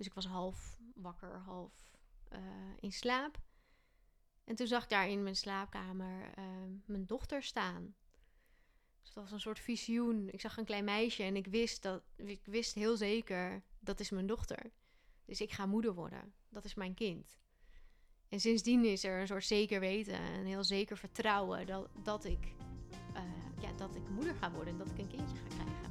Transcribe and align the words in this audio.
Dus 0.00 0.08
ik 0.08 0.14
was 0.14 0.26
half 0.26 0.78
wakker, 0.94 1.38
half 1.38 1.72
eh, 2.28 2.40
in 2.80 2.92
slaap. 2.92 3.40
En 4.44 4.54
toen 4.54 4.66
zag 4.66 4.82
ik 4.82 4.88
daar 4.88 5.08
in 5.08 5.22
mijn 5.22 5.36
slaapkamer 5.36 6.32
eh, 6.34 6.44
mijn 6.84 7.06
dochter 7.06 7.42
staan. 7.42 7.94
Dus 9.00 9.12
dat 9.12 9.22
was 9.22 9.32
een 9.32 9.40
soort 9.40 9.58
visioen. 9.58 10.28
Ik 10.28 10.40
zag 10.40 10.56
een 10.56 10.64
klein 10.64 10.84
meisje 10.84 11.22
en 11.22 11.36
ik 11.36 11.46
wist, 11.46 11.82
dat, 11.82 12.02
ik 12.16 12.40
wist 12.44 12.74
heel 12.74 12.96
zeker, 12.96 13.62
dat 13.78 14.00
is 14.00 14.10
mijn 14.10 14.26
dochter. 14.26 14.70
Dus 15.24 15.40
ik 15.40 15.52
ga 15.52 15.66
moeder 15.66 15.94
worden. 15.94 16.32
Dat 16.48 16.64
is 16.64 16.74
mijn 16.74 16.94
kind. 16.94 17.38
En 18.28 18.40
sindsdien 18.40 18.84
is 18.84 19.04
er 19.04 19.20
een 19.20 19.26
soort 19.26 19.44
zeker 19.44 19.80
weten, 19.80 20.20
een 20.20 20.46
heel 20.46 20.64
zeker 20.64 20.96
vertrouwen 20.96 21.66
dat, 21.66 21.88
dat, 22.02 22.24
ik, 22.24 22.54
eh, 23.14 23.22
ja, 23.62 23.72
dat 23.72 23.96
ik 23.96 24.08
moeder 24.08 24.34
ga 24.34 24.52
worden 24.52 24.72
en 24.72 24.78
dat 24.78 24.90
ik 24.90 24.98
een 24.98 25.08
kindje 25.08 25.36
ga 25.36 25.46
krijgen. 25.48 25.89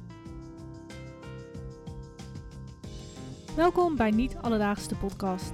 Welkom 3.60 3.96
bij 3.96 4.10
Niet 4.10 4.36
Alledaagse 4.36 4.94
podcast. 4.94 5.52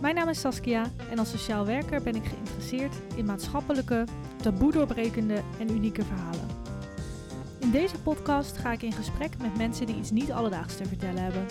Mijn 0.00 0.14
naam 0.14 0.28
is 0.28 0.40
Saskia 0.40 0.90
en 1.10 1.18
als 1.18 1.30
sociaal 1.30 1.66
werker 1.66 2.02
ben 2.02 2.14
ik 2.14 2.24
geïnteresseerd 2.24 2.94
in 3.16 3.24
maatschappelijke, 3.24 4.04
taboe 4.42 4.72
doorbrekende 4.72 5.42
en 5.58 5.70
unieke 5.70 6.02
verhalen. 6.04 6.48
In 7.58 7.70
deze 7.70 8.00
podcast 8.02 8.56
ga 8.56 8.72
ik 8.72 8.82
in 8.82 8.92
gesprek 8.92 9.38
met 9.38 9.56
mensen 9.56 9.86
die 9.86 9.96
iets 9.96 10.10
niet 10.10 10.32
alledaags 10.32 10.76
te 10.76 10.84
vertellen 10.84 11.22
hebben. 11.22 11.46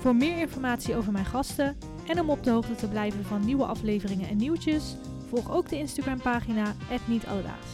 Voor 0.00 0.16
meer 0.16 0.38
informatie 0.38 0.96
over 0.96 1.12
mijn 1.12 1.24
gasten 1.24 1.76
en 2.06 2.20
om 2.20 2.30
op 2.30 2.44
de 2.44 2.50
hoogte 2.50 2.74
te 2.74 2.88
blijven 2.88 3.24
van 3.24 3.44
nieuwe 3.44 3.64
afleveringen 3.64 4.28
en 4.28 4.36
nieuwtjes, 4.36 4.96
volg 5.28 5.50
ook 5.50 5.68
de 5.68 5.78
Instagram 5.78 6.20
pagina 6.20 6.74
Niet 7.04 7.26
Alledaags. 7.26 7.70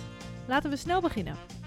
Laten 0.46 0.70
we 0.70 0.76
snel 0.76 1.00
beginnen. 1.00 1.59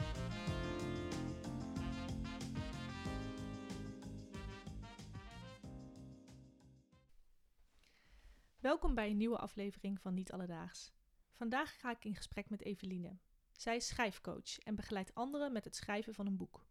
Welkom 8.84 9.04
bij 9.04 9.12
een 9.12 9.18
nieuwe 9.18 9.38
aflevering 9.38 10.02
van 10.02 10.14
Niet 10.14 10.32
Alledaags. 10.32 10.92
Vandaag 11.34 11.80
ga 11.80 11.92
ik 11.92 12.06
in 12.06 12.16
gesprek 12.16 12.50
met 12.50 12.62
Eveline. 12.62 13.18
Zij 13.52 13.76
is 13.76 13.88
schrijfcoach 13.88 14.60
en 14.60 14.76
begeleidt 14.76 15.14
anderen 15.14 15.52
met 15.52 15.64
het 15.64 15.76
schrijven 15.76 16.14
van 16.14 16.26
een 16.26 16.38
boek. 16.38 16.66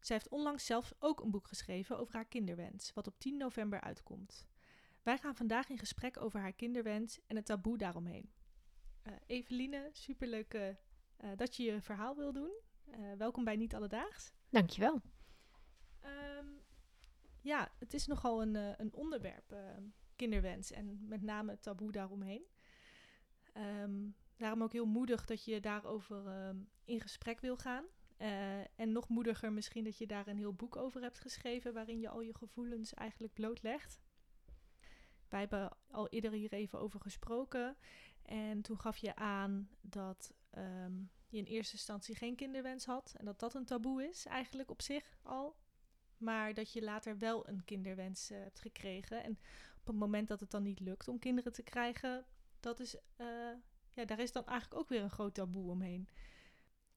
Zij 0.00 0.16
heeft 0.16 0.28
onlangs 0.28 0.66
zelf 0.66 0.94
ook 0.98 1.20
een 1.20 1.30
boek 1.30 1.48
geschreven 1.48 1.98
over 1.98 2.14
haar 2.14 2.24
kinderwens, 2.24 2.92
wat 2.92 3.06
op 3.06 3.18
10 3.18 3.36
november 3.36 3.80
uitkomt. 3.80 4.48
Wij 5.02 5.18
gaan 5.18 5.36
vandaag 5.36 5.68
in 5.68 5.78
gesprek 5.78 6.20
over 6.20 6.40
haar 6.40 6.52
kinderwens 6.52 7.20
en 7.26 7.36
het 7.36 7.46
taboe 7.46 7.78
daaromheen. 7.78 8.30
Uh, 9.06 9.12
Eveline, 9.26 9.90
superleuk 9.92 10.54
uh, 10.54 11.30
dat 11.36 11.56
je 11.56 11.62
je 11.62 11.80
verhaal 11.80 12.16
wil 12.16 12.32
doen. 12.32 12.52
welkom 13.18 13.44
bij 13.44 13.56
Niet 13.56 13.74
Alledaags. 13.74 14.32
Dankjewel. 14.48 15.00
Um, 16.04 16.60
ja, 17.40 17.72
het 17.78 17.94
is 17.94 18.06
nogal 18.06 18.42
een, 18.42 18.54
een 18.80 18.94
onderwerp 18.94 19.54
kinderwens 20.20 20.70
en 20.70 21.08
met 21.08 21.22
name 21.22 21.50
het 21.50 21.62
taboe 21.62 21.92
daaromheen. 21.92 22.44
Um, 23.82 24.16
daarom 24.36 24.62
ook 24.62 24.72
heel 24.72 24.86
moedig 24.86 25.24
dat 25.24 25.44
je 25.44 25.60
daarover 25.60 26.46
um, 26.48 26.68
in 26.84 27.00
gesprek 27.00 27.40
wil 27.40 27.56
gaan. 27.56 27.84
Uh, 28.18 28.80
en 28.80 28.92
nog 28.92 29.08
moediger 29.08 29.52
misschien 29.52 29.84
dat 29.84 29.98
je 29.98 30.06
daar 30.06 30.26
een 30.26 30.36
heel 30.36 30.54
boek 30.54 30.76
over 30.76 31.02
hebt 31.02 31.18
geschreven 31.18 31.72
waarin 31.72 32.00
je 32.00 32.08
al 32.08 32.20
je 32.20 32.34
gevoelens 32.34 32.94
eigenlijk 32.94 33.34
blootlegt. 33.34 34.00
Wij 35.28 35.40
hebben 35.40 35.76
al 35.90 36.08
eerder 36.08 36.32
hier 36.32 36.52
even 36.52 36.78
over 36.78 37.00
gesproken. 37.00 37.76
En 38.22 38.62
toen 38.62 38.80
gaf 38.80 38.96
je 38.96 39.16
aan 39.16 39.70
dat 39.80 40.34
um, 40.58 41.10
je 41.28 41.38
in 41.38 41.44
eerste 41.44 41.74
instantie 41.74 42.14
geen 42.14 42.36
kinderwens 42.36 42.84
had. 42.84 43.14
En 43.16 43.24
dat 43.24 43.38
dat 43.38 43.54
een 43.54 43.64
taboe 43.64 44.08
is, 44.08 44.26
eigenlijk 44.26 44.70
op 44.70 44.82
zich 44.82 45.18
al. 45.22 45.56
Maar 46.16 46.54
dat 46.54 46.72
je 46.72 46.82
later 46.82 47.18
wel 47.18 47.48
een 47.48 47.64
kinderwens 47.64 48.30
uh, 48.30 48.38
hebt 48.38 48.60
gekregen. 48.60 49.24
En 49.24 49.38
het 49.90 49.98
moment 49.98 50.28
dat 50.28 50.40
het 50.40 50.50
dan 50.50 50.62
niet 50.62 50.80
lukt 50.80 51.08
om 51.08 51.18
kinderen 51.18 51.52
te 51.52 51.62
krijgen, 51.62 52.24
dat 52.60 52.80
is, 52.80 52.94
uh, 52.94 53.26
ja, 53.92 54.04
daar 54.04 54.18
is 54.18 54.32
dan 54.32 54.46
eigenlijk 54.46 54.80
ook 54.80 54.88
weer 54.88 55.02
een 55.02 55.10
groot 55.10 55.34
taboe 55.34 55.70
omheen. 55.70 56.08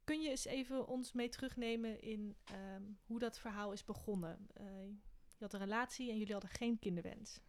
Kun 0.03 0.21
je 0.21 0.29
eens 0.29 0.45
even 0.45 0.87
ons 0.87 1.11
mee 1.11 1.29
terugnemen 1.29 2.01
in 2.01 2.35
um, 2.75 2.99
hoe 3.05 3.19
dat 3.19 3.39
verhaal 3.39 3.71
is 3.71 3.83
begonnen? 3.83 4.47
Uh, 4.61 4.65
je 5.37 5.43
had 5.43 5.53
een 5.53 5.59
relatie 5.59 6.09
en 6.09 6.17
jullie 6.17 6.33
hadden 6.33 6.51
geen 6.51 6.79
kinderwens. 6.79 7.39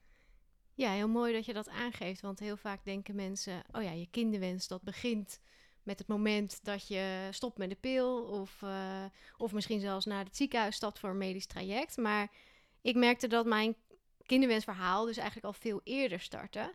Ja, 0.74 0.90
heel 0.90 1.08
mooi 1.08 1.32
dat 1.32 1.44
je 1.44 1.52
dat 1.52 1.68
aangeeft. 1.68 2.20
Want 2.20 2.38
heel 2.38 2.56
vaak 2.56 2.84
denken 2.84 3.14
mensen: 3.14 3.62
oh 3.72 3.82
ja, 3.82 3.90
je 3.90 4.10
kinderwens 4.10 4.68
dat 4.68 4.82
begint 4.82 5.40
met 5.82 5.98
het 5.98 6.08
moment 6.08 6.64
dat 6.64 6.88
je 6.88 7.28
stopt 7.30 7.58
met 7.58 7.70
de 7.70 7.76
pil. 7.76 8.22
Of, 8.22 8.62
uh, 8.62 9.04
of 9.36 9.52
misschien 9.52 9.80
zelfs 9.80 10.04
naar 10.04 10.24
het 10.24 10.36
ziekenhuis 10.36 10.76
stapt 10.76 10.98
voor 10.98 11.10
een 11.10 11.18
medisch 11.18 11.46
traject. 11.46 11.96
Maar 11.96 12.32
ik 12.80 12.94
merkte 12.94 13.26
dat 13.26 13.46
mijn 13.46 13.76
kinderwensverhaal 14.26 15.04
dus 15.04 15.16
eigenlijk 15.16 15.46
al 15.46 15.52
veel 15.52 15.80
eerder 15.84 16.20
startte. 16.20 16.74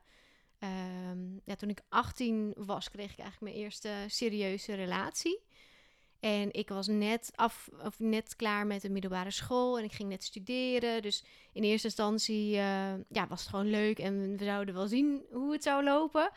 Um, 0.59 1.41
ja, 1.43 1.55
toen 1.55 1.69
ik 1.69 1.81
18 1.89 2.53
was, 2.57 2.89
kreeg 2.89 3.11
ik 3.11 3.19
eigenlijk 3.19 3.53
mijn 3.53 3.63
eerste 3.63 3.89
serieuze 4.07 4.73
relatie. 4.73 5.39
En 6.19 6.53
ik 6.53 6.69
was 6.69 6.87
net, 6.87 7.31
af, 7.35 7.69
of 7.83 7.99
net 7.99 8.35
klaar 8.35 8.67
met 8.67 8.81
de 8.81 8.89
middelbare 8.89 9.31
school 9.31 9.77
en 9.77 9.83
ik 9.83 9.91
ging 9.91 10.09
net 10.09 10.23
studeren. 10.23 11.01
Dus 11.01 11.23
in 11.53 11.63
eerste 11.63 11.87
instantie 11.87 12.51
uh, 12.53 12.93
ja, 13.09 13.27
was 13.27 13.39
het 13.39 13.49
gewoon 13.49 13.69
leuk 13.69 13.99
en 13.99 14.37
we 14.37 14.43
zouden 14.43 14.73
wel 14.73 14.87
zien 14.87 15.25
hoe 15.31 15.51
het 15.51 15.63
zou 15.63 15.83
lopen. 15.83 16.31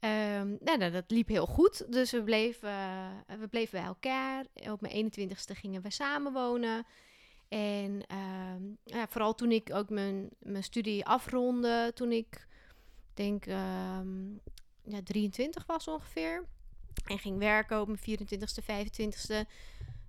Um, 0.00 0.58
nou, 0.60 0.90
dat 0.90 1.04
liep 1.10 1.28
heel 1.28 1.46
goed. 1.46 1.92
Dus 1.92 2.10
we 2.10 2.22
bleven, 2.22 2.68
uh, 2.68 3.38
we 3.38 3.48
bleven 3.48 3.78
bij 3.78 3.88
elkaar. 3.88 4.44
Op 4.54 4.80
mijn 4.80 5.12
21ste 5.12 5.56
gingen 5.56 5.82
we 5.82 5.90
samenwonen. 5.90 6.86
En 7.48 8.02
uh, 8.12 8.72
ja, 8.84 9.08
vooral 9.08 9.34
toen 9.34 9.52
ik 9.52 9.70
ook 9.74 9.90
mijn, 9.90 10.28
mijn 10.38 10.64
studie 10.64 11.06
afronde, 11.06 11.90
toen 11.94 12.12
ik 12.12 12.46
denk 13.14 13.46
um, 13.46 14.40
ja, 14.82 15.02
23 15.04 15.66
was 15.66 15.88
ongeveer. 15.88 16.44
En 17.06 17.18
ging 17.18 17.38
werken 17.38 17.80
op 17.80 17.86
mijn 17.86 18.20
24ste, 18.20 18.62
25ste. 18.62 19.48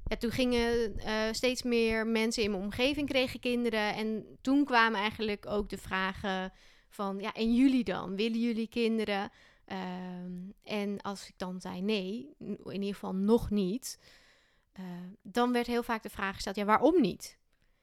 Ja, 0.05 0.15
toen 0.17 0.31
gingen 0.31 0.93
uh, 0.97 1.31
steeds 1.31 1.63
meer 1.63 2.07
mensen 2.07 2.43
in 2.43 2.51
mijn 2.51 2.63
omgeving 2.63 3.09
kregen 3.09 3.39
kinderen. 3.39 3.95
En 3.95 4.37
toen 4.41 4.65
kwamen 4.65 4.99
eigenlijk 4.99 5.45
ook 5.45 5.69
de 5.69 5.77
vragen 5.77 6.53
van, 6.89 7.19
ja, 7.19 7.33
en 7.33 7.55
jullie 7.55 7.83
dan? 7.83 8.15
Willen 8.15 8.39
jullie 8.39 8.67
kinderen? 8.67 9.31
Um, 9.71 10.53
en 10.63 11.01
als 11.01 11.27
ik 11.27 11.33
dan 11.37 11.61
zei 11.61 11.81
nee, 11.81 12.29
in 12.39 12.71
ieder 12.71 12.93
geval 12.93 13.15
nog 13.15 13.49
niet, 13.49 13.99
uh, 14.79 14.85
dan 15.21 15.51
werd 15.51 15.67
heel 15.67 15.83
vaak 15.83 16.03
de 16.03 16.09
vraag 16.09 16.35
gesteld, 16.35 16.55
ja, 16.55 16.65
waarom 16.65 17.01
niet? 17.01 17.37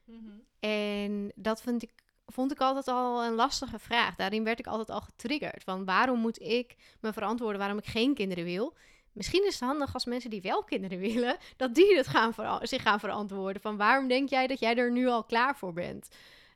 Mm 0.04 0.18
-hmm. 0.18 0.44
En 0.60 1.32
dat 1.34 1.62
vond 1.62 1.82
ik, 1.82 1.92
vond 2.26 2.52
ik 2.52 2.60
altijd 2.60 2.88
al 2.88 3.24
een 3.24 3.34
lastige 3.34 3.78
vraag. 3.78 4.14
Daarin 4.14 4.44
werd 4.44 4.58
ik 4.58 4.66
altijd 4.66 4.90
al 4.90 5.00
getriggerd. 5.00 5.64
Van 5.64 5.84
waarom 5.84 6.18
moet 6.20 6.40
ik 6.40 6.76
me 7.00 7.12
verantwoorden 7.12 7.58
waarom 7.58 7.78
ik 7.78 7.86
geen 7.86 8.14
kinderen 8.14 8.44
wil? 8.44 8.76
Misschien 9.12 9.46
is 9.46 9.54
het 9.54 9.68
handig 9.68 9.94
als 9.94 10.04
mensen 10.04 10.30
die 10.30 10.40
wel 10.40 10.64
kinderen 10.64 10.98
willen, 10.98 11.36
dat 11.56 11.74
die 11.74 11.96
het 11.96 12.06
gaan 12.06 12.34
zich 12.62 12.82
gaan 12.82 13.00
verantwoorden. 13.00 13.62
Van 13.62 13.76
waarom 13.76 14.08
denk 14.08 14.28
jij 14.28 14.46
dat 14.46 14.58
jij 14.58 14.76
er 14.76 14.92
nu 14.92 15.06
al 15.06 15.24
klaar 15.24 15.56
voor 15.56 15.72
bent? 15.72 16.08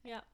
Ja, 0.02 0.24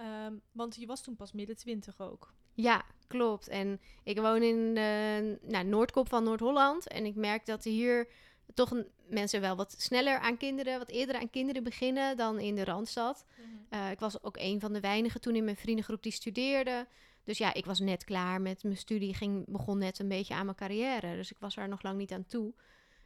um, 0.00 0.40
want 0.52 0.76
je 0.76 0.86
was 0.86 1.02
toen 1.02 1.16
pas 1.16 1.32
midden 1.32 1.56
twintig 1.56 2.00
ook. 2.00 2.32
Ja, 2.52 2.84
klopt. 3.06 3.48
En 3.48 3.80
ik 4.02 4.18
woon 4.20 4.42
in 4.42 4.74
de 4.74 5.38
nou, 5.42 5.64
Noordkop 5.64 6.08
van 6.08 6.24
Noord-Holland. 6.24 6.88
En 6.88 7.04
ik 7.04 7.14
merk 7.14 7.46
dat 7.46 7.64
hier 7.64 8.08
toch 8.54 8.84
mensen 9.06 9.40
wel 9.40 9.56
wat 9.56 9.74
sneller 9.78 10.18
aan 10.18 10.36
kinderen, 10.36 10.78
wat 10.78 10.88
eerder 10.88 11.16
aan 11.16 11.30
kinderen 11.30 11.62
beginnen 11.62 12.16
dan 12.16 12.38
in 12.38 12.54
de 12.54 12.64
Randstad. 12.64 13.24
Mm 13.36 13.44
-hmm. 13.44 13.80
uh, 13.80 13.90
ik 13.90 13.98
was 13.98 14.22
ook 14.22 14.36
een 14.38 14.60
van 14.60 14.72
de 14.72 14.80
weinigen 14.80 15.20
toen 15.20 15.36
in 15.36 15.44
mijn 15.44 15.56
vriendengroep 15.56 16.02
die 16.02 16.12
studeerde. 16.12 16.86
Dus 17.24 17.38
ja, 17.38 17.54
ik 17.54 17.64
was 17.64 17.80
net 17.80 18.04
klaar 18.04 18.40
met 18.40 18.62
mijn 18.62 18.76
studie, 18.76 19.14
ging, 19.14 19.44
begon 19.48 19.78
net 19.78 19.98
een 19.98 20.08
beetje 20.08 20.34
aan 20.34 20.44
mijn 20.44 20.56
carrière. 20.56 21.16
Dus 21.16 21.30
ik 21.30 21.38
was 21.38 21.56
er 21.56 21.68
nog 21.68 21.82
lang 21.82 21.98
niet 21.98 22.12
aan 22.12 22.26
toe. 22.26 22.54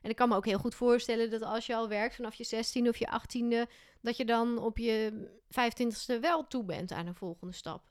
En 0.00 0.10
ik 0.10 0.16
kan 0.16 0.28
me 0.28 0.36
ook 0.36 0.44
heel 0.44 0.58
goed 0.58 0.74
voorstellen 0.74 1.30
dat 1.30 1.42
als 1.42 1.66
je 1.66 1.74
al 1.74 1.88
werkt 1.88 2.14
vanaf 2.14 2.34
je 2.34 2.44
16 2.44 2.88
of 2.88 2.96
je 2.96 3.06
18e, 3.06 3.70
dat 4.00 4.16
je 4.16 4.24
dan 4.24 4.58
op 4.58 4.78
je 4.78 5.28
25e 5.44 6.20
wel 6.20 6.46
toe 6.46 6.64
bent 6.64 6.92
aan 6.92 7.06
een 7.06 7.14
volgende 7.14 7.54
stap. 7.54 7.82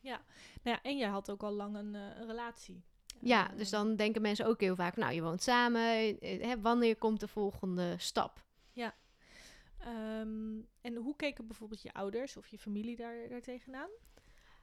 Ja, 0.00 0.24
nou 0.62 0.76
ja 0.76 0.82
en 0.82 0.96
jij 0.96 1.08
had 1.08 1.30
ook 1.30 1.42
al 1.42 1.52
lang 1.52 1.76
een, 1.76 1.94
uh, 1.94 2.00
een 2.16 2.26
relatie. 2.26 2.84
Ja, 3.20 3.50
dus 3.56 3.70
dan 3.70 3.96
denken 3.96 4.22
mensen 4.22 4.46
ook 4.46 4.60
heel 4.60 4.76
vaak, 4.76 4.96
nou, 4.96 5.12
je 5.12 5.22
woont 5.22 5.42
samen, 5.42 5.82
hè, 6.20 6.60
wanneer 6.60 6.96
komt 6.96 7.20
de 7.20 7.28
volgende 7.28 7.94
stap? 7.98 8.44
Ja. 8.72 8.94
Um, 10.20 10.68
en 10.80 10.94
hoe 10.94 11.16
keken 11.16 11.46
bijvoorbeeld 11.46 11.82
je 11.82 11.92
ouders 11.92 12.36
of 12.36 12.48
je 12.48 12.58
familie 12.58 12.96
daar, 12.96 13.28
daar 13.28 13.40
tegenaan? 13.40 13.88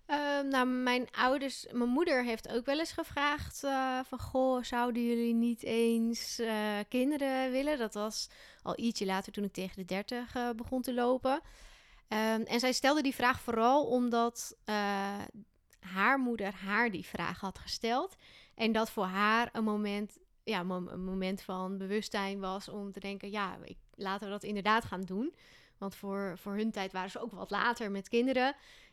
Um, 0.08 0.48
nou, 0.48 0.68
mijn 0.68 1.08
ouders, 1.12 1.66
mijn 1.72 1.90
moeder 1.90 2.24
heeft 2.24 2.50
ook 2.50 2.66
wel 2.66 2.80
eens 2.80 2.92
gevraagd 2.92 3.64
uh, 3.64 4.00
van, 4.04 4.20
goh, 4.20 4.64
zouden 4.64 5.06
jullie 5.06 5.34
niet 5.34 5.64
eens 5.64 6.40
uh, 6.40 6.80
kinderen 6.90 7.52
willen? 7.52 7.78
Dat 7.78 7.94
was 7.94 8.30
al 8.62 8.80
ietsje 8.80 9.06
later 9.06 9.32
toen 9.32 9.44
ik 9.44 9.54
tegen 9.54 9.76
de 9.76 9.86
dertig 9.86 10.36
uh, 10.36 10.50
begon 10.50 10.82
te 10.82 10.94
lopen. 10.94 11.34
Um, 11.34 12.42
en 12.44 12.60
zij 12.60 12.74
stelde 12.74 13.02
die 13.02 13.16
vraag 13.16 13.42
vooral 13.42 13.86
omdat 13.86 14.58
haar 15.80 16.20
moeder 16.20 16.54
haar 16.54 16.92
die 16.92 17.06
vraag 17.06 17.40
had 17.40 17.60
gesteld. 17.60 18.16
En 18.56 18.72
dat 18.72 18.92
voor 18.92 19.06
haar 19.06 19.50
een 19.52 19.64
moment, 19.64 20.18
ja, 20.44 20.60
een 20.60 21.04
moment 21.06 21.42
van 21.42 21.78
bewustzijn 21.78 22.40
was 22.40 22.70
om 22.70 22.92
te 22.92 23.00
denken: 23.00 23.30
ja, 23.32 23.58
ik, 23.64 23.78
laten 23.96 24.26
we 24.26 24.32
dat 24.32 24.44
inderdaad 24.44 24.86
gaan 24.86 25.02
doen. 25.02 25.34
Want 25.78 25.96
voor, 25.96 26.38
voor 26.38 26.56
hun 26.56 26.72
tijd 26.72 26.92
waren 26.92 27.10
ze 27.10 27.22
ook 27.22 27.32
wat 27.32 27.52
later 27.52 27.92
met 27.92 28.10
kinderen. 28.10 28.48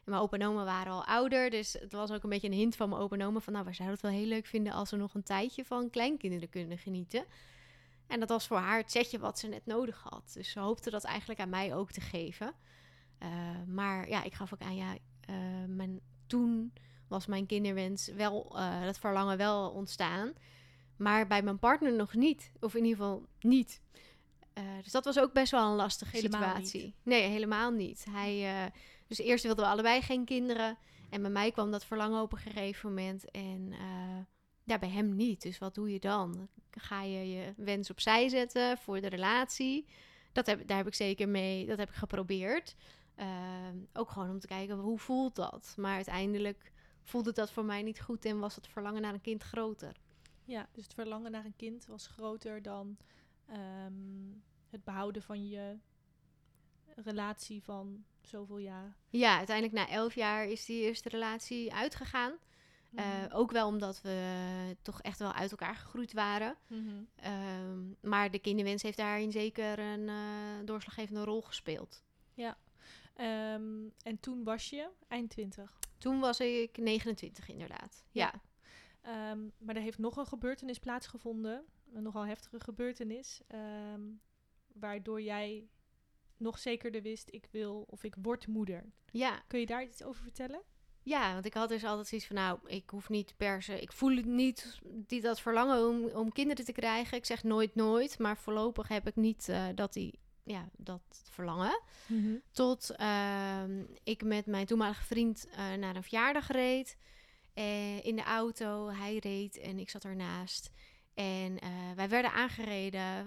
En 0.05 0.11
mijn 0.11 0.23
opa 0.23 0.37
en 0.37 0.47
oma 0.47 0.65
waren 0.65 0.93
al 0.93 1.05
ouder. 1.05 1.51
Dus 1.51 1.73
het 1.73 1.93
was 1.93 2.11
ook 2.11 2.23
een 2.23 2.31
beetje 2.31 2.47
een 2.47 2.53
hint 2.53 2.77
van 2.77 2.89
mijn 2.89 3.01
opa 3.01 3.17
en 3.17 3.27
oma 3.27 3.41
van... 3.41 3.53
nou, 3.53 3.65
we 3.65 3.73
zouden 3.73 3.97
het 3.97 4.07
wel 4.07 4.19
heel 4.19 4.27
leuk 4.29 4.47
vinden 4.47 4.73
als 4.73 4.91
we 4.91 4.97
nog 4.97 5.15
een 5.15 5.23
tijdje 5.23 5.65
van 5.65 5.91
kleinkinderen 5.91 6.49
kunnen 6.49 6.79
genieten. 6.79 7.25
En 8.07 8.21
dat 8.21 8.29
was 8.29 8.47
voor 8.47 8.57
haar 8.57 8.79
het 8.79 8.91
setje 8.91 9.19
wat 9.19 9.39
ze 9.39 9.49
net 9.49 9.67
nodig 9.67 10.03
had. 10.11 10.31
Dus 10.35 10.51
ze 10.51 10.61
hoopte 10.61 10.91
dat 10.91 11.05
eigenlijk 11.05 11.41
aan 11.41 11.49
mij 11.49 11.75
ook 11.75 11.91
te 11.91 12.01
geven. 12.01 12.55
Uh, 13.23 13.29
maar 13.67 14.09
ja, 14.09 14.23
ik 14.23 14.35
gaf 14.35 14.53
ook 14.55 14.63
aan, 14.63 14.77
ja, 14.77 14.95
uh, 15.31 15.37
mijn, 15.67 16.01
toen 16.27 16.73
was 17.11 17.27
mijn 17.27 17.47
kinderwens 17.47 18.07
wel, 18.07 18.53
uh, 18.53 18.85
dat 18.85 18.99
verlangen 18.99 19.37
wel 19.37 19.71
ontstaan. 19.71 20.33
Maar 20.97 21.27
bij 21.27 21.43
mijn 21.43 21.59
partner 21.59 21.93
nog 21.93 22.15
niet. 22.15 22.53
Of 22.61 22.75
in 22.75 22.85
ieder 22.85 22.97
geval 22.99 23.27
niet. 23.41 23.81
dus 24.83 24.93
dat 24.93 25.05
was 25.05 25.19
ook 25.19 25.33
best 25.33 25.51
wel 25.51 25.71
een 25.71 25.77
lastige 25.77 26.17
helemaal 26.17 26.43
situatie. 26.43 26.83
Niet. 26.83 26.95
Nee, 27.03 27.23
helemaal 27.23 27.71
niet. 27.71 28.07
Hij, 28.11 28.71
dus 29.07 29.19
eerst 29.19 29.45
wilden 29.45 29.65
we 29.65 29.71
allebei 29.71 30.03
geen 30.03 30.25
kinderen. 30.25 30.79
En 31.11 31.23
bij 31.23 31.31
mij 31.31 31.51
kwam 31.51 31.71
dat 31.71 31.85
verlangen 31.85 32.23
op 32.23 32.33
een 32.33 32.39
gegeven 32.39 32.89
moment. 32.89 33.31
En 33.31 33.75
ja, 34.65 34.79
bij 34.79 34.89
hem 34.89 35.17
niet. 35.17 35.43
Dus 35.43 35.59
wat 35.59 35.75
doe 35.75 35.93
je 35.93 35.99
dan? 35.99 36.49
Ga 36.71 37.03
je 37.03 37.31
je 37.31 37.55
wens 37.57 37.91
opzij 37.91 38.29
zetten 38.29 38.79
voor 38.79 39.01
de 39.01 39.09
relatie? 39.09 39.87
Dat 40.33 40.47
heb, 40.47 40.67
daar 40.67 40.77
heb 40.77 40.87
ik 40.87 40.95
zeker 40.95 41.29
mee, 41.29 41.67
dat 41.67 41.79
heb 41.79 41.89
ik 41.89 41.95
geprobeerd. 41.95 42.77
Uh, 43.17 43.27
ook 43.93 44.11
gewoon 44.11 44.31
om 44.31 44.39
te 44.39 44.47
kijken, 44.47 44.79
hoe 44.79 44.99
voelt 44.99 45.35
dat? 45.35 45.75
Maar 45.77 45.95
uiteindelijk 45.95 46.73
voelde 47.03 47.33
dat 47.33 47.51
voor 47.51 47.65
mij 47.65 47.83
niet 47.83 48.01
goed 48.01 48.25
en 48.25 48.39
was 48.39 48.55
het 48.55 48.69
verlangen 48.69 49.03
naar 49.03 49.15
een 49.15 49.21
kind 49.21 49.43
groter. 49.43 49.97
Ja, 50.45 50.69
dus 50.73 50.85
het 50.85 50.95
verlangen 50.95 51.31
naar 51.31 51.45
een 51.45 51.57
kind 51.57 51.87
was 51.87 52.07
groter 52.07 52.63
dan 52.63 52.97
um, 53.51 54.43
het 54.69 54.85
behouden 54.85 55.23
van 55.23 55.49
je 55.49 55.79
relatie 56.97 57.63
van 57.63 58.05
zoveel 58.23 58.59
jaar. 58.59 58.97
Ja, 59.09 59.37
uiteindelijk 59.37 59.77
na 59.77 59.95
elf 59.95 60.15
jaar 60.15 60.47
is 60.47 60.65
die 60.65 60.83
eerste 60.83 61.09
relatie 61.09 61.73
uitgegaan. 61.73 62.33
Uh, 62.95 63.25
ook 63.29 63.51
wel 63.51 63.67
omdat 63.67 64.01
we 64.01 64.77
toch 64.83 65.03
echt 65.03 65.19
wel 65.19 65.33
uit 65.33 65.51
elkaar 65.51 65.77
gegroeid 65.77 66.13
waren. 66.13 66.57
Mm 66.67 66.87
-hmm. 66.87 67.33
um, 67.33 67.97
maar 68.01 68.31
de 68.31 68.39
kinderwens 68.39 68.83
heeft 68.83 68.97
daarin 68.97 69.33
zeker 69.33 69.79
een 69.79 70.09
uh, 70.09 70.17
doorslaggevende 70.65 71.25
rol 71.25 71.43
gespeeld. 71.43 72.03
Ja, 72.35 72.57
um, 73.55 73.93
en 74.03 74.21
toen 74.21 74.45
was 74.45 74.71
je 74.71 74.89
eind 75.09 75.31
20? 75.31 75.79
Toen 76.01 76.21
was 76.21 76.41
ik 76.41 76.77
29 76.77 77.49
inderdaad, 77.49 78.05
ja. 78.11 78.33
ja. 79.03 79.31
Um, 79.31 79.53
maar 79.59 79.77
er 79.77 79.83
heeft 79.83 79.99
nog 79.99 80.17
een 80.17 80.27
gebeurtenis 80.27 80.79
plaatsgevonden, 80.79 81.65
een 81.93 82.03
nogal 82.03 82.27
heftige 82.27 82.61
gebeurtenis, 82.61 83.41
waardoor 84.73 85.23
jij 85.23 85.69
nog 86.37 86.59
zekerder 86.59 87.03
wist, 87.03 87.29
ik 87.31 87.49
wil 87.51 87.85
of 87.89 88.05
ik 88.05 88.15
word 88.23 88.47
moeder. 88.47 88.93
Ja. 89.11 89.43
Kun 89.47 89.61
je 89.61 89.67
daar 89.67 89.83
iets 89.83 90.03
over 90.03 90.23
vertellen? 90.23 90.63
Ja, 91.03 91.33
want 91.33 91.45
ik 91.45 91.55
had 91.55 91.69
dus 91.69 91.85
altijd 91.85 92.07
zoiets 92.07 92.27
van, 92.27 92.37
nou, 92.37 92.59
ik 92.67 92.91
hoef 92.91 93.09
niet 93.09 93.35
per 93.37 93.63
se, 93.63 93.81
ik 93.81 93.93
voel 93.93 94.17
het 94.17 94.25
niet 94.25 94.79
die 94.85 95.21
dat 95.21 95.41
verlangen 95.41 95.89
om, 95.89 96.05
om 96.05 96.33
kinderen 96.33 96.65
te 96.65 96.73
krijgen. 96.73 97.17
Ik 97.17 97.25
zeg 97.25 97.43
nooit 97.43 97.75
nooit, 97.75 98.19
maar 98.19 98.37
voorlopig 98.37 98.89
heb 98.89 99.07
ik 99.07 99.17
niet 99.17 99.49
uh, 99.49 99.67
dat 99.75 99.93
die, 99.93 100.19
ja, 100.45 100.69
dat 100.77 101.23
verlangen. 101.31 101.81
Mm 102.07 102.25
-hmm. 102.25 102.43
Tot 102.53 102.91
uh, 103.01 103.63
ik 104.03 104.25
met 104.25 104.47
mijn 104.47 104.67
toenmalige 104.67 105.05
vriend 105.05 105.47
uh, 105.51 105.73
naar 105.75 105.97
een 105.97 106.03
verjaardag 106.03 106.49
reed. 106.49 106.97
Uh, 107.55 108.05
in 108.05 108.17
de 108.17 108.23
auto, 108.23 108.89
hij 108.89 109.17
reed 109.17 109.59
en 109.59 109.79
ik 109.79 109.91
zat 109.91 110.05
ernaast. 110.05 110.71
En 111.15 111.59
wij 111.97 112.09
werden 112.09 112.33
aangereden. 112.33 113.27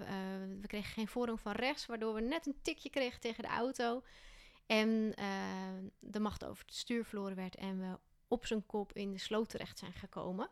we 0.61 0.67
kregen 0.67 0.93
geen 0.93 1.07
voorrang 1.07 1.39
van 1.39 1.51
rechts, 1.51 1.85
waardoor 1.85 2.13
we 2.13 2.21
net 2.21 2.45
een 2.45 2.55
tikje 2.61 2.89
kregen 2.89 3.19
tegen 3.19 3.43
de 3.43 3.49
auto. 3.49 4.03
En 4.65 5.13
de 5.99 6.19
macht 6.19 6.45
over 6.45 6.65
het 6.65 6.75
stuur 6.75 7.05
verloren 7.05 7.35
werd 7.35 7.55
en 7.55 7.79
we 7.79 7.97
op 8.27 8.45
zijn 8.45 8.65
kop 8.65 8.93
in 8.93 9.11
de 9.11 9.17
sloot 9.17 9.49
terecht 9.49 9.79
zijn 9.79 9.93
gekomen. 9.93 10.49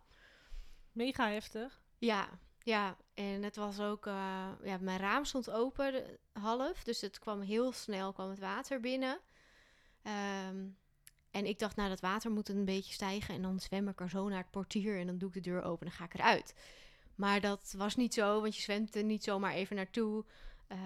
Mega 0.91 1.29
heftig. 1.29 1.81
Ja, 1.97 2.39
ja. 2.63 2.97
En 3.13 3.43
het 3.43 3.55
was 3.55 3.79
ook, 3.79 4.05
uh, 4.05 4.47
ja, 4.63 4.77
mijn 4.79 4.99
raam 4.99 5.25
stond 5.25 5.49
open, 5.49 6.17
half. 6.31 6.83
Dus 6.83 7.01
het 7.01 7.19
kwam 7.19 7.41
heel 7.41 7.71
snel, 7.71 8.13
kwam 8.13 8.29
het 8.29 8.39
water 8.39 8.79
binnen. 8.79 9.19
Um, 10.47 10.77
en 11.31 11.45
ik 11.45 11.59
dacht, 11.59 11.75
nou, 11.75 11.89
dat 11.89 11.99
water 11.99 12.31
moet 12.31 12.49
een 12.49 12.65
beetje 12.65 12.93
stijgen. 12.93 13.35
En 13.35 13.41
dan 13.41 13.59
zwem 13.59 13.87
ik 13.87 13.99
er 13.99 14.09
zo 14.09 14.27
naar 14.27 14.37
het 14.37 14.51
portier 14.51 14.99
en 14.99 15.05
dan 15.05 15.17
doe 15.17 15.27
ik 15.27 15.33
de 15.33 15.49
deur 15.49 15.63
open 15.63 15.87
en 15.87 15.93
ga 15.93 16.03
ik 16.03 16.13
eruit. 16.13 16.55
Maar 17.15 17.41
dat 17.41 17.73
was 17.77 17.95
niet 17.95 18.13
zo, 18.13 18.41
want 18.41 18.55
je 18.55 18.61
zwemt 18.61 18.95
er 18.95 19.03
niet 19.03 19.23
zomaar 19.23 19.53
even 19.53 19.75
naartoe. 19.75 20.25
Uh, 20.67 20.77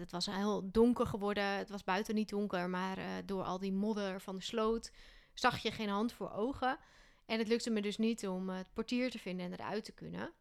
het 0.00 0.10
was 0.10 0.26
heel 0.26 0.70
donker 0.70 1.06
geworden. 1.06 1.44
Het 1.44 1.68
was 1.68 1.84
buiten 1.84 2.14
niet 2.14 2.28
donker, 2.28 2.70
maar 2.70 2.98
uh, 2.98 3.04
door 3.24 3.42
al 3.42 3.58
die 3.58 3.72
modder 3.72 4.20
van 4.20 4.36
de 4.36 4.42
sloot 4.42 4.92
zag 5.34 5.58
je 5.58 5.70
geen 5.70 5.88
hand 5.88 6.12
voor 6.12 6.32
ogen. 6.32 6.78
En 7.26 7.38
het 7.38 7.48
lukte 7.48 7.70
me 7.70 7.82
dus 7.82 7.98
niet 7.98 8.26
om 8.26 8.48
het 8.48 8.72
portier 8.72 9.10
te 9.10 9.18
vinden 9.18 9.46
en 9.46 9.52
eruit 9.52 9.84
te 9.84 9.92
kunnen. 9.92 10.32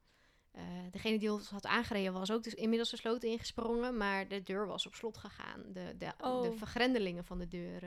Degene 0.92 1.20
die 1.20 1.32
ons 1.32 1.50
had 1.50 1.66
aangereden 1.66 2.14
was 2.14 2.32
ook 2.32 2.44
dus 2.44 2.54
inmiddels 2.54 2.90
de 2.90 2.98
sloot 2.98 3.24
ingesprongen, 3.24 3.98
maar 3.98 4.28
de 4.28 4.42
deur 4.42 4.68
was 4.68 4.86
op 4.86 4.96
slot 4.96 5.18
gegaan. 5.18 5.64
De, 5.68 5.96
de, 5.98 6.14
oh. 6.20 6.42
de 6.42 6.54
vergrendelingen 6.54 7.26
van 7.26 7.40
de 7.40 7.48
deur. 7.48 7.84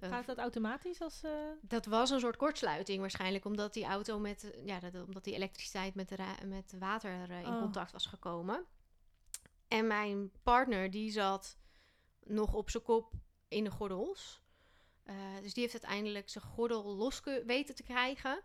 Gaat 0.00 0.26
dat 0.26 0.38
automatisch 0.38 1.00
als... 1.00 1.22
Dat 1.60 1.86
was 1.86 2.10
een 2.10 2.20
soort 2.20 2.36
kortsluiting 2.36 3.00
waarschijnlijk, 3.00 3.44
omdat 3.44 3.74
die 3.74 3.84
auto 3.84 4.18
met, 4.18 4.52
ja, 4.64 4.80
dat, 4.80 5.06
omdat 5.06 5.24
die 5.24 5.34
elektriciteit 5.34 5.94
met, 5.94 6.08
de 6.08 6.16
met 6.46 6.74
water 6.78 7.30
in 7.30 7.46
oh. 7.46 7.60
contact 7.60 7.92
was 7.92 8.06
gekomen. 8.06 8.64
En 9.68 9.86
mijn 9.86 10.30
partner, 10.42 10.90
die 10.90 11.10
zat 11.10 11.56
nog 12.24 12.54
op 12.54 12.70
zijn 12.70 12.82
kop 12.82 13.12
in 13.48 13.64
de 13.64 13.70
gordels. 13.70 14.42
Dus 15.42 15.54
die 15.54 15.62
heeft 15.62 15.82
uiteindelijk 15.82 16.28
zijn 16.28 16.44
gordel 16.44 16.84
los 16.96 17.20
weten 17.46 17.74
te 17.74 17.82
krijgen. 17.82 18.42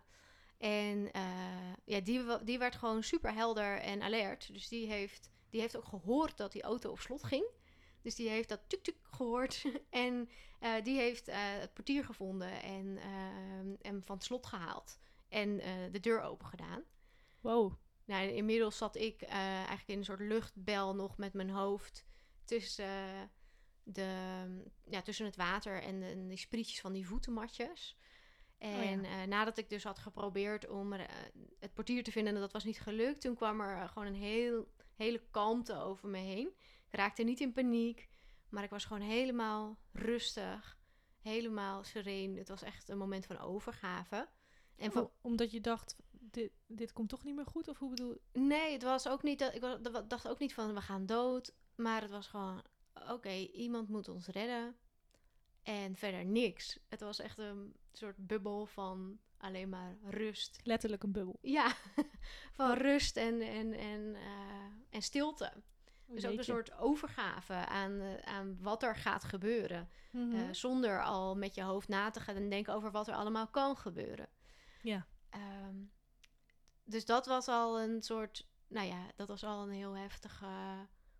En 0.60 1.08
uh, 1.16 1.72
ja, 1.84 2.00
die, 2.00 2.44
die 2.44 2.58
werd 2.58 2.76
gewoon 2.76 3.02
super 3.02 3.34
helder 3.34 3.78
en 3.78 4.02
alert. 4.02 4.52
Dus 4.52 4.68
die 4.68 4.86
heeft, 4.86 5.30
die 5.50 5.60
heeft 5.60 5.76
ook 5.76 5.84
gehoord 5.84 6.36
dat 6.36 6.52
die 6.52 6.62
auto 6.62 6.90
op 6.90 7.00
slot 7.00 7.24
ging. 7.24 7.44
Dus 8.02 8.14
die 8.14 8.28
heeft 8.28 8.48
dat 8.48 8.60
tuk-tuk 8.66 8.96
gehoord. 9.10 9.64
en 9.90 10.28
uh, 10.60 10.82
die 10.82 10.98
heeft 10.98 11.26
het 11.30 11.74
portier 11.74 12.04
gevonden 12.04 12.62
en, 12.62 12.98
en 13.82 14.02
van 14.04 14.16
het 14.16 14.24
slot 14.24 14.46
gehaald. 14.46 14.98
En 15.28 15.56
de 15.92 16.00
deur 16.00 16.22
open 16.22 16.46
gedaan. 16.46 16.82
Wow. 17.40 17.72
Nou, 18.04 18.28
inmiddels 18.28 18.76
zat 18.76 18.96
ik 18.96 19.22
eigenlijk 19.22 19.88
in 19.88 19.98
een 19.98 20.04
soort 20.04 20.20
luchtbel 20.20 20.94
nog 20.94 21.16
met 21.16 21.32
mijn 21.32 21.50
hoofd 21.50 22.04
tussen, 22.44 23.30
de, 23.82 24.12
ja, 24.84 25.02
tussen 25.02 25.26
het 25.26 25.36
water 25.36 25.82
en 25.82 26.00
de, 26.00 26.06
en 26.06 26.28
die 26.28 26.38
sprietjes 26.38 26.80
van 26.80 26.92
die 26.92 27.06
voetenmatjes. 27.06 27.96
En 28.60 28.98
oh 28.98 29.04
ja. 29.04 29.22
uh, 29.22 29.28
nadat 29.28 29.58
ik 29.58 29.70
dus 29.70 29.84
had 29.84 29.98
geprobeerd 29.98 30.68
om 30.68 30.92
het 31.58 31.74
portier 31.74 32.04
te 32.04 32.12
vinden 32.12 32.34
en 32.34 32.40
dat 32.40 32.52
was 32.52 32.64
niet 32.64 32.80
gelukt, 32.80 33.20
toen 33.20 33.34
kwam 33.34 33.60
er 33.60 33.88
gewoon 33.88 34.08
een 34.08 34.14
heel, 34.14 34.68
hele 34.96 35.22
kalmte 35.30 35.74
over 35.74 36.08
me 36.08 36.18
heen. 36.18 36.46
Ik 36.90 36.94
raakte 36.94 37.22
niet 37.22 37.40
in 37.40 37.52
paniek, 37.52 38.08
maar 38.48 38.64
ik 38.64 38.70
was 38.70 38.84
gewoon 38.84 39.02
helemaal 39.02 39.78
rustig, 39.92 40.78
helemaal 41.20 41.84
sereen. 41.84 42.36
Het 42.36 42.48
was 42.48 42.62
echt 42.62 42.88
een 42.88 42.98
moment 42.98 43.26
van 43.26 43.38
overgave. 43.38 44.28
En 44.76 44.92
van, 44.92 45.10
omdat 45.20 45.50
je 45.50 45.60
dacht, 45.60 45.96
dit, 46.10 46.52
dit 46.66 46.92
komt 46.92 47.08
toch 47.08 47.24
niet 47.24 47.34
meer 47.34 47.46
goed? 47.46 47.68
Of 47.68 47.78
hoe 47.78 47.90
bedoel 47.90 48.20
Nee, 48.32 48.72
het 48.72 48.82
was 48.82 49.08
ook 49.08 49.22
niet 49.22 49.38
dat 49.38 49.54
ik 49.54 49.60
dacht 50.08 50.28
ook 50.28 50.38
niet 50.38 50.54
van 50.54 50.74
we 50.74 50.80
gaan 50.80 51.06
dood. 51.06 51.54
Maar 51.74 52.02
het 52.02 52.10
was 52.10 52.26
gewoon, 52.26 52.62
oké, 52.94 53.12
okay, 53.12 53.44
iemand 53.44 53.88
moet 53.88 54.08
ons 54.08 54.26
redden. 54.26 54.76
En 55.62 55.96
verder 55.96 56.24
niks. 56.24 56.78
Het 56.88 57.00
was 57.00 57.18
echt 57.18 57.38
een 57.38 57.74
soort 57.92 58.26
bubbel 58.26 58.66
van 58.66 59.18
alleen 59.40 59.68
maar 59.68 59.96
rust. 60.02 60.60
Letterlijk 60.62 61.02
een 61.02 61.12
bubbel. 61.12 61.38
Ja, 61.42 61.74
van 62.52 62.72
rust 62.72 63.16
en, 63.16 63.40
en, 63.40 63.72
en, 63.72 64.00
uh, 64.00 64.64
en 64.90 65.02
stilte. 65.02 65.52
Dus 66.06 66.26
ook 66.26 66.38
een 66.38 66.44
soort 66.44 66.72
overgave 66.72 67.54
aan, 67.54 67.92
uh, 67.92 68.14
aan 68.16 68.58
wat 68.60 68.82
er 68.82 68.96
gaat 68.96 69.24
gebeuren. 69.24 69.88
Mm 70.10 70.30
-hmm. 70.30 70.40
uh, 70.40 70.52
zonder 70.52 71.02
al 71.02 71.36
met 71.36 71.54
je 71.54 71.62
hoofd 71.62 71.88
na 71.88 72.10
te 72.10 72.20
gaan 72.20 72.48
denken 72.48 72.74
over 72.74 72.90
wat 72.90 73.08
er 73.08 73.14
allemaal 73.14 73.48
kan 73.48 73.76
gebeuren. 73.76 74.28
Ja. 74.82 75.06
Um, 75.66 75.90
dus 76.84 77.04
dat 77.04 77.26
was 77.26 77.48
al 77.48 77.80
een 77.80 78.02
soort, 78.02 78.46
nou 78.68 78.86
ja, 78.86 79.06
dat 79.16 79.28
was 79.28 79.44
al 79.44 79.62
een 79.62 79.70
heel 79.70 79.96
heftig, 79.96 80.44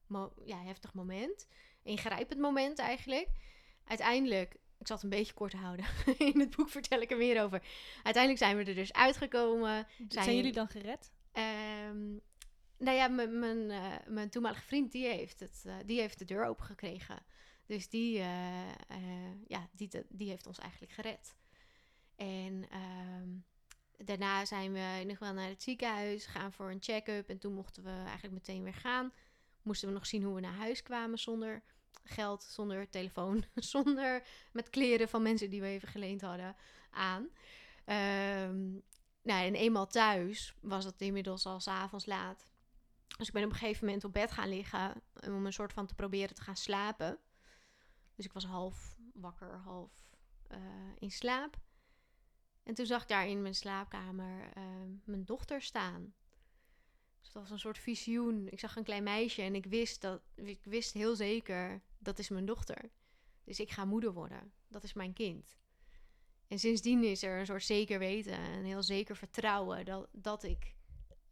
mo 0.07 0.33
ja, 0.45 0.63
heftig 0.63 0.95
moment. 0.95 1.47
Ingrijpend 1.83 2.41
moment 2.41 2.79
eigenlijk. 2.79 3.29
Uiteindelijk, 3.91 4.55
ik 4.79 4.87
zal 4.87 4.97
het 4.97 5.05
een 5.05 5.11
beetje 5.11 5.33
kort 5.33 5.53
houden. 5.53 5.85
In 6.33 6.41
het 6.41 6.57
boek 6.57 6.69
vertel 6.69 7.01
ik 7.01 7.11
er 7.11 7.17
meer 7.17 7.43
over. 7.43 7.63
Uiteindelijk 8.03 8.45
zijn 8.45 8.57
we 8.57 8.65
er 8.65 8.75
dus 8.75 8.93
uitgekomen. 8.93 9.87
Zijn, 10.09 10.25
zijn 10.25 10.37
jullie 10.37 10.53
dan 10.53 10.69
gered? 10.69 11.13
Um, 11.89 12.21
nou 12.79 12.97
ja, 12.97 13.09
mijn, 13.09 13.71
uh, 13.71 13.95
mijn 14.07 14.31
toenmalige 14.31 14.63
vriend, 14.63 14.93
die 14.93 15.07
heeft, 15.07 15.41
het, 15.41 15.63
uh, 15.67 15.75
die 15.87 16.01
heeft 16.01 16.19
de 16.19 16.25
deur 16.25 16.45
open 16.45 16.65
gekregen. 16.65 17.23
Dus 17.67 17.89
die, 17.89 18.19
ja, 19.47 19.69
die, 19.73 19.91
die 20.09 20.29
heeft 20.29 20.47
ons 20.47 20.59
eigenlijk 20.59 20.93
gered. 20.93 21.37
En 22.17 22.65
um, 23.23 23.45
daarna 23.97 24.45
zijn 24.45 24.73
we 24.73 25.05
nog 25.07 25.19
wel 25.19 25.33
naar 25.33 25.49
het 25.49 25.63
ziekenhuis, 25.63 26.27
gaan 26.27 26.53
voor 26.53 26.71
een 26.71 26.83
check-up. 26.83 27.29
En 27.29 27.39
toen 27.39 27.55
mochten 27.55 27.83
we 27.83 27.91
eigenlijk 27.91 28.33
meteen 28.33 28.63
weer 28.63 28.75
gaan. 28.75 29.13
Moesten 29.63 29.89
we 29.89 29.95
nog 29.95 30.07
zien 30.07 30.23
hoe 30.23 30.35
we 30.35 30.41
naar 30.41 30.57
huis 30.57 30.83
kwamen 30.83 31.19
zonder 31.19 31.63
geld, 32.05 32.43
zonder 32.43 32.91
telefoon, 32.91 33.45
zonder 33.55 34.27
met 34.53 34.71
kleren 34.71 35.09
van 35.09 35.23
mensen 35.23 35.51
die 35.51 35.61
we 35.61 35.67
even 35.67 35.89
geleend 35.89 36.21
hadden 36.21 36.57
aan. 36.91 37.29
Ehm, 37.85 38.71
nou, 39.23 39.47
en 39.47 39.55
eenmaal 39.55 39.87
thuis 39.87 40.55
was 40.61 40.85
het 40.85 41.01
inmiddels 41.01 41.47
al 41.47 41.61
s'avonds 41.61 42.07
laat. 42.07 42.51
Dus 43.19 43.27
ik 43.27 43.33
ben 43.33 43.45
op 43.45 43.51
een 43.51 43.57
gegeven 43.57 43.85
moment 43.85 44.05
op 44.05 44.13
bed 44.13 44.33
gaan 44.33 44.49
liggen 44.49 45.03
om 45.27 45.47
een 45.47 45.53
soort 45.53 45.73
van 45.73 45.87
te 45.87 45.95
proberen 45.95 46.35
te 46.35 46.43
gaan 46.43 46.57
slapen. 46.57 47.19
Dus 48.15 48.25
ik 48.25 48.33
was 48.33 48.45
half 48.45 48.97
wakker, 49.13 49.59
half 49.65 49.93
uh, 50.53 50.59
in 50.99 51.11
slaap. 51.11 51.59
En 52.63 52.75
toen 52.75 52.87
zag 52.87 53.03
ik 53.03 53.09
daar 53.09 53.27
in 53.27 53.43
mijn 53.43 53.55
slaapkamer 53.55 54.51
uh, 54.57 54.65
mijn 55.05 55.25
dochter 55.25 55.63
staan. 55.63 56.15
Dus 57.21 57.33
dat 57.33 57.43
was 57.43 57.51
een 57.51 57.59
soort 57.59 57.79
visioen. 57.79 58.49
Ik 58.49 58.61
zag 58.61 58.77
een 58.77 58.85
klein 58.85 59.03
meisje 59.03 59.43
en 59.43 59.55
ik 59.55 59.67
wist, 59.67 60.01
dat, 60.01 60.23
ik 60.35 60.65
wist 60.65 60.93
heel 60.95 61.17
zeker, 61.17 61.83
dat 61.99 62.19
is 62.19 62.29
mijn 62.29 62.47
dochter. 62.47 62.91
Dus 63.45 63.61
ik 63.61 63.71
ga 63.71 63.85
moeder 63.85 64.13
worden. 64.13 64.53
Dat 64.69 64.85
is 64.85 64.93
mijn 64.93 65.13
kind. 65.13 65.59
En 66.49 66.59
sindsdien 66.59 67.05
is 67.05 67.23
er 67.23 67.39
een 67.39 67.47
soort 67.47 67.63
zeker 67.63 67.99
weten, 67.99 68.39
een 68.39 68.65
heel 68.65 68.83
zeker 68.83 69.17
vertrouwen 69.17 69.85
dat, 69.85 70.09
dat, 70.13 70.43
ik, 70.43 70.75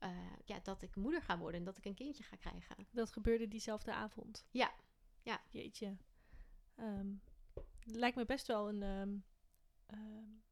uh, 0.03 0.11
ja, 0.45 0.61
dat 0.63 0.83
ik 0.83 0.97
moeder 0.97 1.23
ga 1.23 1.39
worden 1.39 1.61
en 1.61 1.67
dat 1.67 1.79
ik 1.79 1.85
een 1.85 1.95
kindje 1.95 2.23
ga 2.23 2.37
krijgen. 2.37 2.77
Dat 2.91 3.13
gebeurde 3.13 3.49
diezelfde 3.49 3.93
avond? 3.93 4.47
Ja. 4.51 4.75
ja. 5.23 5.43
Jeetje. 5.49 5.97
Um, 6.77 7.23
lijkt 7.83 8.17
me 8.17 8.25
best 8.25 8.47
wel 8.47 8.69
een, 8.69 8.83
um, 8.83 9.25
um, 9.87 10.43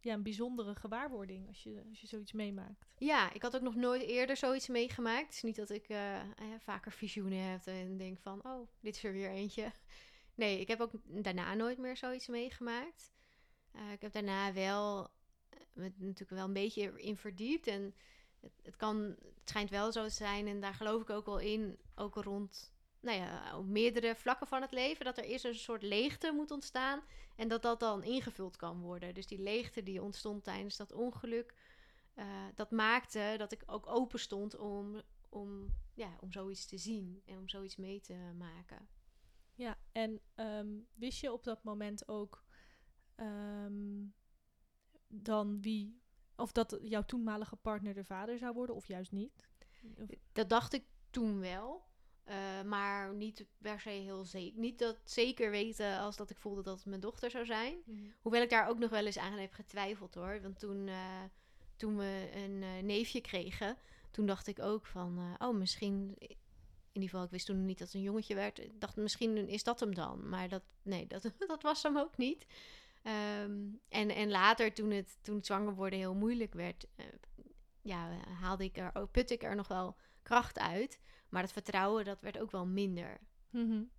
ja, 0.00 0.12
een 0.12 0.22
bijzondere 0.22 0.74
gewaarwording 0.74 1.48
als 1.48 1.62
je, 1.62 1.82
als 1.88 2.00
je 2.00 2.06
zoiets 2.06 2.32
meemaakt. 2.32 2.86
Ja, 2.98 3.32
ik 3.32 3.42
had 3.42 3.56
ook 3.56 3.62
nog 3.62 3.74
nooit 3.74 4.02
eerder 4.02 4.36
zoiets 4.36 4.68
meegemaakt. 4.68 5.24
Het 5.24 5.34
is 5.34 5.42
niet 5.42 5.56
dat 5.56 5.70
ik 5.70 5.88
uh, 5.88 6.20
eh, 6.20 6.26
vaker 6.58 6.92
visioenen 6.92 7.50
heb 7.50 7.66
en 7.66 7.96
denk 7.96 8.18
van, 8.18 8.44
oh, 8.44 8.68
dit 8.80 8.96
is 8.96 9.04
er 9.04 9.12
weer 9.12 9.30
eentje. 9.30 9.72
Nee, 10.36 10.60
ik 10.60 10.68
heb 10.68 10.80
ook 10.80 10.90
daarna 11.04 11.54
nooit 11.54 11.78
meer 11.78 11.96
zoiets 11.96 12.26
meegemaakt. 12.26 13.12
Uh, 13.76 13.92
ik 13.92 14.00
heb 14.00 14.12
daarna 14.12 14.52
wel 14.52 15.10
me 15.72 15.92
natuurlijk 15.96 16.30
wel 16.30 16.44
een 16.44 16.52
beetje 16.52 17.02
in 17.02 17.16
verdiept. 17.16 17.66
En 17.66 17.94
het, 18.40 18.52
het, 18.62 18.76
kan, 18.76 18.96
het 19.02 19.42
schijnt 19.44 19.70
wel 19.70 19.92
zo 19.92 20.04
te 20.04 20.10
zijn, 20.10 20.46
en 20.46 20.60
daar 20.60 20.74
geloof 20.74 21.02
ik 21.02 21.10
ook 21.10 21.26
wel 21.26 21.38
in, 21.38 21.78
ook 21.94 22.14
rond 22.14 22.72
nou 23.00 23.18
ja, 23.18 23.58
op 23.58 23.66
meerdere 23.66 24.14
vlakken 24.14 24.46
van 24.46 24.62
het 24.62 24.72
leven, 24.72 25.04
dat 25.04 25.18
er 25.18 25.24
eerst 25.24 25.44
een 25.44 25.54
soort 25.54 25.82
leegte 25.82 26.32
moet 26.32 26.50
ontstaan 26.50 27.02
en 27.36 27.48
dat 27.48 27.62
dat 27.62 27.80
dan 27.80 28.02
ingevuld 28.02 28.56
kan 28.56 28.80
worden. 28.80 29.14
Dus 29.14 29.26
die 29.26 29.38
leegte 29.38 29.82
die 29.82 30.02
ontstond 30.02 30.44
tijdens 30.44 30.76
dat 30.76 30.92
ongeluk, 30.92 31.54
uh, 32.14 32.44
dat 32.54 32.70
maakte 32.70 33.34
dat 33.38 33.52
ik 33.52 33.62
ook 33.66 33.86
open 33.86 34.18
stond 34.18 34.56
om, 34.56 35.02
om, 35.28 35.74
ja, 35.94 36.16
om 36.20 36.32
zoiets 36.32 36.66
te 36.66 36.78
zien 36.78 37.22
en 37.24 37.38
om 37.38 37.48
zoiets 37.48 37.76
mee 37.76 38.00
te 38.00 38.32
maken. 38.38 38.88
Ja, 39.54 39.78
en 39.92 40.20
um, 40.34 40.86
wist 40.94 41.20
je 41.20 41.32
op 41.32 41.44
dat 41.44 41.62
moment 41.62 42.08
ook 42.08 42.44
um, 43.16 44.14
dan 45.08 45.60
wie, 45.60 46.02
of 46.36 46.52
dat 46.52 46.78
jouw 46.82 47.04
toenmalige 47.04 47.56
partner 47.56 47.94
de 47.94 48.04
vader 48.04 48.38
zou 48.38 48.54
worden 48.54 48.74
of 48.74 48.86
juist 48.86 49.12
niet? 49.12 49.48
Of... 49.96 50.08
Dat 50.32 50.48
dacht 50.48 50.72
ik 50.72 50.84
toen 51.10 51.40
wel. 51.40 51.84
Uh, 52.28 52.62
maar 52.62 53.14
niet 53.14 53.44
per 53.58 53.80
se 53.80 53.88
heel 53.88 54.24
zeker. 54.24 54.60
Niet 54.60 54.78
dat 54.78 54.96
zeker 55.04 55.50
weten 55.50 55.98
als 55.98 56.16
dat 56.16 56.30
ik 56.30 56.36
voelde 56.36 56.62
dat 56.62 56.76
het 56.76 56.86
mijn 56.86 57.00
dochter 57.00 57.30
zou 57.30 57.44
zijn. 57.44 57.74
Mm 57.84 57.96
-hmm. 57.96 58.14
Hoewel 58.22 58.42
ik 58.42 58.50
daar 58.50 58.68
ook 58.68 58.78
nog 58.78 58.90
wel 58.90 59.06
eens 59.06 59.18
aan 59.18 59.38
heb 59.38 59.52
getwijfeld 59.52 60.14
hoor. 60.14 60.40
Want 60.42 60.58
toen, 60.58 60.86
uh, 60.86 61.22
toen 61.76 61.96
we 61.96 62.30
een 62.34 62.62
uh, 62.62 62.82
neefje 62.82 63.20
kregen, 63.20 63.76
toen 64.10 64.26
dacht 64.26 64.46
ik 64.46 64.58
ook 64.58 64.86
van, 64.86 65.36
oh 65.38 65.56
misschien, 65.56 66.14
in 66.18 66.36
ieder 66.92 67.08
geval, 67.10 67.24
ik 67.24 67.30
wist 67.30 67.46
toen 67.46 67.64
niet 67.64 67.78
dat 67.78 67.86
het 67.86 67.96
een 67.96 68.02
jongetje 68.02 68.34
werd. 68.34 68.58
Ik 68.58 68.80
dacht 68.80 68.96
misschien 68.96 69.48
is 69.48 69.64
dat 69.64 69.80
hem 69.80 69.94
dan. 69.94 70.28
Maar 70.28 70.48
dat, 70.48 70.62
nee, 70.82 71.06
dat, 71.06 71.22
dat 71.46 71.62
was 71.62 71.82
hem 71.82 71.98
ook 71.98 72.16
niet. 72.16 72.46
Um, 73.42 73.80
en, 73.88 74.10
en 74.10 74.30
later, 74.30 74.72
toen 74.72 74.90
het, 74.90 75.18
toen 75.22 75.36
het 75.36 75.46
zwanger 75.46 75.74
worden 75.74 75.98
heel 75.98 76.14
moeilijk 76.14 76.54
werd, 76.54 76.86
ja, 77.82 78.10
haalde 78.40 78.64
ik 78.64 78.76
er, 78.76 79.08
putte 79.08 79.34
ik 79.34 79.42
er 79.42 79.56
nog 79.56 79.68
wel 79.68 79.96
kracht 80.24 80.58
uit. 80.58 81.00
Maar 81.28 81.42
het 81.42 81.52
vertrouwen, 81.52 82.04
dat 82.04 82.20
werd 82.20 82.38
ook 82.38 82.50
wel 82.50 82.66
minder. 82.66 83.20
Mm 83.50 83.70
-hmm. 83.70 83.90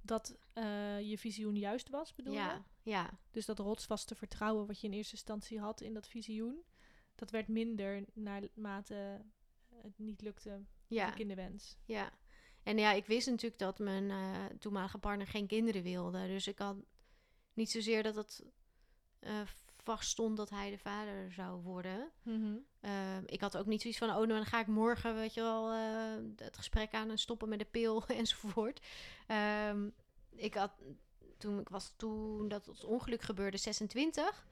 Dat 0.00 0.36
uh, 0.54 1.00
je 1.00 1.18
visioen 1.18 1.56
juist 1.56 1.88
was, 1.88 2.14
bedoel 2.14 2.34
ja, 2.34 2.64
je? 2.82 2.90
Ja. 2.90 3.18
Dus 3.30 3.46
dat 3.46 3.58
rotsvaste 3.58 4.14
vertrouwen 4.14 4.66
wat 4.66 4.80
je 4.80 4.86
in 4.86 4.92
eerste 4.92 5.14
instantie 5.14 5.60
had 5.60 5.80
in 5.80 5.94
dat 5.94 6.08
visioen, 6.08 6.64
dat 7.14 7.30
werd 7.30 7.48
minder 7.48 8.04
naarmate 8.14 9.24
het 9.82 9.98
niet 9.98 10.20
lukte 10.20 10.64
ja. 10.86 11.06
de 11.06 11.12
kinderwens. 11.12 11.76
Ja. 11.84 12.12
En 12.62 12.78
ja, 12.78 12.92
ik 12.92 13.06
wist 13.06 13.28
natuurlijk 13.28 13.60
dat 13.60 13.78
mijn 13.78 14.04
uh, 14.04 14.44
toenmalige 14.58 14.98
partner 14.98 15.26
geen 15.26 15.46
kinderen 15.46 15.82
wilde. 15.82 16.26
Dus 16.26 16.46
ik 16.46 16.58
had 16.58 16.76
niet 17.52 17.70
zozeer 17.70 18.02
dat 18.02 18.14
het 18.14 18.44
uh, 19.20 19.40
vaststond 19.86 20.36
dat 20.36 20.50
hij 20.50 20.70
de 20.70 20.78
vader 20.78 21.32
zou 21.32 21.62
worden. 21.62 22.10
Mm 22.22 22.42
-hmm. 22.42 22.64
uh, 22.90 23.22
ik 23.26 23.40
had 23.40 23.56
ook 23.56 23.66
niet 23.66 23.80
zoiets 23.80 23.98
van, 23.98 24.08
oh, 24.08 24.14
nou, 24.14 24.26
dan 24.26 24.44
ga 24.44 24.60
ik 24.60 24.66
morgen, 24.66 25.14
weet 25.14 25.34
je 25.34 25.40
wel, 25.40 25.72
uh, 25.72 26.14
het 26.36 26.56
gesprek 26.56 26.92
aan 26.94 27.10
en 27.10 27.18
stoppen 27.18 27.48
met 27.48 27.58
de 27.58 27.64
pil 27.64 28.06
enzovoort. 28.22 28.86
Um, 29.68 29.94
ik 30.34 30.54
had, 30.54 30.72
toen 31.38 31.60
ik 31.60 31.68
was 31.68 31.92
toen 31.96 32.48
dat 32.48 32.66
het 32.66 32.84
ongeluk 32.84 33.22
gebeurde, 33.22 33.56
26. 33.56 34.46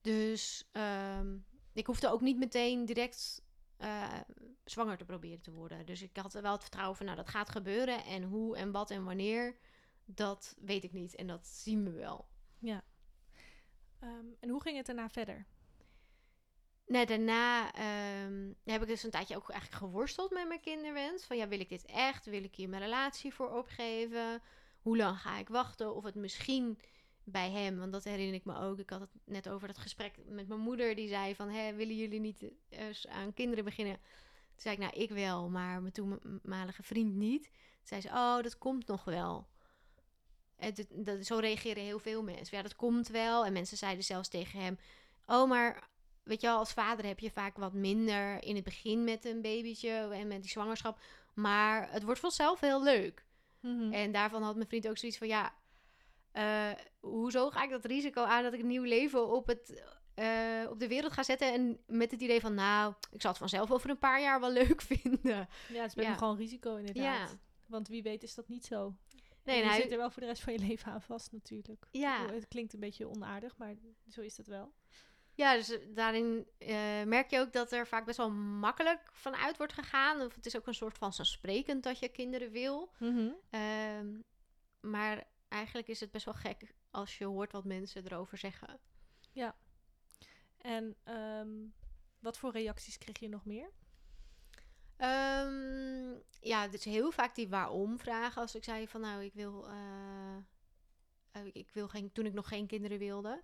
Dus 0.00 0.70
um, 1.18 1.44
ik 1.72 1.86
hoefde 1.86 2.10
ook 2.10 2.20
niet 2.20 2.38
meteen 2.38 2.84
direct 2.84 3.42
uh, 3.78 4.20
zwanger 4.64 4.96
te 4.96 5.04
proberen 5.04 5.40
te 5.40 5.52
worden. 5.52 5.86
Dus 5.86 6.02
ik 6.02 6.16
had 6.16 6.32
wel 6.32 6.52
het 6.52 6.62
vertrouwen 6.62 6.96
van, 6.96 7.06
nou, 7.06 7.18
dat 7.18 7.28
gaat 7.28 7.50
gebeuren. 7.50 8.04
En 8.04 8.22
hoe 8.22 8.56
en 8.56 8.72
wat 8.72 8.90
en 8.90 9.04
wanneer, 9.04 9.56
dat 10.04 10.56
weet 10.60 10.84
ik 10.84 10.92
niet. 10.92 11.14
En 11.14 11.26
dat 11.26 11.46
zien 11.46 11.84
we 11.84 11.90
wel. 11.90 12.28
Ja. 12.58 12.84
Um, 14.04 14.36
en 14.40 14.48
hoe 14.48 14.62
ging 14.62 14.76
het 14.76 14.86
daarna 14.86 15.08
verder? 15.08 15.46
Nee, 16.86 17.06
daarna 17.06 17.66
um, 18.24 18.56
heb 18.64 18.82
ik 18.82 18.88
dus 18.88 19.02
een 19.02 19.10
tijdje 19.10 19.36
ook 19.36 19.50
eigenlijk 19.50 19.82
geworsteld 19.82 20.30
met 20.30 20.48
mijn 20.48 20.60
kinderwens. 20.60 21.24
Van 21.24 21.36
ja, 21.36 21.48
wil 21.48 21.60
ik 21.60 21.68
dit 21.68 21.84
echt? 21.84 22.24
Wil 22.24 22.44
ik 22.44 22.54
hier 22.54 22.68
mijn 22.68 22.82
relatie 22.82 23.34
voor 23.34 23.50
opgeven? 23.50 24.42
Hoe 24.80 24.96
lang 24.96 25.18
ga 25.18 25.38
ik 25.38 25.48
wachten? 25.48 25.94
Of 25.94 26.04
het 26.04 26.14
misschien 26.14 26.78
bij 27.24 27.50
hem, 27.50 27.78
want 27.78 27.92
dat 27.92 28.04
herinner 28.04 28.34
ik 28.34 28.44
me 28.44 28.58
ook. 28.58 28.78
Ik 28.78 28.90
had 28.90 29.00
het 29.00 29.10
net 29.24 29.48
over 29.48 29.66
dat 29.66 29.78
gesprek 29.78 30.14
met 30.26 30.48
mijn 30.48 30.60
moeder. 30.60 30.94
Die 30.94 31.08
zei 31.08 31.34
van, 31.34 31.48
hé, 31.48 31.74
willen 31.74 31.96
jullie 31.96 32.20
niet 32.20 32.50
eens 32.68 33.06
aan 33.06 33.34
kinderen 33.34 33.64
beginnen? 33.64 33.96
Toen 33.96 34.60
zei 34.60 34.74
ik, 34.74 34.80
nou, 34.80 34.92
ik 34.94 35.10
wel, 35.10 35.48
maar 35.48 35.80
mijn 35.80 35.92
toenmalige 35.92 36.82
vriend 36.82 37.14
niet. 37.14 37.42
Toen 37.42 37.86
zei 37.86 38.00
ze, 38.00 38.08
oh, 38.08 38.42
dat 38.42 38.58
komt 38.58 38.86
nog 38.86 39.04
wel. 39.04 39.46
Het, 40.64 40.86
dat, 40.90 41.26
zo 41.26 41.36
reageren 41.36 41.82
heel 41.82 41.98
veel 41.98 42.22
mensen. 42.22 42.56
Ja, 42.56 42.62
dat 42.62 42.76
komt 42.76 43.08
wel. 43.08 43.44
En 43.44 43.52
mensen 43.52 43.76
zeiden 43.76 44.04
zelfs 44.04 44.28
tegen 44.28 44.60
hem: 44.60 44.78
Oh, 45.26 45.48
maar 45.48 45.88
weet 46.22 46.40
je 46.40 46.46
wel, 46.46 46.58
als 46.58 46.72
vader 46.72 47.06
heb 47.06 47.18
je 47.18 47.30
vaak 47.30 47.56
wat 47.56 47.72
minder 47.72 48.42
in 48.42 48.54
het 48.54 48.64
begin 48.64 49.04
met 49.04 49.24
een 49.24 49.42
babytje 49.42 49.90
en 49.90 50.28
met 50.28 50.42
die 50.42 50.50
zwangerschap. 50.50 50.98
Maar 51.34 51.90
het 51.90 52.02
wordt 52.02 52.20
vanzelf 52.20 52.60
heel 52.60 52.82
leuk. 52.82 53.24
Mhm. 53.60 53.92
En 53.92 54.12
daarvan 54.12 54.42
had 54.42 54.54
mijn 54.54 54.68
vriend 54.68 54.88
ook 54.88 54.98
zoiets 54.98 55.18
van: 55.18 55.28
Ja, 55.28 55.54
uh, 56.32 56.70
hoezo 57.00 57.50
ga 57.50 57.62
ik 57.62 57.70
dat 57.70 57.84
risico 57.84 58.22
aan 58.22 58.42
dat 58.42 58.52
ik 58.52 58.60
een 58.60 58.66
nieuw 58.66 58.82
leven 58.82 59.28
op, 59.28 59.46
het, 59.46 59.82
uh, 60.16 60.70
op 60.70 60.80
de 60.80 60.88
wereld 60.88 61.12
ga 61.12 61.22
zetten? 61.22 61.52
En 61.52 61.78
met 61.86 62.10
het 62.10 62.20
idee 62.20 62.40
van: 62.40 62.54
Nou, 62.54 62.94
ik 63.10 63.20
zal 63.20 63.30
het 63.30 63.40
vanzelf 63.40 63.70
over 63.70 63.90
een 63.90 63.98
paar 63.98 64.20
jaar 64.20 64.40
wel 64.40 64.52
leuk 64.62 64.82
vinden. 64.82 65.20
Ja, 65.22 65.48
het 65.72 65.86
is 65.86 65.94
best 65.94 66.08
ja. 66.08 66.14
gewoon 66.14 66.32
een 66.32 66.38
risico 66.38 66.76
inderdaad. 66.76 67.30
Ja. 67.30 67.38
Want 67.66 67.88
wie 67.88 68.02
weet 68.02 68.22
is 68.22 68.34
dat 68.34 68.48
niet 68.48 68.64
zo. 68.64 68.94
Nee, 69.44 69.56
en 69.56 69.62
je 69.62 69.68
hij... 69.68 69.80
zit 69.80 69.90
er 69.92 69.98
wel 69.98 70.10
voor 70.10 70.22
de 70.22 70.28
rest 70.28 70.42
van 70.42 70.52
je 70.52 70.58
leven 70.58 70.92
aan 70.92 71.02
vast 71.02 71.32
natuurlijk. 71.32 71.86
Ja. 71.90 72.26
Het 72.32 72.48
klinkt 72.48 72.72
een 72.72 72.80
beetje 72.80 73.08
onaardig, 73.08 73.56
maar 73.56 73.74
zo 74.08 74.20
is 74.20 74.36
dat 74.36 74.46
wel. 74.46 74.72
Ja, 75.34 75.54
dus 75.54 75.78
daarin 75.94 76.46
uh, 76.58 77.02
merk 77.02 77.30
je 77.30 77.40
ook 77.40 77.52
dat 77.52 77.72
er 77.72 77.86
vaak 77.86 78.04
best 78.04 78.16
wel 78.16 78.30
makkelijk 78.30 79.10
vanuit 79.12 79.56
wordt 79.56 79.72
gegaan. 79.72 80.20
Of 80.20 80.34
het 80.34 80.46
is 80.46 80.56
ook 80.56 80.66
een 80.66 80.74
soort 80.74 80.98
van 80.98 81.12
sprekend 81.12 81.82
dat 81.82 81.98
je 81.98 82.08
kinderen 82.08 82.50
wil. 82.50 82.92
Mm 82.98 83.16
-hmm. 83.16 83.36
uh, 83.50 84.20
maar 84.80 85.24
eigenlijk 85.48 85.88
is 85.88 86.00
het 86.00 86.10
best 86.10 86.24
wel 86.24 86.34
gek 86.34 86.74
als 86.90 87.18
je 87.18 87.24
hoort 87.24 87.52
wat 87.52 87.64
mensen 87.64 88.04
erover 88.04 88.38
zeggen. 88.38 88.80
Ja. 89.32 89.56
En 90.58 90.96
um, 91.04 91.74
wat 92.18 92.38
voor 92.38 92.52
reacties 92.52 92.98
kreeg 92.98 93.18
je 93.18 93.28
nog 93.28 93.44
meer? 93.44 93.70
Um, 95.02 96.22
ja, 96.40 96.68
dus 96.68 96.84
heel 96.84 97.10
vaak 97.10 97.34
die 97.34 97.48
waarom 97.48 97.98
vragen. 97.98 98.42
Als 98.42 98.54
ik 98.54 98.64
zei 98.64 98.88
van 98.88 99.00
nou, 99.00 99.24
ik 99.24 99.34
wil, 99.34 99.68
uh, 99.68 101.46
ik 101.52 101.70
wil 101.70 101.88
geen, 101.88 102.12
toen 102.12 102.26
ik 102.26 102.32
nog 102.32 102.48
geen 102.48 102.66
kinderen 102.66 102.98
wilde. 102.98 103.42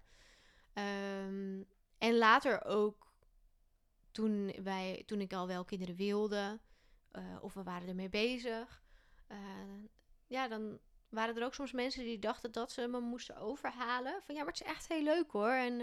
Um, 0.75 1.67
en 1.99 2.17
later 2.17 2.65
ook 2.65 3.13
toen, 4.11 4.53
wij, 4.63 5.03
toen 5.07 5.21
ik 5.21 5.33
al 5.33 5.47
wel 5.47 5.65
kinderen 5.65 5.97
wilde, 5.97 6.61
uh, 7.13 7.23
of 7.41 7.55
we 7.55 7.63
waren 7.63 7.89
ermee 7.89 8.09
bezig. 8.09 8.83
Uh, 9.29 9.39
ja, 10.27 10.49
dan 10.49 10.79
waren 11.09 11.37
er 11.37 11.45
ook 11.45 11.55
soms 11.55 11.73
mensen 11.73 12.05
die 12.05 12.19
dachten 12.19 12.53
dat 12.53 12.73
ze 12.73 12.87
me 12.87 13.01
moesten 13.01 13.37
overhalen. 13.37 14.23
Van 14.23 14.35
ja, 14.35 14.41
maar 14.43 14.53
het 14.53 14.61
is 14.61 14.67
echt 14.67 14.89
heel 14.89 15.03
leuk 15.03 15.31
hoor. 15.31 15.51
En 15.51 15.77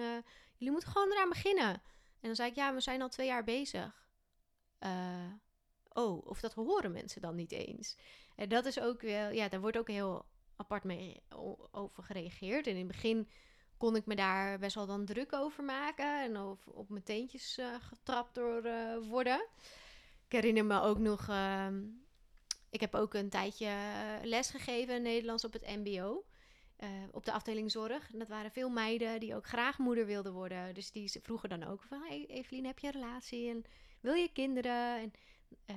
jullie 0.55 0.71
moeten 0.71 0.91
gewoon 0.91 1.11
eraan 1.11 1.29
beginnen. 1.29 1.73
En 2.19 2.31
dan 2.31 2.35
zei 2.35 2.49
ik, 2.49 2.55
ja, 2.55 2.73
we 2.73 2.81
zijn 2.81 3.01
al 3.01 3.09
twee 3.09 3.27
jaar 3.27 3.43
bezig. 3.43 4.07
Oh, 5.95 6.25
of 6.27 6.39
dat 6.39 6.53
horen 6.53 6.91
mensen 6.91 7.21
dan 7.21 7.35
niet 7.35 7.51
eens. 7.51 7.97
En 8.35 8.49
dat 8.49 8.65
is 8.65 8.79
ook 8.79 9.01
wel, 9.01 9.31
ja, 9.31 9.49
daar 9.49 9.61
wordt 9.61 9.77
ook 9.77 9.87
heel 9.87 10.25
apart 10.55 10.83
mee 10.83 11.21
o- 11.29 11.67
over 11.71 12.03
gereageerd. 12.03 12.67
En 12.67 12.71
in 12.73 12.77
het 12.77 12.87
begin 12.87 13.29
kon 13.77 13.95
ik 13.95 14.05
me 14.05 14.15
daar 14.15 14.59
best 14.59 14.75
wel 14.75 14.85
dan 14.85 15.05
druk 15.05 15.33
over 15.33 15.63
maken 15.63 16.21
en 16.23 16.37
of, 16.37 16.67
op 16.67 16.89
mijn 16.89 17.03
teentjes 17.03 17.57
eh, 17.57 17.75
getrapt 17.79 18.35
door 18.35 18.63
eh, 18.63 18.97
worden. 19.09 19.47
Ik 20.25 20.31
herinner 20.31 20.65
me 20.65 20.81
ook 20.81 20.99
nog, 20.99 21.27
ehm, 21.29 21.83
ik 22.69 22.79
heb 22.81 22.95
ook 22.95 23.13
een 23.13 23.29
tijdje 23.29 23.65
eh, 23.65 24.23
les 24.23 24.49
gegeven 24.49 24.95
in 24.95 25.01
Nederlands 25.01 25.45
op 25.45 25.53
het 25.53 25.67
MBO. 25.83 26.25
eh, 26.75 26.89
op 27.11 27.25
de 27.25 27.31
afdeling 27.31 27.71
zorg. 27.71 28.11
En 28.13 28.19
dat 28.19 28.27
waren 28.27 28.51
veel 28.51 28.69
meiden 28.69 29.19
die 29.19 29.35
ook 29.35 29.47
graag 29.47 29.77
moeder 29.77 30.05
wilden 30.05 30.33
worden. 30.33 30.73
Dus 30.73 30.91
die 30.91 31.19
vroegen 31.23 31.49
dan 31.49 31.63
ook 31.63 31.83
van... 31.83 32.01
Hey, 32.07 32.25
Evelien, 32.27 32.65
heb 32.65 32.79
je 32.79 32.87
een 32.87 32.93
relatie? 32.93 33.49
En 33.49 33.63
wil 34.01 34.13
je 34.13 34.31
kinderen? 34.33 34.99
En 34.99 35.11
eh, 35.65 35.75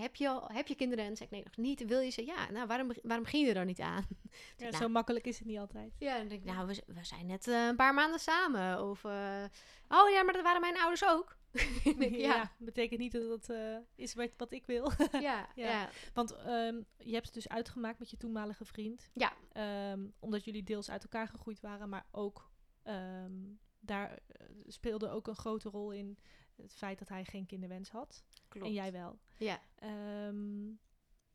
heb, 0.00 0.16
je 0.16 0.28
al, 0.28 0.48
heb 0.52 0.66
je 0.66 0.74
kinderen? 0.74 1.04
En 1.04 1.16
zei 1.16 1.28
ik, 1.28 1.34
nee, 1.34 1.44
nog 1.44 1.56
niet. 1.56 1.84
Wil 1.84 2.00
je 2.00 2.10
ze? 2.10 2.24
Ja, 2.26 2.50
nou, 2.50 2.66
waarom, 2.66 2.90
waarom 3.02 3.24
begin 3.24 3.40
je 3.40 3.48
er 3.48 3.54
dan 3.54 3.66
niet 3.66 3.80
aan? 3.80 4.06
Ja, 4.56 4.64
Nou. 4.64 4.76
Zo 4.82 4.88
makkelijk 4.88 5.26
is 5.26 5.38
het 5.38 5.46
niet 5.46 5.58
altijd. 5.58 5.92
Ja, 5.98 6.18
dan 6.18 6.28
denk 6.28 6.40
ik, 6.40 6.46
nou, 6.46 6.66
we, 6.66 6.82
we 6.86 7.04
zijn 7.04 7.26
net 7.26 7.48
eh, 7.48 7.66
een 7.66 7.76
paar 7.76 7.94
maanden 7.94 8.20
samen. 8.20 8.84
Of, 8.90 9.04
eh, 9.04 9.44
oh 9.88 10.10
ja, 10.10 10.22
maar 10.22 10.32
dat 10.34 10.42
waren 10.42 10.60
mijn 10.60 10.78
ouders 10.78 11.04
ook. 11.04 11.36
Denk, 11.98 12.14
ja. 12.14 12.34
ja, 12.34 12.52
betekent 12.58 13.00
niet 13.00 13.12
dat 13.12 13.48
eh, 13.48 13.76
is 13.94 14.14
wat, 14.14 14.30
wat 14.36 14.52
ik 14.52 14.66
wil. 14.66 14.92
ja, 15.12 15.20
Ja. 15.20 15.48
ja, 15.54 15.88
Want 16.14 16.36
ehm, 16.36 16.80
je 16.96 17.12
hebt 17.12 17.24
het 17.24 17.34
dus 17.34 17.48
uitgemaakt 17.48 17.98
met 17.98 18.10
je 18.10 18.16
toenmalige 18.16 18.64
vriend. 18.64 19.10
ja, 19.14 19.32
Ehm, 19.52 20.06
omdat 20.18 20.44
jullie 20.44 20.62
deels 20.62 20.90
uit 20.90 21.02
elkaar 21.02 21.28
gegroeid 21.28 21.60
waren, 21.60 21.88
maar 21.88 22.06
ook 22.10 22.50
ehm, 22.82 23.32
daar 23.80 24.18
speelde 24.66 25.08
ook 25.10 25.26
een 25.26 25.36
grote 25.36 25.68
rol 25.68 25.90
in 25.92 26.18
het 26.62 26.74
feit 26.74 26.98
dat 26.98 27.08
hij 27.08 27.24
geen 27.24 27.46
kinderwens 27.46 27.90
had. 27.90 28.24
klopt. 28.48 28.66
En 28.66 28.72
jij 28.72 28.92
wel. 28.92 29.18
Ja, 29.36 29.60
Ehm, 29.74 30.70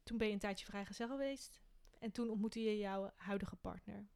toen 0.03 0.17
ben 0.17 0.27
je 0.27 0.33
een 0.33 0.39
tijdje 0.39 0.65
vrijgezel 0.65 1.07
geweest. 1.07 1.61
En 1.99 2.11
toen 2.11 2.29
ontmoette 2.29 2.63
je 2.63 2.77
jouw 2.77 3.11
huidige 3.15 3.55
partner. 3.55 4.07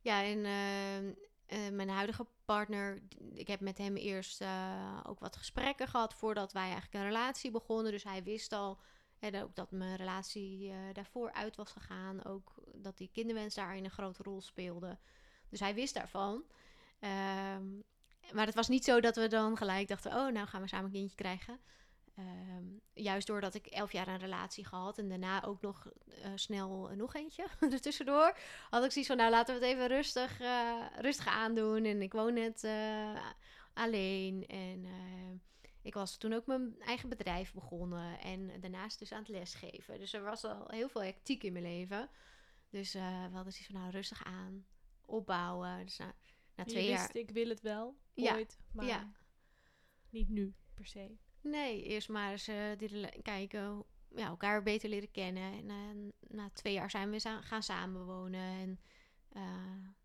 ja 0.00 0.22
en 0.22 0.44
eh, 0.44 1.08
eh, 1.66 1.72
mijn 1.72 1.88
huidige 1.88 2.26
partner, 2.44 3.02
ik 3.34 3.48
heb 3.48 3.60
met 3.60 3.78
hem 3.78 3.96
eerst 3.96 4.40
eh, 4.40 5.00
ook 5.06 5.18
wat 5.18 5.36
gesprekken 5.36 5.88
gehad 5.88 6.14
voordat 6.14 6.52
wij 6.52 6.62
eigenlijk 6.62 6.94
een 6.94 7.04
relatie 7.04 7.50
begonnen. 7.50 7.92
Dus 7.92 8.04
hij 8.04 8.22
wist 8.22 8.52
al 8.52 8.78
en 9.18 9.42
ook 9.42 9.54
dat 9.54 9.70
mijn 9.70 9.96
relatie 9.96 10.70
eh, 10.70 10.76
daarvoor 10.92 11.32
uit 11.32 11.56
was 11.56 11.70
gegaan. 11.70 12.24
Ook 12.24 12.54
dat 12.74 12.98
die 12.98 13.10
kinderwens 13.12 13.54
daarin 13.54 13.84
een 13.84 13.90
grote 13.90 14.22
rol 14.22 14.40
speelde. 14.40 14.98
Dus 15.48 15.60
hij 15.60 15.74
wist 15.74 15.94
daarvan. 15.94 16.44
Ehm, 16.98 17.66
maar 18.32 18.46
het 18.46 18.54
was 18.54 18.68
niet 18.68 18.84
zo 18.84 19.00
dat 19.00 19.16
we 19.16 19.26
dan 19.26 19.56
gelijk 19.56 19.88
dachten: 19.88 20.12
oh, 20.12 20.32
nou 20.32 20.46
gaan 20.46 20.62
we 20.62 20.68
samen 20.68 20.86
een 20.86 20.92
kindje 20.92 21.16
krijgen. 21.16 21.60
Ehm, 22.18 22.64
juist 22.92 23.26
doordat 23.26 23.54
ik 23.54 23.66
elf 23.66 23.92
jaar 23.92 24.08
een 24.08 24.18
relatie 24.18 24.66
gehad 24.66 24.98
en 24.98 25.08
daarna 25.08 25.44
ook 25.44 25.60
nog 25.60 25.86
eh, 26.22 26.30
snel 26.34 26.90
nog 26.96 27.14
eentje 27.14 27.46
ertussendoor, 27.70 28.38
had 28.70 28.84
ik 28.84 28.90
zoiets 28.90 29.10
van: 29.10 29.16
nou 29.16 29.30
laten 29.30 29.58
we 29.58 29.64
het 29.64 29.74
even 29.74 29.86
rustig, 29.86 30.40
eh, 30.40 30.86
rustig 30.96 31.26
aandoen. 31.26 31.84
En 31.84 32.02
ik 32.02 32.12
woon 32.12 32.34
net 32.34 32.64
eh, 32.64 33.26
alleen. 33.74 34.46
En 34.46 34.86
ik 35.82 35.94
was 35.94 36.16
toen 36.16 36.32
ook 36.32 36.46
mijn 36.46 36.80
eigen 36.80 37.08
bedrijf 37.08 37.52
begonnen 37.52 38.20
en 38.20 38.60
daarnaast 38.60 38.98
dus 38.98 39.12
aan 39.12 39.18
het 39.18 39.28
lesgeven. 39.28 39.98
Dus 39.98 40.12
er 40.12 40.22
was 40.22 40.44
al 40.44 40.64
heel 40.66 40.88
veel 40.88 41.02
hectiek 41.02 41.42
in 41.42 41.52
mijn 41.52 41.64
leven. 41.64 42.08
Dus 42.70 42.92
we 42.92 43.00
hadden 43.32 43.52
zoiets 43.52 43.66
van: 43.70 43.80
nou 43.80 43.90
rustig 43.90 44.24
aan, 44.24 44.66
opbouwen. 45.06 45.84
Dus 45.84 45.96
nou, 45.96 46.12
na 46.58 46.64
je 46.64 46.70
twee 46.70 46.90
wist, 46.90 47.12
jaar. 47.12 47.16
ik 47.16 47.30
wil 47.30 47.48
het 47.48 47.60
wel, 47.60 47.96
Ja, 48.14 48.34
ooit, 48.34 48.58
maar 48.72 48.86
ja. 48.86 49.12
niet 50.10 50.28
nu 50.28 50.54
per 50.74 50.86
se. 50.86 51.16
Nee, 51.40 51.82
eerst 51.82 52.08
maar 52.08 52.30
eens 52.30 52.48
eh, 52.48 52.76
dit 52.76 53.20
kijken, 53.22 53.84
ja, 54.14 54.26
elkaar 54.26 54.62
beter 54.62 54.88
leren 54.88 55.10
kennen. 55.10 55.52
En 55.52 55.68
eh, 55.70 56.36
na 56.36 56.50
twee 56.52 56.72
jaar 56.72 56.90
zijn 56.90 57.10
we 57.10 57.20
gaan 57.20 57.62
samenwonen. 57.62 58.40
En 58.40 58.80
eh, 59.28 59.42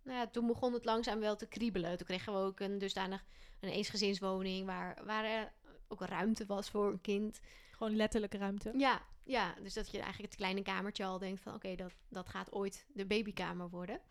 nou 0.04 0.18
ja, 0.18 0.28
toen 0.28 0.48
begon 0.48 0.74
het 0.74 0.86
langzaam 0.86 1.20
wel 1.20 1.36
te 1.36 1.48
kriebelen. 1.48 1.98
Toen 1.98 2.08
kregen 2.08 2.34
we 2.34 2.40
ook 2.40 2.60
een 2.60 2.78
dusdanig 2.78 3.26
een 3.60 3.70
eensgezinswoning 3.70 4.66
waar, 4.66 5.06
waar 5.06 5.26
er 5.26 5.54
ook 5.88 6.02
ruimte 6.02 6.46
was 6.46 6.70
voor 6.70 6.92
een 6.92 7.02
kind. 7.02 7.40
Gewoon 7.72 7.96
letterlijk 7.96 8.34
ruimte. 8.34 8.74
Ja, 8.78 9.02
ja, 9.24 9.56
dus 9.62 9.74
dat 9.74 9.92
je 9.92 10.00
eigenlijk 10.00 10.32
het 10.32 10.42
kleine 10.42 10.62
kamertje 10.62 11.06
al 11.06 11.18
denkt 11.18 11.42
van 11.42 11.54
oké, 11.54 11.76
dat, 11.76 11.94
dat 12.10 12.30
gaat 12.30 12.52
ooit 12.52 12.86
de 12.94 13.06
babykamer 13.06 13.70
worden. 13.70 14.02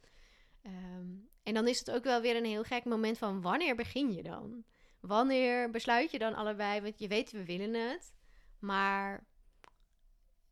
Ehm, 0.62 1.10
en 1.42 1.54
dan 1.54 1.68
is 1.68 1.78
het 1.78 1.90
ook 1.90 2.04
wel 2.04 2.20
weer 2.20 2.36
een 2.36 2.44
heel 2.44 2.62
gek 2.62 2.84
moment 2.84 3.18
van 3.18 3.40
wanneer 3.40 3.76
begin 3.76 4.12
je 4.12 4.22
dan? 4.22 4.64
Wanneer 5.00 5.70
besluit 5.70 6.10
je 6.10 6.18
dan 6.18 6.34
allebei? 6.34 6.80
Want 6.80 6.98
je 6.98 7.08
weet, 7.08 7.30
we 7.30 7.44
willen 7.44 7.74
het. 7.74 8.14
Maar 8.58 9.26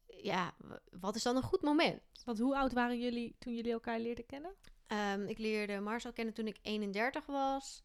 ja, 0.06 0.54
wat 0.90 1.14
is 1.14 1.22
dan 1.22 1.36
een 1.36 1.42
goed 1.42 1.62
moment? 1.62 2.02
Want 2.24 2.38
hoe 2.38 2.56
oud 2.56 2.72
waren 2.72 2.98
jullie 3.00 3.36
toen 3.38 3.54
jullie 3.54 3.72
elkaar 3.72 4.00
leerden 4.00 4.26
kennen? 4.26 4.54
Ehm, 4.86 5.26
ik 5.26 5.38
leerde 5.38 5.80
Marcel 5.80 6.12
kennen 6.12 6.34
toen 6.34 6.46
ik 6.46 6.58
31 6.62 7.26
was. 7.26 7.82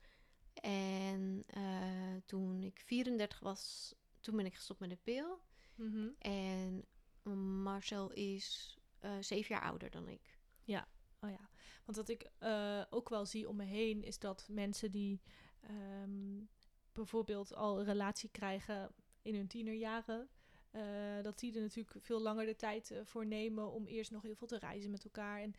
En 0.53 1.43
eh, 1.47 2.15
toen 2.25 2.63
ik 2.63 2.81
34 2.85 3.39
was, 3.39 3.95
toen 4.19 4.35
ben 4.35 4.45
ik 4.45 4.55
gestopt 4.55 4.79
met 4.79 4.89
de 4.89 4.97
pil. 5.03 5.41
En 6.19 6.85
Marcel 7.63 8.11
is 8.11 8.77
eh, 8.99 9.11
zeven 9.19 9.55
jaar 9.55 9.63
ouder 9.63 9.89
dan 9.89 10.07
ik. 10.07 10.37
Oh 11.25 11.29
ja, 11.31 11.49
want 11.85 11.97
wat 11.97 12.09
ik 12.09 12.29
eh, 12.37 12.81
ook 12.89 13.09
wel 13.09 13.25
zie 13.25 13.49
om 13.49 13.55
me 13.55 13.63
heen 13.63 14.03
is 14.03 14.19
dat 14.19 14.47
mensen 14.49 14.91
die 14.91 15.21
ehm, 15.61 16.43
bijvoorbeeld 16.93 17.55
al 17.55 17.79
een 17.79 17.85
relatie 17.85 18.29
krijgen 18.29 18.91
in 19.21 19.35
hun 19.35 19.47
tienerjaren, 19.47 20.29
eh, 20.71 20.81
dat 21.21 21.39
die 21.39 21.55
er 21.55 21.61
natuurlijk 21.61 21.95
veel 21.99 22.21
langer 22.21 22.45
de 22.45 22.55
tijd 22.55 22.91
eh, 22.91 22.99
voor 23.03 23.25
nemen 23.25 23.71
om 23.71 23.87
eerst 23.87 24.11
nog 24.11 24.21
heel 24.21 24.35
veel 24.35 24.47
te 24.47 24.57
reizen 24.57 24.91
met 24.91 25.03
elkaar 25.03 25.41
en 25.41 25.53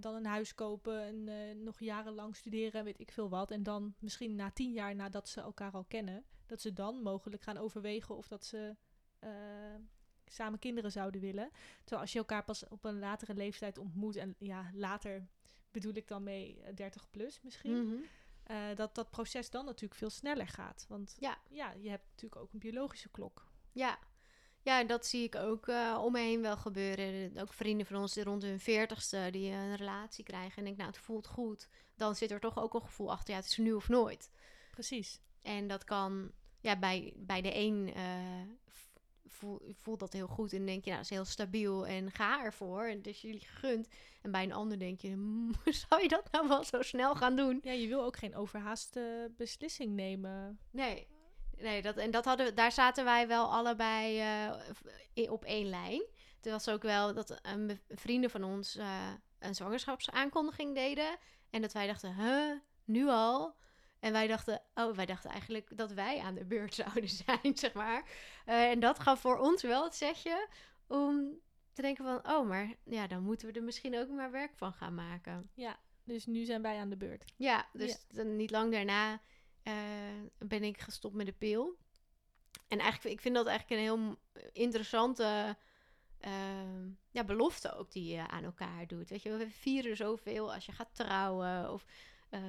dan 0.00 0.14
een 0.14 0.26
huis 0.26 0.54
kopen 0.54 1.02
en 1.02 1.62
nog 1.62 1.80
jarenlang 1.80 2.36
studeren 2.36 2.72
en 2.72 2.84
weet 2.84 3.00
ik 3.00 3.12
veel 3.12 3.28
wat. 3.28 3.50
En 3.50 3.62
dan 3.62 3.94
misschien 3.98 4.34
na 4.34 4.50
tien 4.50 4.72
jaar 4.72 4.94
nadat 4.94 5.28
ze 5.28 5.40
elkaar 5.40 5.72
al 5.72 5.84
kennen, 5.84 6.24
dat 6.46 6.60
ze 6.60 6.72
dan 6.72 7.02
mogelijk 7.02 7.42
gaan 7.42 7.56
overwegen 7.56 8.16
of 8.16 8.28
dat 8.28 8.44
ze 8.44 8.76
samen 10.26 10.58
kinderen 10.58 10.92
zouden 10.92 11.20
willen. 11.20 11.50
Terwijl 11.78 12.00
als 12.00 12.12
je 12.12 12.18
elkaar 12.18 12.44
pas 12.44 12.68
op 12.68 12.84
een 12.84 12.98
latere 12.98 13.34
leeftijd 13.34 13.78
ontmoet, 13.78 14.16
en 14.16 14.34
ja, 14.38 14.70
later 14.74 15.28
bedoel 15.80 15.94
ik 15.96 16.08
dan 16.08 16.22
mee 16.22 16.60
eh, 16.62 16.74
30 16.74 17.10
plus 17.10 17.40
misschien, 17.42 17.84
Mhm. 17.86 17.94
eh, 18.42 18.56
dat 18.76 18.94
dat 18.94 19.10
proces 19.10 19.50
dan 19.50 19.64
natuurlijk 19.64 19.94
veel 20.00 20.10
sneller 20.10 20.48
gaat. 20.48 20.84
Want 20.88 21.16
Ja. 21.18 21.38
ja, 21.50 21.72
je 21.80 21.88
hebt 21.90 22.04
natuurlijk 22.10 22.40
ook 22.40 22.52
een 22.52 22.58
biologische 22.58 23.08
klok. 23.08 23.46
Ja. 23.72 23.98
ja, 24.62 24.84
dat 24.84 25.06
zie 25.06 25.22
ik 25.24 25.34
ook 25.34 25.68
eh, 25.68 26.00
om 26.04 26.12
me 26.12 26.18
heen 26.20 26.40
wel 26.42 26.56
gebeuren. 26.56 27.38
Ook 27.38 27.52
vrienden 27.52 27.86
van 27.86 27.96
ons 28.00 28.12
die 28.14 28.24
rond 28.24 28.42
hun 28.42 28.60
veertigste 28.60 29.28
die 29.32 29.50
een 29.50 29.76
relatie 29.76 30.24
krijgen. 30.24 30.64
En 30.64 30.70
ik, 30.70 30.76
nou, 30.76 30.88
het 30.90 30.98
voelt 30.98 31.26
goed. 31.26 31.68
Dan 31.96 32.14
zit 32.14 32.30
er 32.30 32.40
toch 32.40 32.58
ook 32.58 32.74
een 32.74 32.80
gevoel 32.82 33.10
achter, 33.10 33.34
ja, 33.34 33.40
het 33.40 33.48
is 33.50 33.56
nu 33.56 33.72
of 33.72 33.88
nooit. 33.88 34.30
Precies. 34.70 35.20
En 35.42 35.66
dat 35.68 35.84
kan, 35.84 36.32
ja, 36.60 36.78
bij, 36.78 37.12
bij 37.16 37.42
de 37.42 37.54
een 37.54 37.92
eh, 37.94 38.42
v- 38.68 38.85
voel, 39.28 39.60
voelt 39.80 39.98
dat 40.00 40.12
heel 40.12 40.26
goed. 40.26 40.52
En 40.52 40.66
denk 40.66 40.84
je, 40.84 40.90
nou, 40.90 41.02
dat 41.02 41.10
is 41.10 41.16
heel 41.16 41.24
stabiel 41.24 41.86
en 41.86 42.10
ga 42.10 42.44
ervoor. 42.44 42.84
En 42.84 43.02
is 43.02 43.20
jullie 43.20 43.40
gegund. 43.40 43.88
En 44.22 44.30
bij 44.30 44.42
een 44.42 44.52
ander 44.52 44.78
denk 44.78 45.00
je, 45.00 45.16
"Mm, 45.16 45.50
zou 45.88 46.02
je 46.02 46.08
dat 46.08 46.28
nou 46.32 46.48
wel 46.48 46.64
zo 46.64 46.82
snel 46.82 47.14
gaan 47.14 47.36
doen? 47.36 47.58
Ja, 47.62 47.72
je 47.72 47.88
wil 47.88 48.02
ook 48.04 48.16
geen 48.16 48.36
overhaaste 48.36 49.32
beslissing 49.36 49.92
nemen. 49.92 50.58
Nee, 50.70 51.06
nee 51.56 51.82
dat, 51.82 51.96
en 51.96 52.10
dat 52.10 52.24
hadden, 52.24 52.46
we- 52.46 52.54
daar 52.54 52.72
zaten 52.72 53.04
wij 53.04 53.28
wel 53.28 53.52
allebei 53.52 54.20
eh, 55.14 55.32
op 55.32 55.44
één 55.44 55.66
lijn. 55.68 56.06
Het 56.40 56.50
was 56.52 56.68
ook 56.68 56.82
wel 56.82 57.14
dat 57.14 57.38
een 57.42 57.66
be- 57.66 57.80
vrienden 57.88 58.30
van 58.30 58.44
ons 58.44 58.76
eh, 58.76 59.10
een 59.38 59.54
zwangerschapsaankondiging 59.54 60.74
deden. 60.74 61.16
En 61.50 61.62
dat 61.62 61.72
wij 61.72 61.86
dachten, 61.86 62.14
huh, 62.14 62.52
nu 62.84 63.08
al? 63.08 63.54
En 64.00 64.12
wij 64.12 64.26
dachten, 64.26 64.62
oh, 64.74 64.94
wij 64.94 65.06
dachten 65.06 65.30
eigenlijk 65.30 65.76
dat 65.76 65.92
wij 65.92 66.18
aan 66.20 66.34
de 66.34 66.44
beurt 66.44 66.74
zouden 66.84 67.08
zijn, 67.08 67.56
zeg 67.56 67.72
maar. 67.72 68.08
Eh, 68.44 68.70
en 68.70 68.80
dat 68.80 68.98
gaf 68.98 69.20
voor 69.20 69.38
ons 69.38 69.62
wel 69.62 69.84
het 69.84 69.94
zetje 69.94 70.48
om 70.86 71.38
te 71.72 71.82
denken 71.82 72.04
van, 72.04 72.34
oh, 72.34 72.48
maar 72.48 72.74
ja, 72.84 73.06
dan 73.06 73.22
moeten 73.22 73.48
we 73.48 73.52
er 73.52 73.62
misschien 73.62 73.98
ook 73.98 74.08
maar 74.08 74.30
werk 74.30 74.56
van 74.56 74.72
gaan 74.72 74.94
maken. 74.94 75.50
Ja, 75.54 75.78
dus 76.04 76.26
nu 76.26 76.44
zijn 76.44 76.62
wij 76.62 76.78
aan 76.78 76.90
de 76.90 76.96
beurt. 76.96 77.24
Ja, 77.36 77.66
dus 77.72 78.06
niet 78.12 78.50
lang 78.50 78.72
daarna 78.72 79.20
eh, 79.62 79.74
ben 80.38 80.62
ik 80.62 80.80
gestopt 80.80 81.14
met 81.14 81.26
de 81.26 81.32
pil. 81.32 81.76
En 82.68 82.78
eigenlijk, 82.78 83.14
ik 83.14 83.20
vind 83.20 83.34
dat 83.34 83.46
eigenlijk 83.46 83.80
een 83.80 83.86
heel 83.86 84.18
interessante 84.52 85.56
ehm, 86.20 86.88
ja, 87.10 87.24
belofte 87.24 87.74
ook 87.74 87.92
die 87.92 88.14
je 88.14 88.28
aan 88.28 88.44
elkaar 88.44 88.86
doet. 88.86 89.08
Weet 89.08 89.22
je, 89.22 89.36
we 89.36 89.50
vieren 89.50 89.96
zoveel 89.96 90.54
als 90.54 90.66
je 90.66 90.72
gaat 90.72 90.94
trouwen. 90.94 91.72
Of, 91.72 91.84
eh, 92.28 92.40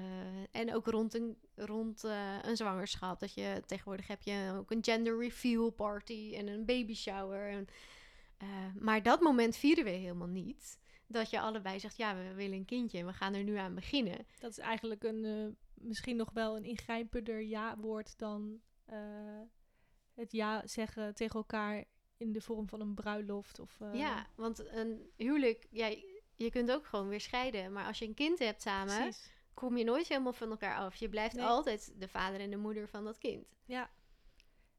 en 0.52 0.74
ook 0.74 0.88
rond 0.88 1.13
een, 1.13 1.38
rond, 1.56 2.04
eh, 2.04 2.36
een 2.42 2.58
zwangerschap. 2.58 3.20
Dat 3.20 3.34
je 3.34 3.62
tegenwoordig 3.66 4.08
heb 4.08 4.22
je 4.22 4.54
ook 4.58 4.72
een 4.72 4.84
gender 4.84 5.20
reveal 5.20 5.70
party 5.70 6.34
en 6.36 6.48
een 6.48 6.66
baby 6.66 6.94
shower. 6.94 7.50
En, 7.50 7.68
eh, 8.38 8.48
maar 8.80 9.04
dat 9.04 9.22
moment 9.22 9.56
vieren 9.56 9.84
we 9.84 9.90
helemaal 9.90 10.28
niet. 10.28 10.80
Dat 11.08 11.30
je 11.30 11.40
allebei 11.40 11.80
zegt, 11.80 11.98
ja, 11.98 12.16
we 12.16 12.34
willen 12.34 12.58
een 12.58 12.66
kindje 12.66 12.98
en 12.98 13.06
we 13.06 13.13
gaan 13.13 13.34
er 13.34 13.44
nu 13.44 13.56
aan 13.56 13.76
beginnen. 13.76 14.26
Dat 14.40 14.52
is 14.52 14.58
eigenlijk 14.58 15.04
een, 15.04 15.56
misschien 15.74 16.16
nog 16.16 16.32
wel 16.32 16.56
een 16.56 16.63
ingrijpender 16.63 17.42
ja-woord 17.42 18.20
dan 18.20 18.62
het 20.13 20.32
ja 20.32 20.68
zeggen 20.68 21.16
tegen 21.16 21.36
elkaar 21.36 21.84
in 22.18 22.32
de 22.32 22.42
vorm 22.42 22.68
van 22.68 22.82
een 22.82 22.94
bruiloft. 22.94 23.60
Of, 23.60 23.80
Ja, 23.94 24.28
want 24.36 24.68
een 24.68 25.12
huwelijk, 25.16 25.68
ja, 25.70 25.96
je 26.36 26.52
kunt 26.52 26.72
ook 26.72 26.86
gewoon 26.86 27.08
weer 27.08 27.22
scheiden. 27.22 27.72
Maar 27.72 27.86
als 27.86 28.00
je 28.00 28.06
een 28.06 28.13
kind 28.13 28.40
hebt 28.40 28.62
samen, 28.62 29.02
precies. 29.02 29.36
Kom 29.58 29.78
je 29.78 29.84
nooit 29.84 30.08
helemaal 30.08 30.34
van 30.34 30.50
elkaar 30.50 30.78
af. 30.78 30.96
Je 30.96 31.10
blijft 31.10 31.36
Nee. 31.36 31.46
altijd 31.46 31.93
de 32.00 32.08
vader 32.08 32.39
en 32.39 32.50
de 32.50 32.58
moeder 32.58 32.88
van 32.88 33.04
dat 33.04 33.17
kind. 33.17 33.46
Ja. 33.65 33.89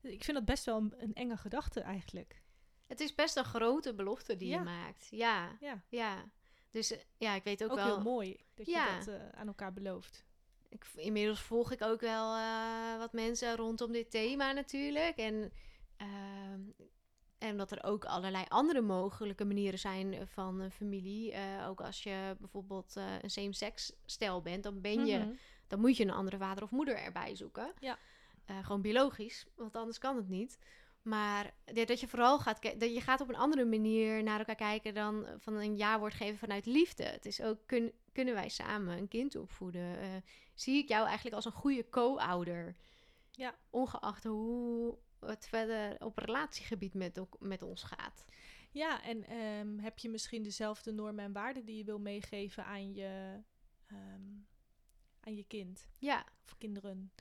Ik 0.01 0.25
vind 0.25 0.37
dat 0.37 0.47
best 0.47 0.65
wel 0.65 0.77
een, 0.77 0.95
een 0.99 1.15
enge 1.15 1.37
gedachte 1.37 1.81
eigenlijk. 1.81 2.43
Het 2.87 3.01
is 3.01 3.15
best 3.15 3.37
een 3.37 3.45
grote 3.45 3.95
belofte 3.95 4.37
die 4.37 4.49
Ja. 4.49 4.59
je 4.59 4.65
maakt. 4.65 5.07
Ja, 5.11 5.57
Ja, 5.61 5.83
ja. 5.89 6.25
Dus 6.71 6.91
eh, 6.93 6.99
ja, 7.17 7.35
ik 7.35 7.45
weet 7.45 7.65
ook, 7.65 7.71
ook, 7.71 7.77
wel... 7.77 7.87
heel 7.87 8.01
mooi 8.03 8.37
dat 8.55 8.67
Ja. 8.67 8.87
je 8.99 9.05
dat 9.05 9.15
eh, 9.15 9.29
aan 9.29 9.47
elkaar 9.47 9.73
belooft. 9.73 10.25
Ik, 10.69 10.87
inmiddels 10.95 11.41
volg 11.41 11.73
ik 11.73 11.83
ook 11.83 12.01
wel 12.01 12.37
eh, 12.37 12.99
wat 12.99 13.13
mensen 13.13 13.57
rondom 13.57 13.93
dit 13.93 14.11
thema 14.11 14.53
natuurlijk. 14.53 15.17
En, 15.17 15.53
ehm, 15.97 16.61
en 17.39 17.57
dat 17.57 17.71
er 17.71 17.85
ook 17.85 18.05
allerlei 18.05 18.45
andere 18.49 18.81
mogelijke 18.81 19.45
manieren 19.45 19.79
zijn 19.79 20.29
van 20.29 20.61
een 20.61 20.71
familie. 20.71 21.33
Eh, 21.33 21.69
ook 21.69 21.81
als 21.81 22.03
je 22.03 22.37
bijvoorbeeld 22.39 22.97
eh, 22.97 23.05
een 23.23 23.31
same-sex 23.31 23.93
stel 24.05 24.43
bent, 24.43 24.63
dan 24.63 24.81
ben 24.81 25.07
je 25.07 25.19
Mhm. 25.19 25.31
dan 25.67 25.81
moet 25.81 25.97
je 25.97 26.05
een 26.05 26.11
andere 26.11 26.39
vader 26.39 26.63
of 26.65 26.71
moeder 26.71 26.97
erbij 26.99 27.35
zoeken. 27.37 27.73
Ja. 27.81 27.99
Eh, 28.45 28.65
gewoon 28.65 28.81
biologisch, 28.81 29.47
want 29.57 29.77
anders 29.77 29.99
kan 29.99 30.17
het 30.17 30.29
niet. 30.29 30.59
Maar 31.03 31.55
ja, 31.75 31.85
dat 31.85 32.01
je 32.01 32.09
vooral 32.09 32.39
gaat 32.39 32.63
dat 32.63 32.95
je 32.95 33.01
gaat 33.01 33.21
op 33.21 33.29
een 33.29 33.37
andere 33.37 33.65
manier 33.65 34.23
naar 34.23 34.39
elkaar 34.39 34.55
kijken 34.55 34.95
dan 34.95 35.27
eh, 35.27 35.35
van 35.39 35.55
een 35.55 35.77
ja 35.77 35.99
wordt 35.99 36.15
geven 36.15 36.39
vanuit 36.39 36.67
liefde. 36.67 37.03
Het 37.05 37.27
is 37.27 37.43
ook, 37.43 37.59
kun, 37.67 37.93
kunnen 38.13 38.35
wij 38.35 38.49
samen 38.49 38.99
een 38.99 39.09
kind 39.09 39.37
opvoeden? 39.37 40.01
Eh, 40.01 40.09
zie 40.55 40.83
ik 40.83 40.89
jou 40.89 41.07
eigenlijk 41.07 41.37
als 41.37 41.45
een 41.45 41.53
goede 41.53 41.89
co-ouder? 41.91 42.75
Ja. 43.31 43.55
Ongeacht 43.71 44.25
hoe 44.25 44.99
het 45.21 45.47
verder 45.49 45.97
op 46.05 46.19
relatiegebied 46.19 46.95
met, 46.95 47.19
ook- 47.19 47.37
met 47.41 47.63
ons 47.63 47.83
gaat. 47.83 48.25
Ja, 48.71 49.03
en 49.03 49.25
ehm, 49.25 49.79
heb 49.79 49.99
je 49.99 50.09
misschien 50.09 50.43
dezelfde 50.43 50.93
normen 50.93 51.25
en 51.25 51.33
waarden 51.33 51.65
die 51.65 51.77
je 51.77 51.85
wil 51.85 51.99
meegeven 51.99 52.65
aan 52.65 52.95
je, 52.95 53.41
ehm, 53.87 54.23
aan 55.21 55.35
je 55.37 55.45
kind 55.45 55.89
Ja, 55.99 56.25
of 56.45 56.59
kinderen? 56.59 57.13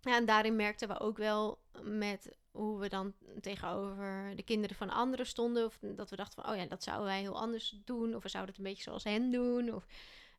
Ja, 0.00 0.16
en 0.16 0.24
daarin 0.26 0.56
merkten 0.56 0.88
we 0.88 1.00
ook 1.00 1.16
wel 1.16 1.58
met 1.82 2.36
hoe 2.50 2.78
we 2.78 2.88
dan 2.88 3.14
tegenover 3.40 4.32
de 4.36 4.42
kinderen 4.42 4.76
van 4.76 4.90
anderen 4.90 5.26
stonden. 5.26 5.64
Of 5.64 5.78
dat 5.80 6.10
we 6.10 6.16
dachten 6.16 6.42
van, 6.42 6.52
oh 6.52 6.58
ja, 6.58 6.66
dat 6.66 6.82
zouden 6.82 7.06
wij 7.06 7.20
heel 7.20 7.40
anders 7.40 7.80
doen. 7.84 8.14
Of 8.14 8.22
we 8.22 8.28
zouden 8.28 8.54
het 8.54 8.64
een 8.64 8.70
beetje 8.70 8.82
zoals 8.82 9.04
hen 9.04 9.30
doen. 9.30 9.74
Of 9.74 9.86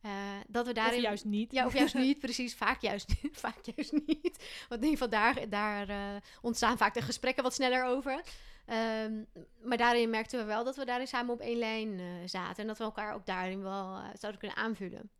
eh, 0.01 0.11
dat 0.47 0.65
we 0.65 0.73
daarin... 0.73 0.97
Of 0.97 1.03
juist 1.03 1.25
niet. 1.25 1.51
Ja, 1.51 1.65
of 1.65 1.73
juist 1.73 1.93
niet, 2.05 2.19
precies. 2.19 2.55
Vaak 2.55 2.81
juist, 2.81 3.13
vaak 3.31 3.57
juist 3.75 3.91
niet. 3.91 4.65
Want 4.69 4.81
in 4.81 4.89
ieder 4.89 5.07
geval 5.07 5.09
daar, 5.09 5.49
daar 5.49 5.89
eh, 5.89 6.21
ontstaan 6.41 6.77
vaak 6.77 6.93
de 6.93 7.01
gesprekken 7.01 7.43
wat 7.43 7.53
sneller 7.53 7.85
over. 7.85 8.21
Ehm, 8.65 9.23
maar 9.63 9.77
daarin 9.77 10.09
merkten 10.09 10.39
we 10.39 10.45
wel 10.45 10.63
dat 10.63 10.75
we 10.75 10.85
daarin 10.85 11.07
samen 11.07 11.33
op 11.33 11.39
één 11.39 11.57
lijn 11.57 11.99
eh, 11.99 12.05
zaten. 12.25 12.61
En 12.61 12.67
dat 12.67 12.77
we 12.77 12.83
elkaar 12.83 13.13
ook 13.13 13.25
daarin 13.25 13.61
wel 13.61 14.01
zouden 14.13 14.39
kunnen 14.39 14.57
aanvullen. 14.57 15.11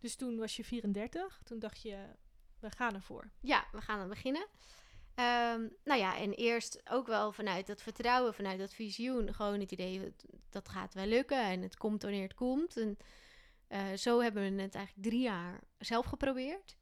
Dus 0.00 0.16
toen 0.16 0.38
was 0.38 0.56
je 0.56 0.64
34. 0.64 1.40
Toen 1.44 1.58
dacht 1.58 1.82
je, 1.82 1.96
we 2.58 2.70
gaan 2.70 2.94
ervoor. 2.94 3.30
Ja, 3.40 3.66
we 3.72 3.80
gaan 3.80 3.98
dan 3.98 4.08
beginnen. 4.08 4.46
Ehm, 5.18 5.68
nou 5.84 6.00
ja, 6.00 6.16
en 6.18 6.32
eerst 6.32 6.90
ook 6.90 7.06
wel 7.06 7.32
vanuit 7.32 7.66
dat 7.66 7.82
vertrouwen, 7.82 8.34
vanuit 8.34 8.58
dat 8.58 8.74
visioen. 8.74 9.34
Gewoon 9.34 9.60
het 9.60 9.72
idee, 9.72 10.00
dat, 10.00 10.24
dat 10.50 10.68
gaat 10.68 10.94
wel 10.94 11.06
lukken 11.06 11.42
en 11.42 11.62
het 11.62 11.76
komt 11.76 12.02
wanneer 12.02 12.22
het 12.22 12.34
komt. 12.34 12.76
En 12.76 12.98
eh, 13.68 13.92
zo 13.92 14.20
hebben 14.20 14.42
we 14.42 14.62
het 14.62 14.74
eigenlijk 14.74 15.08
drie 15.08 15.20
jaar 15.20 15.60
zelf 15.78 16.06
geprobeerd. 16.06 16.76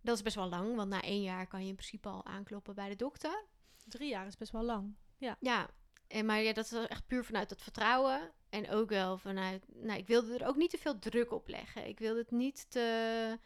Dat 0.00 0.16
is 0.16 0.22
best 0.22 0.36
wel 0.36 0.48
lang, 0.48 0.76
want 0.76 0.88
na 0.88 1.02
één 1.02 1.22
jaar 1.22 1.46
kan 1.46 1.62
je 1.62 1.68
in 1.68 1.74
principe 1.74 2.08
al 2.08 2.24
aankloppen 2.24 2.74
bij 2.74 2.88
de 2.88 2.96
dokter. 2.96 3.44
Drie 3.84 4.08
jaar 4.08 4.26
is 4.26 4.36
best 4.36 4.52
wel 4.52 4.64
lang. 4.64 4.94
Ja, 5.40 5.70
en, 6.06 6.26
maar 6.26 6.42
ja, 6.42 6.52
dat 6.52 6.64
is 6.64 6.86
echt 6.86 7.06
puur 7.06 7.24
vanuit 7.24 7.48
dat 7.48 7.62
vertrouwen. 7.62 8.32
En 8.48 8.70
ook 8.70 8.88
wel 8.88 9.18
vanuit, 9.18 9.64
nou, 9.74 9.98
ik 9.98 10.06
wilde 10.06 10.38
er 10.38 10.46
ook 10.46 10.56
niet 10.56 10.70
te 10.70 10.78
veel 10.78 10.98
druk 10.98 11.32
op 11.32 11.48
leggen. 11.48 11.86
Ik 11.86 11.98
wilde 11.98 12.18
het 12.18 12.30
niet 12.30 12.70
te 12.70 13.38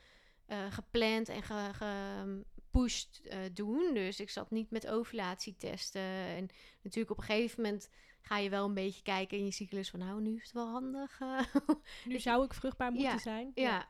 eh, 0.47 0.73
gepland 0.73 1.29
en 1.29 1.43
ge, 1.43 2.45
gepusht 2.73 3.21
eh, 3.21 3.39
doen. 3.53 3.95
Dus 3.95 4.21
ik 4.21 4.31
zat 4.31 4.51
niet 4.51 4.71
met 4.71 4.87
ovulatietesten. 4.87 6.01
En 6.01 6.49
natuurlijk 6.83 7.11
op 7.11 7.19
een 7.19 7.25
gegeven 7.25 7.63
moment 7.63 7.89
ga 8.21 8.39
je 8.39 8.51
wel 8.51 8.65
een 8.65 8.75
beetje 8.75 9.03
kijken 9.03 9.39
in 9.39 9.45
je 9.45 9.51
cyclus 9.51 9.91
van, 9.91 9.99
nou, 9.99 10.21
nu 10.21 10.37
is 10.37 10.43
het 10.43 10.53
wel 10.53 10.69
handig. 10.69 11.21
eh. 11.21 11.41
Nu 12.05 12.21
zou 12.21 12.45
ik 12.45 12.55
vruchtbaar 12.55 12.93
moeten 12.93 13.11
Ja, 13.11 13.19
zijn. 13.19 13.51
Ja. 13.55 13.89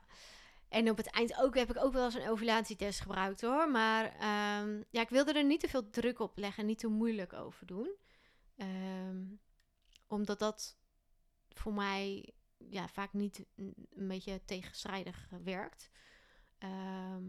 En 0.69 0.89
op 0.89 0.97
het 0.97 1.07
eind 1.09 1.37
ook 1.37 1.55
heb 1.55 1.69
ik 1.69 1.83
ook 1.83 1.93
wel 1.93 2.05
eens 2.05 2.13
een 2.13 2.29
ovulatietest 2.29 2.99
gebruikt 2.99 3.41
hoor. 3.41 3.69
Maar 3.71 4.05
ehm, 4.05 4.81
ja, 4.89 5.01
ik 5.01 5.09
wilde 5.09 5.33
er 5.33 5.45
niet 5.45 5.59
te 5.59 5.67
veel 5.67 5.89
druk 5.89 6.19
op 6.19 6.37
leggen, 6.37 6.65
niet 6.65 6.79
te 6.79 6.87
moeilijk 6.87 7.33
over 7.33 7.65
doen. 7.65 7.95
Ehm, 8.55 9.21
omdat 10.07 10.39
dat 10.39 10.77
voor 11.49 11.73
mij 11.73 12.33
ja, 12.69 12.87
vaak 12.87 13.13
niet 13.13 13.45
een, 13.55 13.73
een 13.95 14.07
beetje 14.07 14.41
tegenstrijdig 14.45 15.27
eh, 15.31 15.39
werkt. 15.43 15.89
Ehm, 16.57 17.23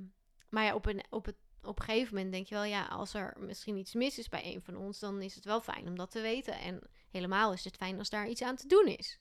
maar 0.55 0.65
ja, 0.65 0.75
op 0.75 0.87
een, 0.87 1.05
op, 1.11 1.25
het, 1.25 1.37
op 1.63 1.79
een 1.79 1.85
gegeven 1.85 2.15
moment 2.15 2.33
denk 2.33 2.47
je 2.47 2.55
wel, 2.55 2.65
ja, 2.65 2.87
als 2.87 3.15
er 3.15 3.35
misschien 3.39 3.77
iets 3.77 3.95
mis 3.95 4.19
is 4.19 4.29
bij 4.29 4.55
een 4.55 4.63
van 4.63 4.77
ons, 4.77 4.99
dan 4.99 5.23
is 5.23 5.35
het 5.35 5.45
wel 5.45 5.61
fijn 5.61 5.87
om 5.89 5.97
dat 5.97 6.11
te 6.11 6.21
weten. 6.21 6.59
En 6.59 6.81
helemaal 7.11 7.53
is 7.53 7.65
het 7.65 7.77
fijn 7.77 7.99
als 7.99 8.11
daar 8.11 8.29
iets 8.29 8.43
aan 8.43 8.57
te 8.57 8.67
doen 8.67 8.87
is. 8.87 9.19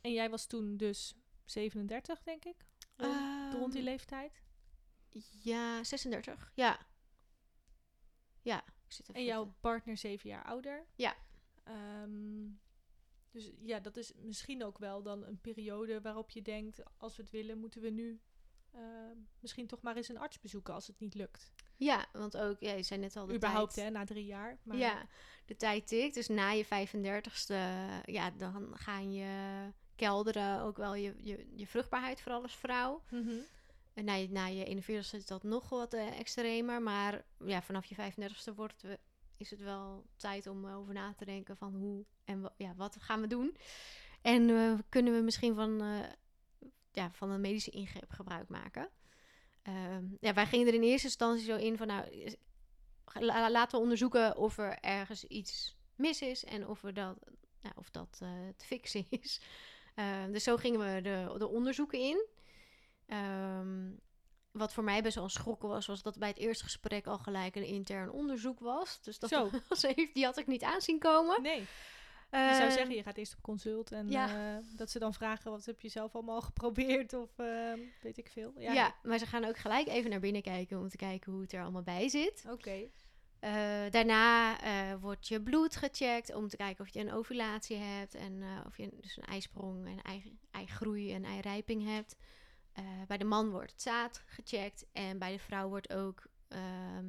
En 0.00 0.12
jij 0.12 0.30
was 0.30 0.46
toen 0.46 0.76
dus 0.76 1.14
37, 1.44 2.22
denk 2.22 2.44
ik? 2.44 2.66
Rond, 2.96 3.54
rond 3.54 3.72
die 3.72 3.80
Ehm, 3.82 3.90
leeftijd. 3.90 4.42
Ja, 5.42 5.84
36. 5.84 6.52
Ja. 6.54 6.86
Ja, 8.42 8.64
ik 8.66 8.92
zit 8.92 9.08
even 9.08 9.20
En 9.20 9.26
jouw 9.26 9.44
te- 9.44 9.52
partner 9.60 9.96
zeven 9.96 10.28
jaar 10.28 10.44
ouder. 10.44 10.86
Ja. 10.94 11.16
Ehm, 11.64 12.48
dus 13.30 13.50
ja, 13.62 13.80
dat 13.80 13.96
is 13.96 14.12
misschien 14.16 14.64
ook 14.64 14.78
wel 14.78 15.02
dan 15.02 15.24
een 15.24 15.40
periode 15.40 16.00
waarop 16.00 16.30
je 16.30 16.42
denkt... 16.42 16.82
als 16.96 17.16
we 17.16 17.22
het 17.22 17.32
willen, 17.32 17.58
moeten 17.58 17.80
we 17.80 17.90
nu 17.90 18.20
ehm, 18.76 19.16
misschien 19.40 19.66
toch 19.66 19.80
maar 19.82 19.96
eens 19.96 20.08
een 20.08 20.18
arts 20.18 20.40
bezoeken 20.40 20.74
als 20.74 20.86
het 20.86 20.98
niet 21.00 21.14
lukt. 21.14 21.52
Ja, 21.76 22.06
want 22.12 22.36
ook, 22.36 22.60
ja, 22.60 22.72
je 22.72 22.82
zei 22.82 23.00
net 23.00 23.16
al 23.16 23.26
de 23.26 23.34
Überhaupt, 23.34 23.74
tijd. 23.74 23.86
hè, 23.86 23.92
na 23.92 24.04
drie 24.04 24.24
jaar. 24.26 24.58
Maar 24.62 24.76
Ja, 24.76 25.06
de 25.46 25.56
tijd 25.56 25.86
tikt. 25.86 26.14
Dus 26.14 26.28
na 26.28 26.50
je 26.50 26.64
35ste, 26.64 27.54
ja, 28.12 28.30
dan 28.30 28.76
gaan 28.76 29.12
je 29.12 29.28
kelderen 29.96 30.60
ook 30.60 30.76
wel 30.76 30.94
je, 30.94 31.14
je, 31.18 31.46
je 31.54 31.66
vruchtbaarheid, 31.66 32.20
vooral 32.20 32.42
als 32.42 32.56
vrouw. 32.56 33.02
Mhm. 33.10 33.34
En 33.94 34.04
na 34.04 34.14
je, 34.14 34.30
na 34.30 34.46
je 34.46 34.64
41ste 34.82 35.16
is 35.16 35.26
dat 35.26 35.42
nog 35.42 35.68
wat 35.68 35.92
eh, 35.94 36.18
extremer. 36.18 36.82
Maar 36.82 37.24
ja, 37.44 37.62
vanaf 37.62 37.84
je 37.84 37.94
35ste 37.94 38.54
wordt, 38.54 38.82
we- 38.82 38.98
is 39.36 39.50
het 39.50 39.60
wel 39.60 40.06
tijd 40.16 40.46
om 40.46 40.66
over 40.66 40.94
na 40.94 41.14
te 41.14 41.24
denken 41.24 41.56
van 41.56 41.74
hoe 41.74 42.04
en 42.24 42.52
ja, 42.56 42.74
wat 42.74 42.96
gaan 43.00 43.20
we 43.20 43.26
doen. 43.26 43.56
En 44.22 44.50
eh, 44.50 44.72
kunnen 44.88 45.14
we 45.14 45.20
misschien 45.20 45.54
van, 45.54 45.80
eh, 45.80 45.98
ja, 46.96 47.10
van 47.12 47.30
een 47.30 47.40
medische 47.40 47.70
ingreep 47.70 48.10
gebruik 48.10 48.48
maken. 48.48 48.88
Ehm, 49.62 50.04
ja, 50.20 50.34
wij 50.34 50.46
gingen 50.46 50.66
er 50.66 50.74
in 50.74 50.82
eerste 50.82 51.06
instantie 51.06 51.44
zo 51.44 51.56
in 51.56 51.76
van, 51.76 51.86
nou, 51.86 52.34
la- 53.12 53.50
laten 53.50 53.76
we 53.76 53.82
onderzoeken 53.82 54.36
of 54.36 54.58
er 54.58 54.78
ergens 54.80 55.24
iets 55.24 55.76
mis 55.94 56.22
is 56.22 56.44
en 56.44 56.66
of, 56.68 56.80
we 56.80 56.92
dat, 56.92 57.16
ja, 57.62 57.72
of 57.74 57.90
dat 57.90 58.18
eh, 58.22 58.28
te 58.56 58.64
fixen 58.64 59.06
is. 59.22 59.40
Ehm, 59.94 60.32
dus 60.32 60.44
zo 60.44 60.56
gingen 60.56 60.94
we 60.94 61.00
de, 61.00 61.34
de 61.38 61.48
onderzoeken 61.48 61.98
in. 61.98 62.26
Ehm, 63.06 63.90
wat 64.50 64.72
voor 64.72 64.84
mij 64.84 65.02
best 65.02 65.14
wel 65.14 65.24
een 65.24 65.30
schok 65.30 65.62
was, 65.62 65.86
was 65.86 66.02
dat 66.02 66.18
bij 66.18 66.28
het 66.28 66.38
eerste 66.38 66.64
gesprek 66.64 67.06
al 67.06 67.18
gelijk 67.18 67.54
een 67.56 67.66
intern 67.66 68.10
onderzoek 68.10 68.60
was. 68.60 69.00
Dus 69.00 69.18
dat 69.18 69.30
Zo. 69.30 69.50
was 69.68 69.80
die 70.12 70.24
had 70.24 70.38
ik 70.38 70.46
niet 70.46 70.62
aanzien 70.62 70.98
komen. 70.98 71.42
Nee, 71.42 71.66
je 72.30 72.36
zou 72.36 72.62
Ehm, 72.62 72.70
zeggen, 72.70 72.94
je 72.94 73.02
gaat 73.02 73.16
eerst 73.16 73.34
op 73.34 73.42
consult 73.42 73.92
en 73.92 74.10
ja. 74.10 74.56
eh, 74.56 74.64
dat 74.76 74.90
ze 74.90 74.98
dan 74.98 75.14
vragen... 75.14 75.50
wat 75.50 75.64
heb 75.64 75.80
je 75.80 75.88
zelf 75.88 76.14
allemaal 76.14 76.40
geprobeerd 76.50 77.12
of 77.14 77.38
ehm, 77.38 77.78
weet 78.02 78.18
ik 78.18 78.28
veel. 78.28 78.52
ja, 78.58 78.72
Ja, 78.72 78.94
maar 79.02 79.18
ze 79.18 79.26
gaan 79.26 79.44
ook 79.44 79.56
gelijk 79.58 79.88
even 79.88 80.10
naar 80.10 80.20
binnen 80.20 80.42
kijken 80.42 80.78
om 80.78 80.88
te 80.88 80.96
kijken 80.96 81.32
hoe 81.32 81.40
het 81.42 81.52
er 81.52 81.62
allemaal 81.62 81.82
bij 81.82 82.08
zit. 82.08 82.44
oké. 82.50 82.88
Eh, 83.38 83.52
daarna 83.90 84.60
eh, 84.60 84.94
wordt 85.00 85.28
je 85.28 85.42
bloed 85.42 85.76
gecheckt 85.76 86.34
om 86.34 86.48
te 86.48 86.56
kijken 86.56 86.84
of 86.84 86.90
je 86.92 87.00
een 87.00 87.12
ovulatie 87.12 87.76
hebt 87.76 88.14
en 88.14 88.42
of 88.66 88.76
je 88.76 88.90
dus 89.00 89.16
een 89.16 89.24
eisprong 89.24 89.86
en 89.86 90.02
ei, 90.02 90.38
eigroei 90.50 91.12
en 91.12 91.24
eirijping 91.24 91.84
hebt. 91.84 92.16
Bij 93.06 93.18
de 93.18 93.24
man 93.24 93.50
wordt 93.50 93.70
het 93.70 93.82
zaad 93.82 94.22
gecheckt 94.26 94.86
en 94.92 95.18
bij 95.18 95.32
de 95.32 95.38
vrouw 95.38 95.68
wordt 95.68 95.92
ook 95.92 96.22
ehm, 96.48 97.04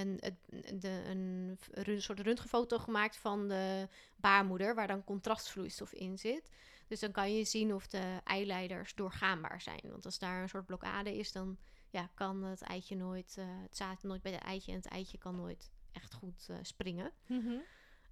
een, 0.00 0.18
het- 0.20 0.80
de, 0.82 1.02
een, 1.06 1.58
run- 1.72 2.02
soort 2.02 2.20
röntgenfoto 2.20 2.78
gemaakt 2.78 3.16
van 3.16 3.48
de 3.48 3.88
baarmoeder, 4.16 4.74
waar 4.74 4.86
dan 4.86 5.04
contrastvloeistof 5.04 5.92
in 5.92 6.18
zit. 6.18 6.50
Dus 6.88 7.00
dan 7.00 7.10
kan 7.12 7.34
je 7.34 7.44
zien 7.44 7.74
of 7.74 7.86
de 7.86 8.20
eileiders 8.24 8.94
doorgaanbaar 8.94 9.60
zijn. 9.60 9.80
Want 9.82 10.04
als 10.04 10.18
daar 10.18 10.42
een 10.42 10.48
soort 10.48 10.66
blokkade 10.66 11.16
is, 11.16 11.32
dan 11.32 11.58
ja, 11.90 12.10
kan 12.14 12.42
het 12.42 12.62
eitje 12.62 12.96
nooit, 12.96 13.34
eh, 13.38 13.44
het 13.62 13.76
zaad 13.76 14.02
nooit 14.02 14.22
bij 14.22 14.32
het 14.32 14.42
eitje 14.42 14.70
en 14.72 14.78
het 14.78 14.86
eitje 14.86 15.18
kan 15.18 15.36
nooit 15.36 15.70
echt 15.92 16.14
goed 16.14 16.46
eh, 16.50 16.56
springen. 16.62 17.12
Mhm. 17.26 17.54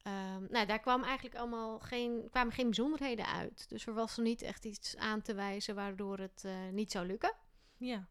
Ehm, 0.03 0.45
nou, 0.51 0.67
daar 0.67 0.81
kwam 0.81 1.03
eigenlijk 1.05 1.37
allemaal 1.37 1.79
geen, 1.79 2.29
kwamen 2.31 2.53
geen 2.53 2.65
bijzonderheden 2.65 3.27
uit. 3.27 3.69
Dus 3.69 3.87
er 3.87 3.95
was 3.95 4.17
er 4.17 4.23
niet 4.23 4.43
echt 4.43 4.65
iets 4.65 4.97
aan 4.97 5.23
te 5.23 5.35
wijzen 5.35 5.75
waardoor 5.75 6.19
het 6.19 6.43
eh, 6.45 6.53
niet 6.73 6.91
zou 6.91 7.07
lukken. 7.07 7.35
Ja, 7.77 8.09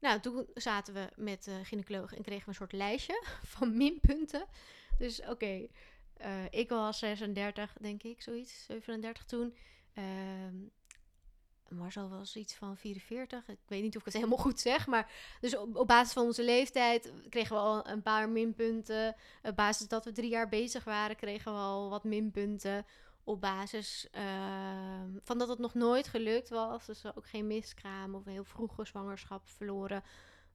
Nou, 0.00 0.20
toen 0.20 0.46
zaten 0.54 0.94
we 0.94 1.08
met 1.16 1.44
de 1.44 1.60
gynaecoloog 1.64 2.14
en 2.14 2.22
kregen 2.22 2.44
we 2.44 2.48
een 2.48 2.54
soort 2.54 2.72
lijstje 2.72 3.22
van 3.56 3.76
minpunten. 3.76 4.46
Dus 4.98 5.20
oké, 5.22 5.66
eh, 6.16 6.44
ik 6.50 6.68
was 6.68 6.98
36, 6.98 7.72
denk 7.80 8.02
ik, 8.02 8.22
zoiets, 8.22 8.64
37 8.66 9.24
toen. 9.24 9.56
Ehm 9.94 10.56
Marcel 11.70 12.08
was 12.08 12.36
iets 12.36 12.54
van 12.54 12.76
44. 12.76 13.48
Ik 13.48 13.58
weet 13.66 13.82
niet 13.82 13.94
of 13.94 14.00
ik 14.00 14.06
het 14.06 14.14
helemaal 14.14 14.38
goed 14.38 14.60
zeg. 14.60 14.86
Maar 14.86 15.10
dus 15.40 15.56
op, 15.56 15.76
op 15.76 15.86
basis 15.86 16.12
van 16.12 16.24
onze 16.24 16.44
leeftijd 16.44 17.12
kregen 17.28 17.56
we 17.56 17.62
al 17.62 17.88
een 17.88 18.02
paar 18.02 18.28
minpunten. 18.28 19.16
Op 19.42 19.56
basis 19.56 19.88
dat 19.88 20.04
we 20.04 20.12
drie 20.12 20.30
jaar 20.30 20.48
bezig 20.48 20.84
waren, 20.84 21.16
kregen 21.16 21.52
we 21.52 21.58
al 21.58 21.90
wat 21.90 22.04
minpunten. 22.04 22.86
Op 23.24 23.40
basis 23.40 24.08
ehm, 24.10 25.18
van 25.22 25.38
dat 25.38 25.48
het 25.48 25.58
nog 25.58 25.74
nooit 25.74 26.08
gelukt 26.08 26.48
was. 26.48 26.86
Dus 26.86 27.16
ook 27.16 27.26
geen 27.26 27.46
miskraam 27.46 28.14
of 28.14 28.26
een 28.26 28.32
heel 28.32 28.44
vroege 28.44 28.84
zwangerschap 28.84 29.48
verloren. 29.48 30.02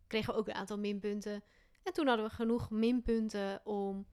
Kregen 0.08 0.34
we 0.34 0.40
ook 0.40 0.48
een 0.48 0.54
aantal 0.54 0.78
minpunten. 0.78 1.44
En 1.84 1.94
toen 1.94 2.08
hadden 2.08 2.26
we 2.26 2.32
genoeg 2.32 2.70
minpunten 2.70 3.62
om 3.64 4.06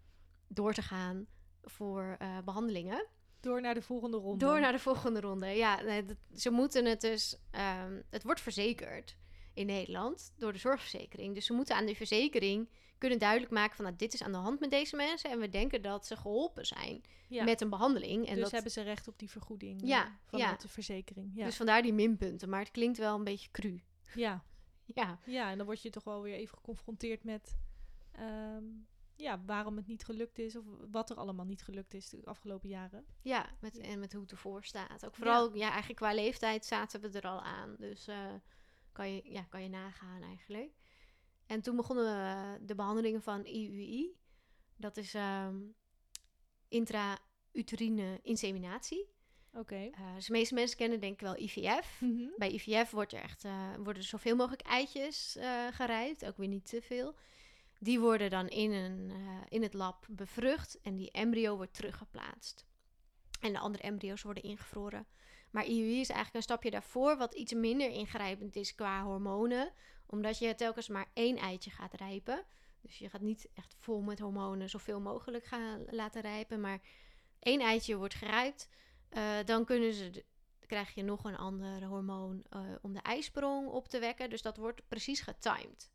door 0.49 0.73
te 0.73 0.83
gaan 0.83 1.27
voor 1.63 2.17
eh, 2.19 2.39
behandelingen. 2.45 3.07
Door 3.41 3.61
naar 3.61 3.75
de 3.75 3.83
volgende 3.83 4.17
ronde. 4.17 4.45
Door 4.45 4.61
naar 4.61 4.73
de 4.73 4.79
volgende 4.79 5.21
ronde. 5.21 5.47
Ja, 5.47 6.03
ze 6.35 6.51
moeten 6.51 6.85
het 6.85 7.01
dus. 7.01 7.39
ehm, 7.51 8.01
het 8.11 8.23
wordt 8.23 8.41
verzekerd 8.41 9.17
in 9.55 9.67
Nederland 9.67 10.33
door 10.37 10.53
de 10.53 10.59
zorgverzekering. 10.59 11.35
Dus 11.35 11.47
ze 11.47 11.53
moeten 11.53 11.77
aan 11.77 11.87
de 11.87 11.95
verzekering 11.95 12.69
kunnen 13.03 13.21
duidelijk 13.21 13.53
maken 13.53 13.77
van 13.77 13.85
nou, 13.85 13.97
dit 13.97 14.15
is 14.15 14.23
aan 14.23 14.33
de 14.33 14.39
hand 14.39 14.61
met 14.61 14.71
deze 14.71 14.97
mensen 14.97 15.31
en 15.31 15.39
we 15.39 15.49
denken 15.49 15.83
dat 15.83 16.07
ze 16.07 16.17
geholpen 16.17 16.67
zijn 16.67 17.03
ja. 17.29 17.45
met 17.45 17.61
een 17.61 17.71
behandeling. 17.71 18.27
En 18.27 18.35
dus 18.35 18.43
dat, 18.43 18.53
hebben 18.53 18.71
ze 18.71 18.83
recht 18.83 19.09
op 19.09 19.19
die 19.19 19.31
vergoeding 19.31 19.81
Ja, 19.85 20.05
eh, 20.05 20.11
vanuit 20.25 20.51
ja. 20.51 20.57
de 20.57 20.69
verzekering. 20.69 21.33
Ja. 21.35 21.45
Dus 21.45 21.57
vandaar 21.57 21.83
die 21.83 21.93
minpunten. 21.93 22.49
Maar 22.49 22.61
het 22.61 22.71
klinkt 22.71 22.99
wel 22.99 23.15
een 23.15 23.25
beetje 23.25 23.51
cru. 23.51 23.83
ja. 24.15 24.43
Ja, 24.95 25.19
ja, 25.27 25.51
en 25.51 25.57
dan 25.57 25.67
word 25.67 25.83
je 25.83 25.91
toch 25.91 26.05
wel 26.05 26.23
weer 26.23 26.35
even 26.35 26.57
geconfronteerd 26.57 27.25
met 27.25 27.59
ehm, 28.13 28.65
ja, 29.17 29.43
waarom 29.47 29.77
het 29.77 29.87
niet 29.87 30.05
gelukt 30.05 30.39
is 30.39 30.57
of 30.57 30.65
wat 30.91 31.11
er 31.11 31.17
allemaal 31.17 31.45
niet 31.45 31.63
gelukt 31.63 31.95
is 31.95 32.09
de 32.09 32.21
afgelopen 32.25 32.69
jaren. 32.69 33.07
ja, 33.23 33.51
met, 33.61 33.79
en 33.79 33.99
met 33.99 34.13
hoe 34.13 34.23
het 34.23 34.31
ervoor 34.31 34.65
staat. 34.65 35.07
Ook 35.07 35.15
vooral, 35.15 35.55
ja. 35.55 35.69
eigenlijk 35.69 35.97
qua 35.97 36.15
leeftijd 36.15 36.65
zaten 36.65 37.01
we 37.01 37.09
er 37.09 37.29
al 37.29 37.43
aan. 37.43 37.77
Dus 37.79 38.07
eh, 38.07 38.35
kan, 38.93 39.15
je, 39.15 39.23
ja, 39.25 39.43
kan 39.43 39.63
je 39.63 39.69
nagaan 39.69 40.23
eigenlijk. 40.23 40.73
En 41.53 41.61
toen 41.61 41.77
begonnen 41.77 42.05
we 42.05 42.59
de 42.65 42.75
behandelingen 42.75 43.23
van 43.23 43.45
IUI. 43.45 44.17
Dat 44.77 44.97
is 44.97 45.15
ehm 45.15 45.57
intrauterine 46.69 48.21
inseminatie. 48.23 49.11
Oké. 49.53 49.75
Eh, 49.75 50.15
dus 50.15 50.27
de 50.27 50.33
meeste 50.33 50.55
mensen 50.55 50.77
kennen 50.77 51.01
denk 51.01 51.13
ik 51.13 51.21
wel 51.21 51.37
IVF. 51.37 52.01
Mhm. 52.01 52.29
Bij 52.37 52.51
IVF 52.51 52.91
wordt 52.91 53.13
er 53.13 53.23
echt, 53.23 53.45
eh, 53.45 53.75
worden 53.75 54.03
er 54.03 54.09
zoveel 54.09 54.37
mogelijk 54.37 54.63
eitjes 54.63 55.37
eh 55.37 55.67
gerijpt, 55.73 56.27
ook 56.27 56.37
weer 56.37 56.49
niet 56.49 56.67
te 56.67 56.83
veel. 56.83 57.15
Die 57.79 58.01
worden 58.01 58.31
dan 58.31 58.49
in, 58.49 58.73
een, 58.73 59.13
in 59.49 59.63
het 59.63 59.75
lab 59.75 60.07
bevrucht 60.11 60.81
en 60.81 60.97
die 60.97 61.11
embryo 61.11 61.57
wordt 61.57 61.75
teruggeplaatst. 61.75 62.67
En 63.41 63.53
de 63.53 63.59
andere 63.59 63.83
embryo's 63.83 64.23
worden 64.23 64.43
ingevroren. 64.43 65.07
Maar 65.51 65.67
IUI 65.67 66.01
is 66.01 66.09
eigenlijk 66.09 66.35
een 66.35 66.43
stapje 66.43 66.71
daarvoor, 66.71 67.17
wat 67.17 67.35
iets 67.35 67.53
minder 67.53 67.91
ingrijpend 67.91 68.57
is 68.57 68.75
qua 68.75 69.03
hormonen. 69.03 69.73
Omdat 70.13 70.39
je 70.39 70.55
telkens 70.55 70.89
maar 70.89 71.07
één 71.13 71.37
eitje 71.37 71.71
gaat 71.71 71.95
rijpen. 71.95 72.45
Dus 72.81 72.99
je 72.99 73.09
gaat 73.09 73.21
niet 73.21 73.49
echt 73.55 73.75
vol 73.79 74.01
met 74.01 74.19
hormonen 74.19 74.71
zoveel 74.71 75.01
mogelijk 75.01 75.45
gaan 75.45 75.85
laten 75.91 76.23
rijpen. 76.23 76.61
Maar 76.61 76.81
één 77.39 77.61
eitje 77.61 77.97
wordt 77.97 78.15
gerijpt. 78.15 78.69
eh, 79.09 79.39
dan 79.45 79.65
kunnen 79.65 79.93
ze 79.93 80.25
krijg 80.67 80.95
je 80.95 81.03
nog 81.03 81.25
een 81.25 81.37
ander 81.37 81.85
hormoon 81.85 82.43
eh, 82.51 82.61
om 82.83 82.93
de 82.93 83.03
ijsprong 83.03 83.69
op 83.69 83.89
te 83.89 83.99
wekken. 83.99 84.31
Dus 84.31 84.43
dat 84.43 84.57
wordt 84.57 84.89
precies 84.89 85.21
getimed. 85.21 85.91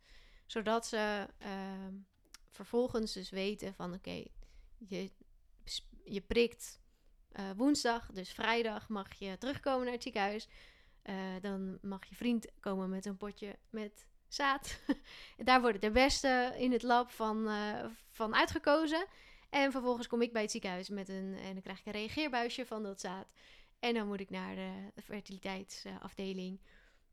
Zodat 0.46 0.88
ze 0.88 1.28
ehm, 1.38 1.94
vervolgens 2.50 3.14
dus 3.14 3.30
weten 3.30 3.74
van 3.74 3.94
oké, 3.94 4.24
je, 4.78 5.12
je 6.04 6.22
prikt 6.22 6.80
eh, 7.32 7.52
woensdag, 7.56 8.12
dus 8.12 8.32
vrijdag 8.32 8.90
mag 8.90 9.14
je 9.14 9.38
terugkomen 9.38 9.84
naar 9.84 9.94
het 9.94 10.04
ziekenhuis. 10.04 10.48
Eh, 11.08 11.16
dan 11.42 11.78
mag 11.82 12.06
je 12.06 12.16
vriend 12.16 12.48
komen 12.60 12.90
met 12.90 13.06
een 13.06 13.18
potje 13.18 13.56
met 13.70 14.06
zaad. 14.28 14.80
Daar 15.38 15.62
worden 15.62 15.82
de 15.82 15.92
beste 15.92 16.56
in 16.58 16.72
het 16.72 16.84
lab 16.84 17.12
van, 17.12 17.48
eh, 17.48 17.86
van 18.12 18.36
uitgekozen. 18.36 19.06
En 19.50 19.72
vervolgens 19.72 20.08
kom 20.08 20.22
ik 20.22 20.34
bij 20.34 20.42
het 20.42 20.52
ziekenhuis 20.52 20.90
met 20.90 21.10
een, 21.10 21.38
en 21.44 21.54
dan 21.54 21.62
krijg 21.62 21.80
ik 21.80 21.86
een 21.86 21.92
reageerbuisje 21.92 22.66
van 22.66 22.84
dat 22.84 23.00
zaad. 23.00 23.28
En 23.80 23.94
dan 23.94 24.08
moet 24.08 24.20
ik 24.20 24.30
naar 24.30 24.56
de 24.56 25.02
fertiliteitsafdeling. 25.02 26.60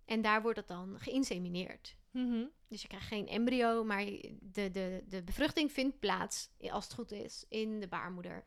En 0.05 0.23
daar 0.23 0.43
wordt 0.43 0.59
het 0.59 0.69
dan 0.69 0.97
geïnsemineerd. 0.99 1.97
Mhm. 2.11 2.45
Dus 2.69 2.83
je 2.83 2.89
krijgt 2.89 3.07
geen 3.07 3.29
embryo, 3.29 3.85
maar 3.85 4.05
de, 4.41 4.71
de, 4.71 5.05
de 5.09 5.23
bevruchting 5.23 5.73
vindt 5.73 5.99
plaats, 5.99 6.51
als 6.71 6.85
het 6.85 6.95
goed 6.95 7.13
is, 7.13 7.45
in 7.49 7.81
de 7.81 7.89
baarmoeder. 7.89 8.45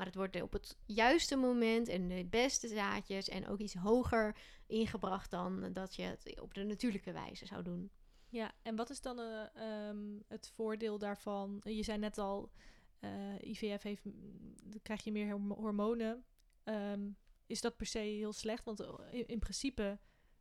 Maar 0.00 0.08
het 0.08 0.18
wordt 0.18 0.42
op 0.42 0.52
het 0.52 0.76
juiste 0.86 1.36
moment 1.36 1.88
en 1.88 2.08
de 2.08 2.26
beste 2.30 2.68
zaadjes 2.68 3.28
en 3.28 3.46
ook 3.48 3.58
iets 3.58 3.74
hoger 3.74 4.36
ingebracht 4.66 5.30
dan 5.30 5.72
dat 5.72 5.94
je 5.94 6.02
het 6.02 6.40
op 6.40 6.54
de 6.54 6.64
natuurlijke 6.64 7.12
wijze 7.12 7.46
zou 7.46 7.62
doen. 7.62 7.90
Ja, 8.28 8.52
en 8.62 8.76
wat 8.76 8.90
is 8.90 9.00
dan 9.00 9.18
eh, 9.18 9.88
ehm, 9.88 10.18
het 10.28 10.50
voordeel 10.54 10.98
daarvan? 10.98 11.60
Je 11.64 11.82
zei 11.82 11.98
net 11.98 12.18
al, 12.18 12.50
eh, 12.98 13.40
IVF 13.40 13.82
heeft, 13.82 14.04
mm, 14.04 14.54
krijg 14.82 15.04
je 15.04 15.12
meer 15.12 15.30
hormo- 15.30 15.54
hormonen. 15.54 16.24
Ehm, 16.64 17.10
is 17.46 17.60
dat 17.60 17.76
per 17.76 17.86
se 17.86 17.98
heel 17.98 18.32
slecht? 18.32 18.64
Want 18.64 18.80
eh, 18.80 19.22
in 19.26 19.38
principe 19.38 19.98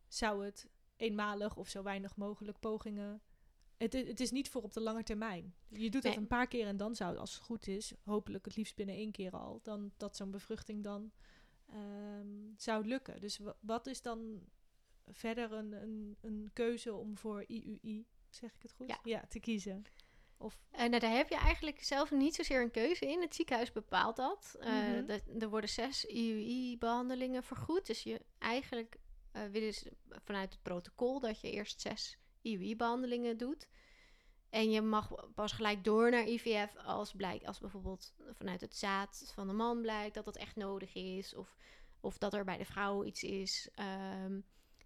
zou 0.07 0.45
het 0.45 0.69
eenmalig 0.95 1.55
of 1.55 1.67
zo 1.67 1.83
weinig 1.83 2.15
mogelijk 2.15 2.59
pogingen. 2.59 3.21
Het, 3.79 3.93
het 3.93 4.19
is 4.19 4.31
niet 4.31 4.49
voor 4.49 4.61
op 4.61 4.73
de 4.73 4.79
lange 4.81 5.03
termijn. 5.03 5.53
Je 5.67 5.89
doet 5.89 6.01
dat 6.03 6.11
Nee. 6.11 6.21
een 6.21 6.27
paar 6.27 6.47
keer 6.47 6.67
en 6.67 6.77
dan 6.77 6.95
zou, 6.95 7.17
als 7.17 7.33
het 7.33 7.43
goed 7.43 7.67
is, 7.67 7.93
hopelijk 8.03 8.45
het 8.45 8.55
liefst 8.55 8.75
binnen 8.75 8.95
één 8.95 9.11
keer 9.11 9.31
al, 9.31 9.59
dan 9.63 9.91
dat 9.97 10.15
zo'n 10.15 10.31
bevruchting 10.31 10.83
dan 10.83 11.11
ehm, 11.65 12.27
zou 12.57 12.85
lukken. 12.85 13.21
Dus 13.21 13.37
wa- 13.37 13.55
wat 13.59 13.87
is 13.87 14.01
dan 14.01 14.39
verder 15.11 15.51
een, 15.51 15.71
een, 15.71 16.17
een 16.21 16.49
keuze 16.53 16.93
om 16.93 17.17
voor 17.17 17.43
IUI, 17.47 18.05
zeg 18.29 18.53
ik 18.55 18.61
het 18.61 18.71
goed? 18.71 18.97
Ja. 19.03 19.25
te 19.29 19.39
kiezen. 19.39 19.83
Of, 20.37 20.59
En 20.71 20.89
nou, 20.89 21.01
daar 21.01 21.15
heb 21.15 21.29
je 21.29 21.35
eigenlijk 21.37 21.83
zelf 21.83 22.11
niet 22.11 22.35
zozeer 22.35 22.61
een 22.61 22.71
keuze 22.71 23.05
in. 23.05 23.21
Het 23.21 23.35
ziekenhuis 23.35 23.71
bepaalt 23.71 24.15
dat. 24.15 24.55
Eh, 24.59 24.71
Mhm. 24.71 25.19
er 25.39 25.49
worden 25.49 25.69
zes 25.69 26.05
IUI-behandelingen 26.05 27.43
vergoed. 27.43 27.85
Dus 27.87 28.03
je 28.03 28.21
eigenlijk 28.37 28.97
eh 29.31 29.43
willen 29.45 29.73
ze 29.73 29.91
vanuit 30.23 30.53
het 30.53 30.61
protocol 30.61 31.19
dat 31.19 31.41
je 31.41 31.51
eerst 31.51 31.81
zes 31.81 32.17
IUI-behandelingen 32.41 33.37
doet. 33.37 33.67
En 34.49 34.71
je 34.71 34.81
mag 34.81 35.33
pas 35.33 35.51
gelijk 35.51 35.83
door 35.83 36.11
naar 36.11 36.27
IVF 36.27 36.75
als 36.77 37.13
blijkt, 37.13 37.45
als 37.45 37.59
bijvoorbeeld 37.59 38.13
vanuit 38.31 38.61
het 38.61 38.75
zaad 38.75 39.31
van 39.33 39.47
de 39.47 39.53
man 39.53 39.81
blijkt 39.81 40.13
dat 40.13 40.25
dat 40.25 40.37
echt 40.37 40.55
nodig 40.55 40.95
is. 40.95 41.35
Of, 41.35 41.57
of 41.99 42.17
dat 42.17 42.33
er 42.33 42.43
bij 42.43 42.57
de 42.57 42.65
vrouw 42.65 43.03
iets 43.03 43.23
is 43.23 43.69
ehm, 43.75 44.39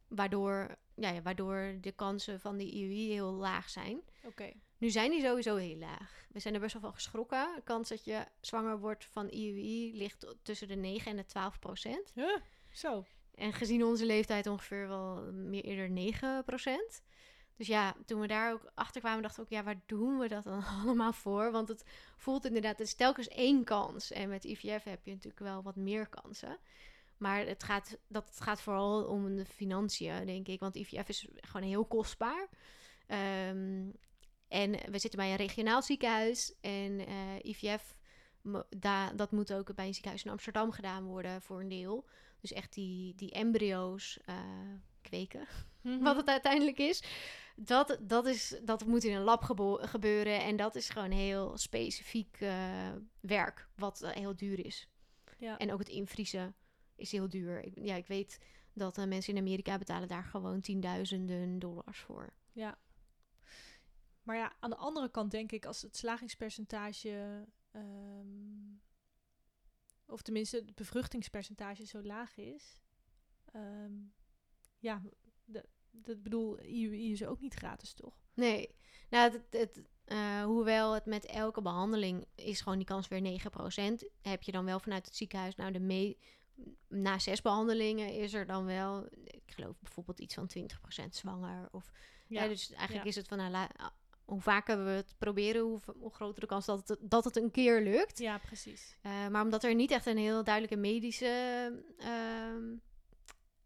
waardoor, 0.08 0.78
ja, 0.96 1.10
ja, 1.10 1.22
waardoor 1.22 1.78
de 1.82 1.92
kansen 1.92 2.39
van 2.39 2.58
die 2.58 2.72
IUI 2.72 3.12
heel 3.12 3.32
laag 3.32 3.70
zijn. 3.70 4.02
oké. 4.24 4.52
Nu 4.78 4.89
zijn 4.89 5.12
die 5.12 5.22
sowieso 5.22 5.56
heel 5.56 5.78
laag. 5.78 6.26
We 6.30 6.39
zijn 6.39 6.54
er 6.54 6.60
best 6.60 6.74
wel 6.74 6.82
van 6.82 6.94
geschrokken. 6.94 7.56
De 7.56 7.62
kans 7.63 7.89
dat 7.89 8.06
je 8.06 8.26
zwanger 8.42 8.80
wordt 8.80 9.06
van 9.06 9.30
IUI 9.30 9.98
ligt 9.98 10.36
tussen 10.42 10.68
de 10.68 10.76
9 10.76 11.12
en 11.12 11.18
de 11.18 11.26
12 11.26 11.60
procent. 11.60 12.12
Huh, 12.16 12.38
zo. 12.72 13.06
En 13.36 13.54
gezien 13.54 13.84
onze 13.84 14.06
leeftijd 14.06 14.48
ongeveer 14.48 14.88
wel 14.88 15.32
meer 15.32 15.63
eerder 15.63 15.89
9 15.89 16.44
procent. 16.44 17.02
Dus 17.56 17.68
ja, 17.68 17.96
toen 18.06 18.20
we 18.20 18.28
daar 18.28 18.54
ook 18.54 18.72
achter 18.76 19.02
kwamen, 19.02 19.22
dachten 19.22 19.39
we 19.39 19.46
ook, 19.46 19.58
ja, 19.58 19.63
waar 19.63 19.82
doen 19.86 20.20
we 20.20 20.28
dat 20.28 20.44
dan 20.44 20.63
allemaal 20.82 21.13
voor? 21.13 21.52
Want 21.52 21.68
het 21.68 21.84
voelt 22.18 22.46
inderdaad, 22.46 22.78
het 22.78 22.88
is 22.88 22.96
telkens 22.96 23.28
één 23.28 23.63
kans. 23.63 24.12
En 24.12 24.30
met 24.30 24.44
IVF 24.44 24.84
heb 24.84 25.06
je 25.06 25.12
natuurlijk 25.12 25.44
wel 25.44 25.63
wat 25.63 25.76
meer 25.76 26.08
kansen. 26.08 26.58
Maar 27.18 27.46
het 27.46 27.63
gaat, 27.63 27.98
dat, 28.08 28.28
het 28.28 28.42
gaat 28.42 28.62
vooral 28.62 29.04
om 29.04 29.36
de 29.36 29.46
financiën, 29.46 30.26
denk 30.26 30.48
ik. 30.48 30.60
Want 30.60 30.76
IVF 30.76 31.10
is 31.10 31.28
gewoon 31.36 31.68
heel 31.68 31.86
kostbaar. 31.86 32.48
Ehm, 33.08 33.89
en 34.48 34.72
we 34.72 35.00
zitten 35.00 35.20
bij 35.20 35.32
een 35.32 35.36
regionaal 35.36 35.82
ziekenhuis. 35.82 36.54
En 36.62 37.08
eh, 37.08 37.44
IVF, 37.44 37.96
da, 38.78 39.12
dat 39.12 39.32
moet 39.32 39.54
ook 39.54 39.76
bij 39.76 39.86
een 39.86 39.94
ziekenhuis 39.94 40.24
in 40.24 40.32
Amsterdam 40.32 40.72
gedaan 40.72 41.04
worden 41.04 41.42
voor 41.42 41.60
een 41.60 41.70
deel. 41.70 42.06
Dus 42.39 42.54
echt 42.54 42.74
die, 42.74 43.16
die 43.16 43.32
embryo's 43.32 44.20
eh, 44.26 44.36
kweken, 45.02 45.48
Mhm. 45.82 46.04
wat 46.04 46.16
het 46.16 46.28
uiteindelijk 46.28 46.78
is. 46.78 47.04
Dat, 47.56 47.98
dat, 48.02 48.26
is. 48.26 48.60
dat 48.63 48.86
moet 48.86 49.04
in 49.04 49.16
een 49.16 49.24
lab 49.24 49.44
gebeuren. 49.80 50.42
En 50.42 50.56
dat 50.56 50.76
is 50.76 50.89
gewoon 50.89 51.12
heel 51.12 51.58
specifiek 51.58 52.38
eh, 52.39 52.92
werk, 53.20 53.68
wat 53.76 54.02
eh, 54.02 54.12
heel 54.12 54.36
duur 54.36 54.66
is. 54.66 54.88
Ja. 55.38 55.58
En 55.58 55.72
ook 55.72 55.80
het 55.80 55.89
invriezen 55.89 56.56
is 56.96 57.12
heel 57.12 57.30
duur. 57.30 57.63
Ik, 57.63 57.74
ja, 57.76 57.96
ik 57.96 58.08
weet 58.08 58.39
dat 58.74 58.98
eh, 58.98 59.06
mensen 59.06 59.34
in 59.34 59.39
Amerika 59.39 59.78
betalen 59.78 60.08
daar 60.08 60.24
gewoon 60.24 60.62
tienduizenden 60.62 61.60
dollars 61.60 62.00
voor. 62.00 62.34
Ja. 62.52 62.78
Maar 64.24 64.36
ja, 64.36 64.54
aan 64.60 64.70
de 64.70 64.76
andere 64.76 65.10
kant 65.10 65.32
denk 65.32 65.52
ik, 65.52 65.66
als 65.66 65.82
het 65.82 65.98
slagingspercentage, 65.98 67.46
ehm, 67.72 68.76
of 70.06 70.22
tenminste 70.22 70.56
het 70.56 70.76
bevruchtingspercentage 70.76 71.86
zo 71.86 72.02
laag 72.02 72.38
is, 72.38 72.82
ehm, 73.46 73.94
ja, 74.80 75.02
de, 75.46 75.66
Dat 75.96 76.24
bedoel, 76.24 76.60
IUI 76.60 77.12
is 77.12 77.26
ook 77.26 77.40
niet 77.40 77.54
gratis, 77.54 77.94
toch? 77.94 78.14
Nee. 78.34 78.76
Nou, 79.10 79.32
het, 79.32 79.42
het, 79.50 79.82
eh, 80.06 80.44
hoewel 80.44 80.94
het 80.94 81.06
met 81.06 81.26
elke 81.26 81.62
behandeling 81.62 82.26
is 82.36 82.62
gewoon 82.62 82.78
die 82.78 82.88
kans 82.88 83.08
weer 83.08 83.22
9%. 83.22 84.06
Heb 84.22 84.44
je 84.44 84.52
dan 84.52 84.66
wel 84.66 84.80
vanuit 84.80 85.06
het 85.06 85.16
ziekenhuis, 85.16 85.56
nou 85.56 85.72
de 85.72 85.80
me 85.80 86.18
na 86.88 87.20
zes 87.20 87.42
behandelingen 87.42 88.14
is 88.14 88.34
er 88.34 88.46
dan 88.46 88.66
wel, 88.66 89.08
ik 89.24 89.44
geloof 89.46 89.80
bijvoorbeeld 89.80 90.20
iets 90.20 90.34
van 90.34 90.50
20% 90.58 91.10
zwanger. 91.10 91.68
Of, 91.72 91.92
ja. 92.28 92.48
dus 92.48 92.72
eigenlijk 92.72 93.04
ja. 93.04 93.10
is 93.10 93.16
het 93.16 93.28
van, 93.28 93.38
nou, 93.38 93.52
la- 93.52 93.94
hoe 94.26 94.42
vaker 94.42 94.84
we 94.84 94.90
het 94.90 95.16
proberen, 95.18 95.62
hoe, 95.62 95.80
hoe 96.00 96.14
groter 96.14 96.42
de 96.42 96.48
kans 96.48 96.66
dat 96.66 96.88
het, 96.88 96.98
dat 97.02 97.24
het 97.24 97.36
een 97.36 97.52
keer 97.52 97.82
lukt. 97.82 98.20
Ja, 98.20 98.38
precies. 98.38 98.98
Eh, 99.02 99.28
maar 99.28 99.44
omdat 99.44 99.64
er 99.64 99.76
niet 99.76 99.92
echt 99.92 100.06
een 100.06 100.18
heel 100.18 100.44
duidelijke 100.44 100.78
medische 100.78 101.84
ehm, 101.98 102.76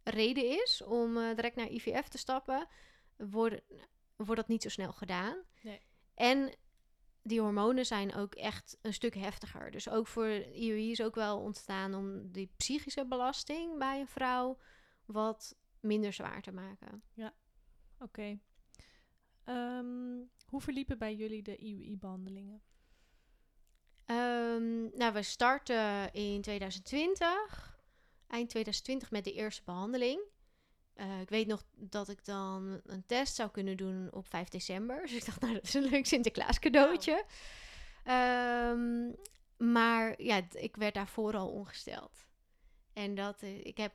reden 0.09 0.61
is 0.63 0.83
om 0.83 1.17
eh, 1.17 1.35
direct 1.35 1.55
naar 1.55 1.71
IVF 1.71 2.07
te 2.07 2.17
stappen, 2.17 2.67
wordt, 3.17 3.61
wordt 4.15 4.35
dat 4.35 4.47
niet 4.47 4.61
zo 4.61 4.69
snel 4.69 4.91
gedaan. 4.91 5.43
Nee. 5.61 5.81
En 6.13 6.55
die 7.21 7.41
hormonen 7.41 7.85
zijn 7.85 8.15
ook 8.15 8.35
echt 8.35 8.77
een 8.81 8.93
stuk 8.93 9.15
heftiger. 9.15 9.71
Dus 9.71 9.89
ook 9.89 10.07
voor 10.07 10.29
IUI 10.29 10.91
is 10.91 11.01
ook 11.01 11.15
wel 11.15 11.39
ontstaan 11.39 11.93
om 11.93 12.31
die 12.31 12.53
psychische 12.57 13.05
belasting 13.05 13.77
bij 13.77 13.99
een 13.99 14.07
vrouw 14.07 14.59
wat 15.05 15.55
minder 15.79 16.13
zwaar 16.13 16.41
te 16.41 16.51
maken. 16.51 17.03
Oké. 17.99 18.39
Ehm, 19.43 20.19
hoe 20.45 20.61
verliepen 20.61 20.97
bij 20.97 21.15
jullie 21.15 21.43
de 21.43 21.57
IUI-behandelingen? 21.57 22.61
Ehm, 24.05 24.97
nou, 24.97 25.13
we 25.13 25.21
starten 25.21 26.13
in 26.13 26.41
2020, 26.41 27.66
eind 28.27 28.49
2020 28.49 29.11
met 29.11 29.23
de 29.23 29.33
eerste 29.33 29.61
behandeling. 29.65 30.21
Eh, 30.93 31.21
ik 31.21 31.29
weet 31.29 31.47
nog 31.47 31.63
dat 31.75 32.09
ik 32.09 32.25
dan 32.25 32.81
een 32.85 33.05
test 33.05 33.35
zou 33.35 33.49
kunnen 33.49 33.77
doen 33.77 34.07
op 34.13 34.27
5 34.27 34.47
december. 34.47 35.01
Dus 35.07 35.13
ik 35.13 35.25
dacht, 35.25 35.41
nou, 35.41 35.53
dat 35.53 35.63
is 35.63 35.73
een 35.73 35.89
leuk 35.89 36.05
Sinterklaas 36.05 36.59
cadeautje. 36.59 37.25
Ehm, 38.03 39.11
maar 39.57 40.21
ja, 40.21 40.41
ik 40.51 40.75
werd 40.75 40.93
daarvoor 40.93 41.35
al 41.35 41.49
ongesteld. 41.49 42.25
En 42.93 43.15
dat, 43.15 43.41
eh, 43.41 43.65
ik 43.65 43.77
heb 43.77 43.93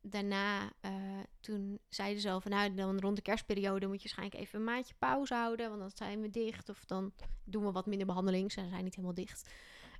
daarna, 0.00 0.72
eh, 0.80 0.92
toen 1.40 1.78
zeiden 1.88 2.22
ze 2.22 2.30
al 2.30 2.40
van, 2.40 2.50
nou, 2.50 2.74
dan 2.74 3.00
rond 3.00 3.16
de 3.16 3.22
kerstperiode 3.22 3.86
moet 3.86 4.02
je 4.02 4.08
waarschijnlijk 4.08 4.40
even 4.40 4.58
een 4.58 4.64
maandje 4.64 4.94
pauze 4.98 5.34
houden, 5.34 5.68
want 5.68 5.80
dan 5.80 5.90
zijn 5.94 6.20
we 6.20 6.30
dicht. 6.30 6.68
Of 6.68 6.84
dan 6.84 7.12
doen 7.44 7.64
we 7.64 7.72
wat 7.72 7.86
minder 7.86 8.06
behandeling, 8.06 8.52
ze 8.52 8.66
zijn 8.68 8.84
niet 8.84 8.94
helemaal 8.94 9.14
dicht. 9.14 9.50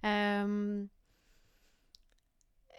Ehm, 0.00 0.84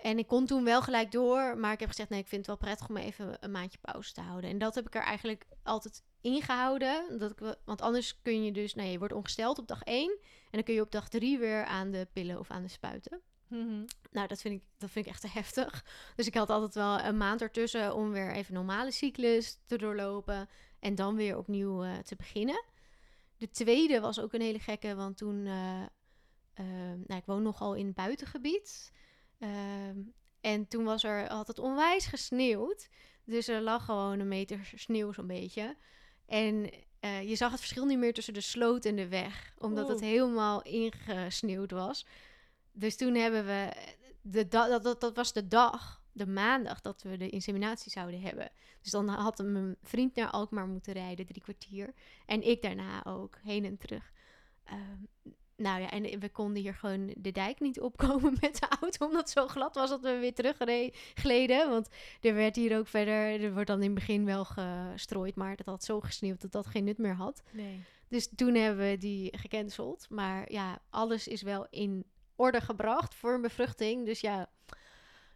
en 0.06 0.18
ik 0.18 0.28
kon 0.28 0.46
toen 0.46 0.64
wel 0.64 0.82
gelijk 0.82 1.12
door, 1.12 1.58
maar 1.58 1.74
ik 1.74 1.80
heb 1.80 1.90
gezegd, 1.90 2.10
nee, 2.10 2.20
ik 2.20 2.28
vind 2.28 2.48
het 2.48 2.60
wel 2.60 2.68
prettig 2.68 2.90
om 2.90 2.98
even 2.98 3.38
een 3.40 3.52
maandje 3.52 3.78
pauze 3.82 4.14
te 4.14 4.22
houden. 4.22 4.50
En 4.50 4.58
dat 4.58 4.76
heb 4.76 4.88
ik 4.88 4.96
er 4.96 5.02
eigenlijk 5.02 5.46
altijd 5.64 6.04
ingehouden. 6.22 7.20
Dat 7.20 7.32
ik, 7.32 7.56
want 7.66 7.82
anders 7.82 8.22
kun 8.22 8.44
je 8.44 8.52
dus, 8.52 8.74
nou, 8.76 8.90
je 8.90 8.98
wordt 8.98 9.14
ongesteld 9.14 9.60
op 9.60 9.68
dag 9.68 9.82
1 9.84 10.10
en 10.10 10.20
dan 10.52 10.64
kun 10.64 10.74
je 10.74 10.82
op 10.82 10.92
dag 10.92 11.10
3 11.10 11.38
weer 11.38 11.66
aan 11.66 11.92
de 11.92 12.08
pillen 12.14 12.40
of 12.40 12.50
aan 12.50 12.62
de 12.62 12.68
spuiten. 12.70 13.22
Nou, 14.12 14.28
dat 14.28 14.42
vind, 14.42 14.54
ik, 14.54 14.64
dat 14.78 14.90
vind 14.90 15.06
ik 15.06 15.12
echt 15.12 15.22
te 15.22 15.28
heftig. 15.28 15.86
Dus 16.16 16.28
ik 16.28 16.34
had 16.34 16.50
altijd 16.50 16.76
wel 16.76 17.00
een 17.00 17.18
maand 17.18 17.42
ertussen 17.42 17.96
om 17.96 18.12
weer 18.12 18.32
even 18.32 18.54
normale 18.54 18.92
cyclus 18.92 19.58
te 19.66 19.78
doorlopen. 19.78 20.50
En 20.80 20.96
dan 20.96 21.16
weer 21.16 21.38
opnieuw 21.38 21.84
eh, 21.84 21.98
te 21.98 22.16
beginnen. 22.16 22.64
De 23.38 23.50
tweede 23.50 24.00
was 24.00 24.20
ook 24.20 24.34
een 24.34 24.42
hele 24.42 24.60
gekke, 24.60 24.96
want 24.96 25.18
toen... 25.18 25.46
eh, 25.46 26.66
nou, 27.06 27.20
ik 27.20 27.26
woon 27.26 27.42
nogal 27.42 27.74
in 27.74 27.86
het 27.86 27.96
buitengebied. 27.96 28.92
Ehm, 29.40 30.00
en 30.42 30.68
toen 30.68 30.84
was 30.84 31.04
er, 31.04 31.32
had 31.32 31.48
het 31.48 31.60
onwijs 31.60 32.06
gesneeuwd. 32.06 32.90
Dus 33.24 33.48
er 33.48 33.62
lag 33.62 33.86
gewoon 33.86 34.20
een 34.20 34.28
meter 34.28 34.72
sneeuw 34.76 35.12
zo'n 35.12 35.28
beetje. 35.28 35.78
En 36.26 36.70
eh, 37.00 37.30
je 37.30 37.36
zag 37.36 37.52
het 37.52 37.60
verschil 37.60 37.86
niet 37.86 37.98
meer 37.98 38.14
tussen 38.14 38.34
de 38.34 38.42
sloot 38.42 38.86
en 38.86 38.96
de 38.96 39.08
weg. 39.08 39.54
Omdat 39.58 39.88
het 39.88 40.00
helemaal 40.00 40.62
ingesneeuwd 40.62 41.72
was. 41.72 42.06
Dus 42.72 42.96
toen 42.96 43.16
hebben 43.16 43.46
we... 43.46 43.74
De 44.22 44.48
da- 44.48 44.68
dat, 44.68 44.84
dat, 44.84 45.02
dat 45.02 45.16
was 45.16 45.34
de 45.34 45.48
dag, 45.48 46.04
de 46.12 46.28
maandag, 46.28 46.82
dat 46.82 47.02
we 47.02 47.18
de 47.18 47.30
inseminatie 47.30 47.92
zouden 47.92 48.22
hebben. 48.22 48.52
Dus 48.82 48.92
dan 48.92 49.08
had 49.08 49.38
mijn 49.38 49.76
vriend 49.82 50.16
naar 50.16 50.30
Alkmaar 50.30 50.68
moeten 50.68 50.94
rijden, 50.94 51.26
drie 51.26 51.42
kwartier. 51.42 51.94
En 52.26 52.48
ik 52.48 52.62
daarna 52.62 53.06
ook, 53.06 53.38
heen 53.44 53.66
en 53.66 53.78
terug. 53.78 54.12
Ehm, 54.64 55.04
nou 55.58 55.82
ja, 55.82 55.90
en 55.90 56.20
we 56.20 56.30
konden 56.30 56.62
hier 56.62 56.74
gewoon 56.74 57.14
de 57.18 57.32
dijk 57.32 57.60
niet 57.60 57.80
opkomen 57.80 58.38
met 58.42 58.60
de 58.60 58.68
auto, 58.82 59.06
omdat 59.06 59.22
het 59.22 59.30
zo 59.30 59.48
glad 59.48 59.76
was 59.76 59.90
dat 59.90 60.02
we 60.02 60.18
weer 60.18 60.34
teruggleden. 60.34 61.70
Want 61.70 61.90
er 62.22 62.34
werd 62.34 62.56
hier 62.56 62.78
ook 62.78 62.88
verder, 62.88 63.44
er 63.44 63.54
wordt 63.54 63.68
dan 63.68 63.80
in 63.82 63.86
het 63.86 63.94
begin 63.94 64.26
wel 64.26 64.46
gestrooid, 64.46 65.36
maar 65.36 65.56
dat 65.56 65.66
had 65.66 65.84
zo 65.84 66.00
gesneeuwd 66.00 66.42
dat 66.42 66.52
dat 66.52 66.68
geen 66.68 66.84
nut 66.84 66.98
meer 66.98 67.16
had. 67.16 67.44
Nee. 67.52 67.84
Dus 68.08 68.30
toen 68.36 68.56
hebben 68.56 68.90
we 68.90 68.98
die 68.98 69.38
gecanceld. 69.38 70.06
Maar 70.10 70.52
ja, 70.52 70.80
alles 70.90 71.28
is 71.28 71.42
wel 71.42 71.68
in 71.70 72.06
orde 72.36 72.62
gebracht 72.62 73.16
voor 73.16 73.34
een 73.34 73.42
bevruchting. 73.42 74.06
Dus 74.06 74.20
ja, 74.20 74.50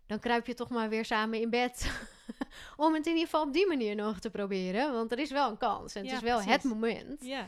dan 0.05 0.19
kruip 0.19 0.47
je 0.47 0.53
toch 0.53 0.69
maar 0.69 0.89
weer 0.89 1.05
samen 1.05 1.41
in 1.41 1.49
bed. 1.49 1.91
Om 2.77 2.93
het 2.93 3.05
in 3.05 3.11
ieder 3.11 3.27
geval 3.29 3.45
op 3.45 3.53
die 3.53 3.67
manier 3.67 3.95
nog 3.95 4.19
te 4.19 4.29
proberen. 4.29 4.93
Want 4.93 5.11
er 5.11 5.19
is 5.19 5.31
wel 5.31 5.49
een 5.49 5.57
kans. 5.57 5.95
En 5.95 6.01
het 6.01 6.09
Ja, 6.09 6.15
is 6.17 6.23
wel 6.23 6.41
het 6.41 6.63
moment. 6.63 7.25
Ja. 7.25 7.47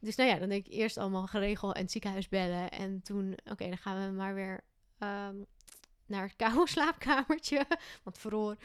Dus 0.00 0.16
nou 0.16 0.30
ja, 0.30 0.38
dan 0.38 0.48
denk 0.48 0.66
ik 0.66 0.72
eerst 0.72 0.96
allemaal 0.96 1.26
geregeld 1.26 1.74
en 1.76 1.88
ziekenhuis 1.88 2.28
bellen. 2.28 2.70
En 2.70 3.02
toen, 3.02 3.38
oké, 3.50 3.68
dan 3.68 3.78
gaan 3.78 4.06
we 4.06 4.12
maar 4.12 4.34
weer 4.34 4.60
ehm, 4.98 5.36
naar 6.06 6.22
het 6.22 6.36
koude 6.36 6.68
slaapkamertje. 6.70 7.66
Want 8.02 8.18
vroor. 8.18 8.56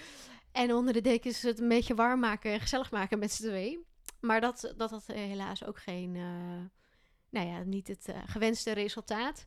En 0.52 0.74
onder 0.74 0.94
de 0.94 1.02
dekens 1.02 1.42
het 1.42 1.60
een 1.60 1.68
beetje 1.68 1.96
warm 1.96 2.20
maken 2.20 2.52
en 2.52 2.60
gezellig 2.60 2.92
maken 2.92 3.20
met 3.20 3.32
z'n 3.32 3.44
twee. 3.44 3.86
Maar 4.20 4.42
dat, 4.42 4.74
dat 4.78 4.90
had 4.90 5.08
helaas 5.08 5.64
ook 5.64 5.80
geen, 5.80 6.16
eh, 6.16 6.82
nou 7.30 7.48
ja, 7.48 7.64
niet 7.64 7.88
het 7.88 8.08
eh, 8.08 8.22
gewenste 8.26 8.72
resultaat. 8.72 9.46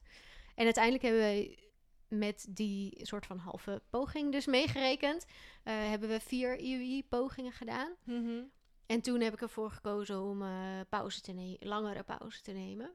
En 0.55 0.64
uiteindelijk 0.64 1.05
hebben 1.05 1.22
we 1.22 1.66
met 2.09 2.46
die 2.48 2.98
soort 3.07 3.27
van 3.27 3.38
halve 3.38 3.83
poging 3.90 4.33
dus 4.33 4.46
meegerekend. 4.46 5.24
eh, 5.62 5.74
hebben 5.74 6.09
we 6.09 6.20
vier 6.20 6.59
IUI-pogingen 6.59 7.53
gedaan. 7.53 7.94
Mhm. 8.05 8.42
En 8.88 9.01
toen 9.01 9.20
heb 9.20 9.33
ik 9.33 9.40
ervoor 9.42 9.70
gekozen 9.70 10.20
om 10.22 10.42
eh, 10.42 10.81
pauze 10.88 11.20
te 11.20 11.33
nemen, 11.33 11.68
langere 11.68 12.03
pauze 12.03 12.40
te 12.42 12.53
nemen. 12.53 12.90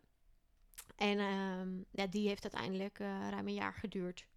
En 0.96 1.20
ehm, 1.20 1.82
ja, 1.92 2.08
die 2.08 2.28
heeft 2.28 2.44
uiteindelijk 2.44 3.00
eh, 3.00 3.30
ruim 3.30 3.48
een 3.48 3.54
jaar 3.54 3.74
geduurd. 3.74 4.28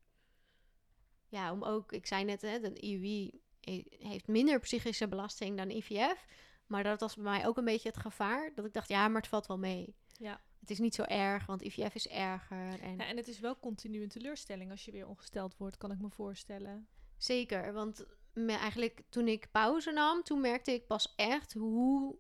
Ja, 1.29 1.53
om 1.53 1.63
ook, 1.65 1.93
ik 1.93 2.07
zei 2.07 2.25
net, 2.25 2.41
hè, 2.43 2.61
de 2.61 2.81
IUI 2.81 3.41
he- 3.61 3.85
heeft 3.99 4.27
minder 4.29 4.61
psychische 4.61 5.09
belasting 5.09 5.57
dan 5.57 5.71
IVF. 5.71 6.27
Maar 6.67 6.83
dat 6.83 7.01
was 7.01 7.15
bij 7.15 7.25
mij 7.25 7.47
ook 7.47 7.57
een 7.57 7.65
beetje 7.65 7.89
het 7.89 7.99
gevaar. 7.99 8.55
Dat 8.55 8.65
ik 8.65 8.73
dacht, 8.73 8.89
ja, 8.89 9.09
maar 9.09 9.21
het 9.21 9.31
valt 9.31 9.47
wel 9.47 9.59
mee. 9.59 9.95
Ja. 10.13 10.41
Het 10.61 10.71
is 10.71 10.79
niet 10.79 10.95
zo 10.95 11.03
erg, 11.03 11.47
want 11.47 11.63
IVF 11.63 11.95
is 11.95 12.09
erger. 12.09 12.81
En 12.81 12.97
Ja, 12.97 13.07
en 13.07 13.17
het 13.17 13.29
is 13.29 13.41
wel 13.41 13.59
continu 13.59 14.03
een 14.03 14.09
teleurstelling 14.09 14.71
als 14.71 14.85
je 14.85 14.91
weer 14.93 15.07
ongesteld 15.07 15.57
wordt, 15.57 15.77
kan 15.77 15.93
ik 15.93 15.99
me 16.01 16.11
voorstellen. 16.11 16.89
Zeker, 17.17 17.73
want 17.73 18.07
me, 18.37 18.53
eigenlijk 18.53 19.03
toen 19.09 19.29
ik 19.29 19.51
pauze 19.51 19.93
nam, 19.93 20.23
toen 20.23 20.41
merkte 20.41 20.73
ik 20.73 20.87
pas 20.87 21.15
echt 21.17 21.53
hoe, 21.53 22.17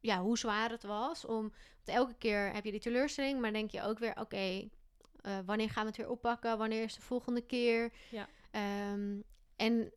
ja, 0.00 0.20
hoe 0.20 0.38
zwaar 0.38 0.70
het 0.70 0.82
was. 0.82 1.24
Om, 1.24 1.52
want 1.84 1.98
elke 1.98 2.14
keer 2.14 2.52
heb 2.52 2.64
je 2.64 2.70
die 2.70 2.80
teleurstelling, 2.80 3.40
maar 3.40 3.52
denk 3.52 3.70
je 3.70 3.82
ook 3.82 3.98
weer, 3.98 4.20
oké, 4.20 4.68
eh, 5.20 5.38
wanneer 5.44 5.70
gaan 5.70 5.82
we 5.82 5.88
het 5.88 5.96
weer 5.96 6.10
oppakken? 6.10 6.58
Wanneer 6.58 6.82
is 6.82 6.94
de 6.94 7.00
volgende 7.00 7.46
keer? 7.46 7.92
Ja. 8.10 8.28
Ehm, 8.50 9.20
en 9.56 9.92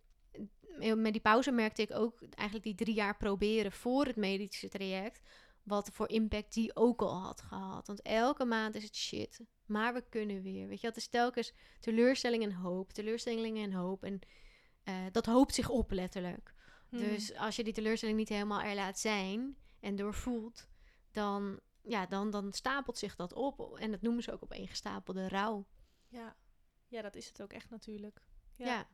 met 0.95 1.11
die 1.11 1.21
pauze 1.21 1.51
merkte 1.51 1.81
ik 1.81 1.91
ook 1.91 2.21
eigenlijk 2.21 2.63
die 2.63 2.85
drie 2.85 2.95
jaar 2.95 3.17
proberen 3.17 3.71
voor 3.71 4.05
het 4.05 4.15
medische 4.15 4.67
traject, 4.67 5.21
wat 5.63 5.89
voor 5.93 6.09
impact 6.09 6.53
die 6.53 6.75
ook 6.75 7.01
al 7.01 7.21
had 7.21 7.41
gehad. 7.41 7.87
Want 7.87 8.01
elke 8.01 8.45
maand 8.45 8.75
is 8.75 8.83
het 8.83 8.95
shit, 8.95 9.41
maar 9.65 9.93
we 9.93 10.03
kunnen 10.09 10.41
weer. 10.41 10.67
Weet 10.67 10.81
je, 10.81 10.87
dat 10.87 10.97
is 10.97 11.07
telkens 11.07 11.53
teleurstelling 11.79 12.43
en 12.43 12.53
hoop, 12.53 12.93
teleurstelling 12.93 13.57
en 13.57 13.73
hoop. 13.73 14.03
En 14.03 14.19
eh, 14.83 14.95
dat 15.11 15.25
hoopt 15.25 15.53
zich 15.53 15.69
op, 15.69 15.91
letterlijk. 15.91 16.53
Mhm. 16.89 17.03
Dus 17.03 17.35
als 17.35 17.55
je 17.55 17.63
die 17.63 17.73
teleurstelling 17.73 18.17
niet 18.17 18.29
helemaal 18.29 18.61
er 18.61 18.75
laat 18.75 18.99
zijn 18.99 19.57
en 19.79 19.95
doorvoelt, 19.95 20.67
dan, 21.11 21.59
ja, 21.81 22.05
dan, 22.05 22.31
dan 22.31 22.53
stapelt 22.53 22.97
zich 22.97 23.15
dat 23.15 23.33
op. 23.33 23.77
En 23.77 23.91
dat 23.91 24.01
noemen 24.01 24.23
ze 24.23 24.31
ook 24.31 24.43
opeengestapelde 24.43 25.27
rouw. 25.27 25.67
Ja. 26.07 26.35
ja, 26.87 27.01
dat 27.01 27.15
is 27.15 27.27
het 27.27 27.41
ook 27.41 27.53
echt 27.53 27.69
natuurlijk. 27.69 28.21
Ja. 28.55 28.65
Ja. 28.65 28.87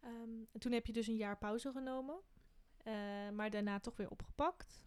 Ehm, 0.00 0.44
en 0.52 0.60
toen 0.60 0.72
heb 0.72 0.86
je 0.86 0.92
dus 0.92 1.06
een 1.06 1.16
jaar 1.16 1.38
pauze 1.38 1.72
genomen, 1.72 2.20
eh, 2.76 2.94
maar 3.32 3.50
daarna 3.50 3.80
toch 3.80 3.96
weer 3.96 4.10
opgepakt. 4.10 4.82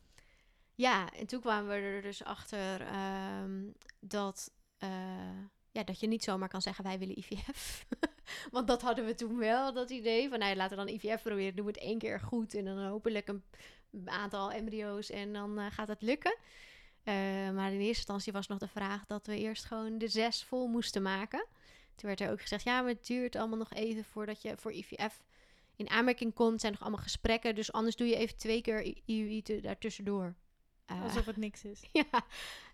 Ja, 0.74 1.12
en 1.12 1.28
toen 1.28 1.42
kwamen 1.42 1.70
we 1.70 1.74
er 1.74 2.02
dus 2.02 2.24
achter 2.24 2.82
ehm, 2.82 3.72
dat, 4.00 4.54
eh, 4.78 5.42
ja, 5.72 5.84
dat 5.84 6.00
je 6.00 6.08
niet 6.08 6.24
zomaar 6.24 6.50
kan 6.50 6.62
zeggen 6.62 6.84
wij 6.84 7.00
willen 7.00 7.18
IVF. 7.18 7.86
Want 8.52 8.68
dat 8.68 8.82
hadden 8.82 9.06
we 9.06 9.16
toen 9.16 9.38
wel, 9.38 9.74
dat 9.74 9.90
idee 9.90 10.30
van 10.30 10.40
nou, 10.40 10.56
laten 10.56 10.78
we 10.78 10.86
dan 10.86 10.94
IVF 10.94 11.22
proberen. 11.22 11.56
Doen 11.56 11.66
we 11.66 11.72
het 11.72 11.82
één 11.82 11.98
keer 11.98 12.20
goed 12.20 12.54
en 12.54 12.66
dan 12.66 12.86
hopelijk 12.86 13.28
een 13.28 13.44
aantal 14.06 14.52
embryo's 14.52 15.10
en 15.10 15.34
dan 15.34 15.60
eh, 15.60 15.66
gaat 15.70 15.88
het 15.88 16.02
lukken. 16.02 16.38
Eh, 17.04 17.14
maar 17.52 17.72
in 17.72 17.80
eerste 17.80 17.86
instantie 17.88 18.34
was 18.34 18.48
nog 18.48 18.58
de 18.58 18.68
vraag 18.68 19.06
dat 19.06 19.28
we 19.28 19.38
eerst 19.38 19.66
gewoon 19.66 19.98
de 19.98 20.08
zes 20.08 20.44
vol 20.44 20.68
moesten 20.68 21.02
maken. 21.02 21.46
Toen 21.96 22.08
werd 22.08 22.22
er 22.22 22.32
ook 22.32 22.42
gezegd, 22.42 22.64
ja, 22.64 22.82
maar 22.82 22.92
het 22.92 23.06
duurt 23.06 23.36
allemaal 23.36 23.58
nog 23.58 23.74
even 23.74 24.04
voordat 24.04 24.42
je 24.42 24.58
voor 24.58 24.72
IVF 24.72 25.24
in 25.76 25.90
aanmerking 25.90 26.34
komt, 26.34 26.62
zijn 26.62 26.72
nog 26.72 26.82
allemaal 26.82 27.02
gesprekken. 27.04 27.56
Dus 27.56 27.72
anders 27.72 27.96
doe 27.96 28.08
je 28.08 28.16
even 28.16 28.38
twee 28.38 28.62
keer 28.62 28.94
IUI 29.06 29.44
daartussendoor. 29.62 30.36
Eh, 30.88 31.04
Alsof 31.04 31.26
het 31.26 31.38
niks 31.38 31.64
is. 31.64 31.82
ja, 32.00 32.10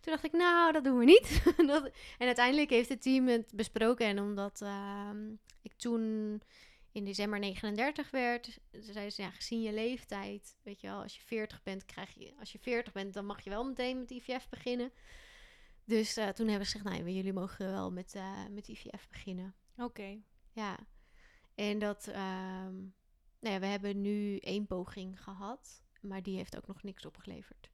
toen 0.02 0.14
dacht 0.14 0.24
ik, 0.24 0.32
nou, 0.32 0.72
dat 0.72 0.84
doen 0.84 0.98
we 0.98 1.06
niet. 1.06 1.44
dat, 1.72 1.92
en 2.18 2.26
uiteindelijk 2.26 2.70
heeft 2.70 2.90
het 2.90 3.02
team 3.02 3.28
het 3.28 3.52
besproken. 3.56 4.06
En 4.06 4.20
omdat 4.20 4.62
ehm, 4.62 5.32
ik 5.62 5.74
toen 5.74 6.42
in 6.92 7.06
december 7.06 7.40
39 7.40 8.12
werd, 8.12 8.60
zeiden 8.72 9.12
ze, 9.12 9.22
ja, 9.22 9.30
gezien 9.30 9.62
je 9.62 9.74
leeftijd, 9.74 10.56
weet 10.64 10.82
je 10.82 10.88
wel, 10.88 11.02
als 11.02 11.16
je 11.16 11.22
40 11.22 11.64
bent, 11.64 11.86
krijg 11.86 12.14
je, 12.14 12.34
als 12.40 12.52
je 12.52 12.60
40 12.60 12.94
bent, 12.94 13.14
dan 13.14 13.26
mag 13.26 13.44
je 13.44 13.50
wel 13.50 13.64
meteen 13.64 14.00
met 14.00 14.10
IVF 14.10 14.50
beginnen. 14.50 14.92
Dus 15.86 16.18
eh, 16.18 16.28
toen 16.28 16.48
hebben 16.48 16.68
ze 16.68 16.78
gezegd, 16.78 16.96
nou, 16.96 17.12
jullie 17.12 17.34
mogen 17.34 17.72
wel 17.72 17.92
met, 17.92 18.16
eh, 18.16 18.46
met 18.50 18.68
IVF 18.68 19.08
beginnen. 19.10 19.56
Oké. 19.78 20.22
Ja, 20.52 20.78
en 21.56 21.80
dat, 21.80 22.08
ehm, 22.08 22.76
nou 23.40 23.54
ja, 23.54 23.60
we 23.60 23.66
hebben 23.66 24.02
nu 24.02 24.38
één 24.38 24.68
poging 24.68 25.24
gehad, 25.24 25.84
maar 26.02 26.24
die 26.24 26.36
heeft 26.36 26.58
ook 26.58 26.68
nog 26.68 26.84
niks 26.84 27.06
opgeleverd. 27.06 27.70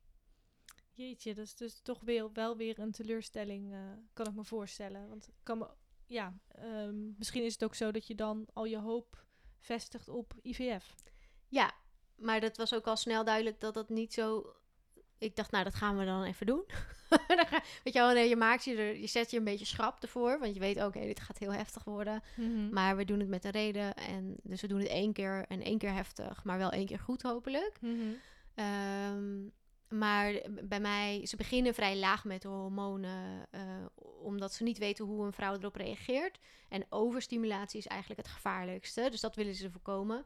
Jeetje, 0.99 1.33
dat 1.33 1.45
is 1.45 1.55
dus 1.55 1.79
toch 1.81 1.99
weer, 2.01 2.31
wel 2.33 2.57
weer 2.57 2.79
een 2.79 2.91
teleurstelling, 2.91 3.73
eh, 3.73 3.79
kan 4.13 4.27
ik 4.27 4.33
me 4.33 4.43
voorstellen. 4.43 5.09
Want 5.09 5.29
kan 5.43 5.57
me, 5.57 5.67
ja, 6.05 6.39
ehm, 6.47 7.17
misschien 7.17 7.43
is 7.43 7.53
het 7.53 7.63
ook 7.63 7.75
zo 7.75 7.91
dat 7.91 8.07
je 8.07 8.15
dan 8.15 8.47
al 8.53 8.65
je 8.65 8.77
hoop 8.77 9.25
vestigt 9.59 10.09
op 10.09 10.33
IVF. 10.41 10.95
Ja, 11.47 11.71
maar 12.15 12.39
dat 12.39 12.57
was 12.57 12.73
ook 12.73 12.87
al 12.87 12.97
snel 12.97 13.23
duidelijk 13.23 13.59
dat 13.59 13.73
dat 13.73 13.89
niet 13.89 14.13
zo. 14.13 14.53
Ik 15.17 15.35
dacht, 15.35 15.51
nou, 15.51 15.63
dat 15.63 15.75
gaan 15.75 15.97
we 15.97 16.05
dan 16.05 16.23
even 16.23 16.45
doen. 16.45 16.63
Weet 17.83 17.93
je 17.93 17.99
wel, 17.99 18.13
nee, 18.13 18.29
je 18.29 18.35
maakt 18.35 18.63
je 18.63 18.75
er, 18.75 18.97
je 18.97 19.07
zet 19.07 19.31
je 19.31 19.37
een 19.37 19.43
beetje 19.43 19.65
schrap 19.65 20.01
ervoor, 20.01 20.39
want 20.39 20.53
je 20.53 20.59
weet, 20.59 20.83
oké, 20.83 20.99
dit 20.99 21.19
gaat 21.19 21.37
heel 21.37 21.53
heftig 21.53 21.83
worden. 21.83 22.23
Maar 22.71 22.95
we 22.95 23.05
doen 23.05 23.19
het 23.19 23.29
met 23.29 23.45
een 23.45 23.51
reden 23.51 23.95
en 23.95 24.35
dus 24.43 24.61
we 24.61 24.67
doen 24.67 24.79
het 24.79 24.87
één 24.87 25.13
keer 25.13 25.45
en 25.47 25.61
één 25.61 25.77
keer 25.77 25.93
heftig, 25.93 26.43
maar 26.43 26.57
wel 26.57 26.71
één 26.71 26.85
keer 26.85 26.99
goed 26.99 27.21
hopelijk. 27.21 27.77
Mhm. 27.81 28.13
Ehm, 28.53 29.47
maar 29.89 30.41
bij 30.63 30.79
mij, 30.79 31.25
ze 31.25 31.35
beginnen 31.35 31.73
vrij 31.73 31.97
laag 31.97 32.25
met 32.25 32.41
de 32.41 32.47
hormonen, 32.47 33.47
eh, 33.51 33.85
omdat 34.21 34.53
ze 34.53 34.63
niet 34.63 34.77
weten 34.77 35.05
hoe 35.05 35.25
een 35.25 35.33
vrouw 35.33 35.53
erop 35.53 35.75
reageert. 35.75 36.39
En 36.69 36.85
overstimulatie 36.89 37.79
is 37.79 37.87
eigenlijk 37.87 38.21
het 38.21 38.31
gevaarlijkste, 38.35 39.07
dus 39.11 39.21
dat 39.21 39.35
willen 39.35 39.55
ze 39.55 39.71
voorkomen. 39.71 40.25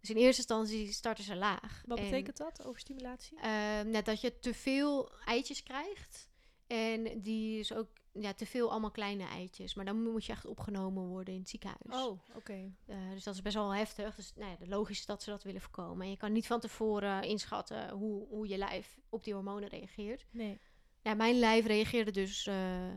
Dus 0.00 0.10
in 0.10 0.16
eerste 0.16 0.36
instantie 0.40 0.92
starten 0.92 1.24
ze 1.24 1.36
laag. 1.36 1.82
Wat 1.86 1.98
En, 1.98 2.04
betekent 2.04 2.36
dat, 2.36 2.64
overstimulatie? 2.64 3.38
ehm, 3.40 3.90
net 3.90 4.04
dat 4.04 4.20
je 4.20 4.38
te 4.38 4.54
veel 4.54 5.10
eitjes 5.24 5.62
krijgt. 5.62 6.28
En 6.66 7.20
die 7.22 7.58
is 7.58 7.72
ook 7.72 7.88
ja, 8.20 8.34
te 8.34 8.46
veel 8.46 8.70
allemaal 8.70 8.90
kleine 8.90 9.24
eitjes. 9.26 9.74
Maar 9.74 9.84
dan 9.84 10.02
moet 10.02 10.24
je 10.24 10.32
echt 10.32 10.46
opgenomen 10.46 11.02
worden 11.02 11.34
in 11.34 11.40
het 11.40 11.48
ziekenhuis. 11.48 12.04
Oh, 12.06 12.20
oké. 12.34 12.72
Eh, 12.86 13.10
dus 13.10 13.24
dat 13.24 13.34
is 13.34 13.42
best 13.42 13.54
wel 13.54 13.74
heftig. 13.74 14.14
Dus 14.14 14.32
nou 14.34 14.50
ja, 14.50 14.56
de 14.56 14.68
logisch 14.68 14.98
is 14.98 15.06
dat 15.06 15.22
ze 15.22 15.30
dat 15.30 15.42
willen 15.42 15.60
voorkomen. 15.60 16.04
En 16.04 16.10
je 16.10 16.16
kan 16.16 16.32
niet 16.32 16.46
van 16.46 16.60
tevoren 16.60 17.22
inschatten 17.22 17.90
hoe, 17.90 18.26
hoe 18.28 18.48
je 18.48 18.58
lijf 18.58 18.98
op 19.08 19.24
die 19.24 19.34
hormonen 19.34 19.68
reageert. 19.68 20.26
Nee. 20.30 20.58
Ja, 21.02 21.14
mijn 21.14 21.38
lijf 21.38 21.66
reageerde 21.66 22.10
dus 22.10 22.46
eh, 22.46 22.90
eh, 22.90 22.96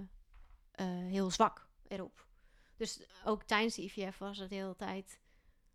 heel 0.86 1.32
zwak 1.32 1.68
erop. 1.88 2.26
Dus 2.76 3.01
ook 3.26 3.43
tijdens 3.43 3.76
de 3.76 3.84
IVF 3.84 4.18
was 4.18 4.38
het 4.38 4.49
de 4.49 4.55
hele 4.55 4.76
tijd... 4.76 5.20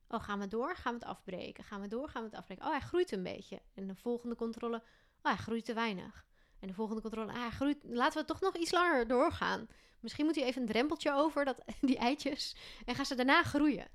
Oh, 0.09 0.22
gaan 0.22 0.38
we 0.38 0.49
door? 0.49 0.76
Gaan 0.76 0.93
we 0.93 0.99
het 0.99 1.09
afbreken? 1.09 1.64
Gaan 1.64 1.80
we 1.80 1.88
door? 1.88 2.09
Gaan 2.09 2.22
we 2.22 2.28
het 2.28 2.38
afbreken? 2.38 2.64
Oh, 2.64 2.70
hij 2.70 2.80
groeit 2.80 3.12
een 3.12 3.22
beetje. 3.22 3.62
En 3.74 3.86
de 3.86 3.95
volgende 3.95 4.34
controle... 4.34 4.76
Oh, 4.76 4.82
hij 5.22 5.36
groeit 5.36 5.64
te 5.64 5.74
weinig. 5.74 6.26
En 6.62 6.68
de 6.68 6.74
volgende 6.74 7.00
controle... 7.00 7.32
Ah, 7.32 7.52
groeit... 7.52 7.78
Laten 7.82 8.20
we 8.20 8.26
toch 8.26 8.40
nog 8.40 8.56
iets 8.56 8.70
langer 8.70 9.08
doorgaan. 9.08 9.66
Misschien 10.00 10.24
moet 10.24 10.34
hij 10.34 10.44
even 10.44 10.62
een 10.62 10.68
drempeltje 10.68 11.12
over, 11.12 11.44
dat, 11.44 11.64
die 11.80 11.98
eitjes. 11.98 12.56
En 12.84 12.94
gaan 12.94 13.06
ze 13.06 13.14
daarna 13.14 13.42
groeien. 13.42 13.88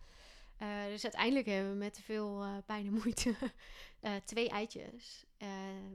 Eh, 0.57 0.83
dus 0.85 1.03
uiteindelijk 1.03 1.45
hebben 1.45 1.71
we 1.71 1.77
met 1.77 1.99
veel 2.03 2.43
eh, 2.43 2.57
pijn 2.65 2.85
en 2.85 2.93
moeite 2.93 3.35
eh, 3.99 4.15
twee 4.25 4.49
eitjes. 4.49 5.25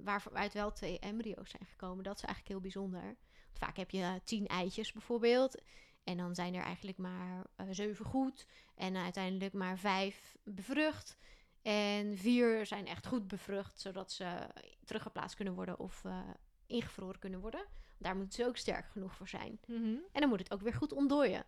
waaruit 0.05 0.53
wel 0.53 0.73
twee 0.73 0.99
embryo's 0.99 1.51
zijn 1.51 1.67
gekomen. 1.67 2.05
Dat 2.05 2.17
is 2.17 2.25
eigenlijk 2.25 2.49
heel 2.49 2.61
bijzonder. 2.61 3.17
Vaak 3.53 3.77
heb 3.77 3.91
je 3.91 4.21
tien 4.25 4.47
eitjes 4.47 4.93
bijvoorbeeld. 4.93 5.63
En 6.05 6.17
dan 6.17 6.35
zijn 6.35 6.55
er 6.55 6.63
eigenlijk 6.63 6.99
maar 6.99 7.47
zeven 7.71 8.05
goed. 8.05 8.47
En 8.75 8.97
uiteindelijk 8.97 9.53
maar 9.53 9.79
vijf 9.79 10.37
bevrucht. 10.45 11.17
En 11.63 12.17
vier 12.17 12.67
zijn 12.67 12.87
echt 12.87 13.07
goed 13.07 13.29
bevrucht. 13.29 13.81
Zodat 13.81 14.13
ze 14.13 14.47
teruggeplaatst 14.85 15.37
kunnen 15.37 15.55
worden 15.55 15.79
of 15.79 16.03
ingevroren 16.67 17.19
kunnen 17.19 17.41
worden. 17.41 17.67
Daar 17.99 18.17
moeten 18.17 18.33
ze 18.43 18.47
ook 18.49 18.57
sterk 18.57 18.87
genoeg 18.87 19.15
voor 19.15 19.29
zijn. 19.29 19.59
Mhm. 19.67 19.85
En 20.13 20.21
dan 20.21 20.29
moet 20.29 20.39
het 20.39 20.53
ook 20.53 20.61
weer 20.61 20.75
goed 20.75 20.93
ontdooien. 20.93 21.45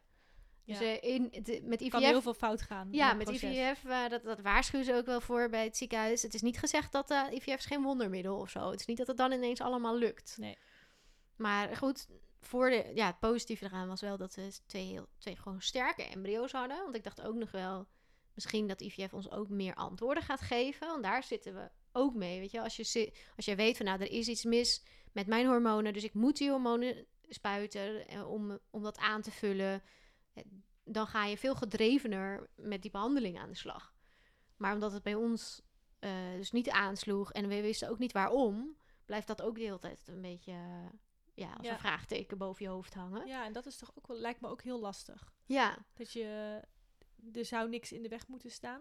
Dus 0.64 0.78
Ja. 0.78 0.84
eh, 1.00 1.14
in, 1.14 1.28
de, 1.42 1.60
met 1.64 1.80
IVF 1.80 1.90
kan 1.90 2.02
heel 2.02 2.22
veel 2.22 2.34
fout 2.34 2.62
gaan. 2.62 2.88
ja, 2.90 3.12
met 3.12 3.24
proces. 3.26 3.42
IVF, 3.56 3.84
eh, 3.84 4.08
dat, 4.08 4.22
dat 4.22 4.40
waarschuwen 4.40 4.86
ze 4.86 4.94
ook 4.94 5.06
wel 5.06 5.20
voor 5.20 5.48
bij 5.48 5.64
het 5.64 5.76
ziekenhuis. 5.76 6.22
Het 6.22 6.34
is 6.34 6.42
niet 6.42 6.58
gezegd 6.58 6.92
dat 6.92 7.10
eh, 7.10 7.22
IVF 7.30 7.46
is 7.58 7.64
geen 7.64 7.82
wondermiddel 7.82 8.36
of 8.38 8.50
zo. 8.50 8.70
Het 8.70 8.80
is 8.80 8.86
niet 8.86 8.96
dat 8.98 9.06
het 9.06 9.16
dan 9.16 9.32
ineens 9.32 9.60
allemaal 9.60 9.96
lukt. 9.96 10.36
Nee. 10.38 10.58
Maar 11.36 11.76
goed, 11.76 12.06
voor 12.40 12.70
de, 12.70 12.90
ja, 12.94 13.06
het 13.06 13.18
positieve 13.18 13.64
eraan 13.64 13.88
was 13.88 14.00
wel 14.00 14.16
dat 14.16 14.34
we 14.34 14.52
twee, 14.66 14.86
heel, 14.86 15.06
twee 15.18 15.36
gewoon 15.36 15.60
sterke 15.60 16.02
embryo's 16.02 16.52
hadden. 16.52 16.82
Want 16.82 16.96
ik 16.96 17.04
dacht 17.04 17.20
ook 17.22 17.34
nog 17.34 17.50
wel, 17.50 17.86
misschien 18.34 18.66
dat 18.66 18.80
IVF 18.80 19.14
ons 19.14 19.30
ook 19.30 19.48
meer 19.48 19.74
antwoorden 19.74 20.22
gaat 20.22 20.40
geven. 20.40 20.86
Want 20.86 21.02
daar 21.02 21.22
zitten 21.22 21.54
we 21.54 21.70
ook 21.92 22.14
mee, 22.14 22.40
weet 22.40 22.50
je. 22.50 22.60
Als 22.60 22.76
je, 22.76 23.12
als 23.36 23.44
je 23.44 23.54
weet 23.54 23.76
van, 23.76 23.86
nou, 23.86 24.00
er 24.00 24.10
is 24.10 24.28
iets 24.28 24.44
mis 24.44 24.82
met 25.14 25.26
mijn 25.26 25.46
hormonen. 25.46 25.92
Dus 25.92 26.04
ik 26.04 26.14
moet 26.14 26.36
die 26.36 26.50
hormonen 26.50 27.06
spuiten 27.28 28.06
eh, 28.08 28.30
om, 28.30 28.58
om 28.70 28.82
dat 28.82 28.98
aan 28.98 29.22
te 29.22 29.30
vullen. 29.30 29.82
eh, 30.32 30.44
Dan 30.84 31.06
ga 31.06 31.24
je 31.24 31.38
veel 31.38 31.54
gedrevener 31.54 32.48
met 32.56 32.82
die 32.82 32.90
behandeling 32.90 33.38
aan 33.38 33.48
de 33.48 33.56
slag. 33.56 33.94
Maar 34.56 34.74
omdat 34.74 34.92
het 34.92 35.02
bij 35.02 35.14
ons 35.14 35.62
eh, 35.98 36.10
dus 36.36 36.50
niet 36.52 36.70
aansloeg 36.70 37.32
en 37.32 37.48
we 37.48 37.60
wisten 37.60 37.88
ook 37.88 37.98
niet 37.98 38.12
waarom, 38.12 38.76
blijft 39.04 39.26
dat 39.26 39.42
ook 39.42 39.54
de 39.56 39.62
hele 39.62 39.78
tijd 39.78 40.08
een 40.08 40.20
beetje 40.20 40.52
ja, 41.34 41.52
als 41.52 41.66
Ja. 41.66 41.72
een 41.72 41.78
vraagteken 41.78 42.38
boven 42.38 42.64
je 42.64 42.70
hoofd 42.70 42.94
hangen. 42.94 43.26
Ja, 43.26 43.44
en 43.44 43.52
dat 43.52 43.66
is 43.66 43.76
toch 43.76 43.92
ook 43.94 44.06
wel, 44.06 44.16
lijkt 44.16 44.40
me 44.40 44.48
ook 44.48 44.62
heel 44.62 44.80
lastig. 44.80 45.32
Ja, 45.46 45.78
Dat 45.94 46.12
je, 46.12 46.60
er 47.32 47.44
zou 47.44 47.68
niks 47.68 47.92
in 47.92 48.02
de 48.02 48.08
weg 48.08 48.28
moeten 48.28 48.50
staan. 48.50 48.80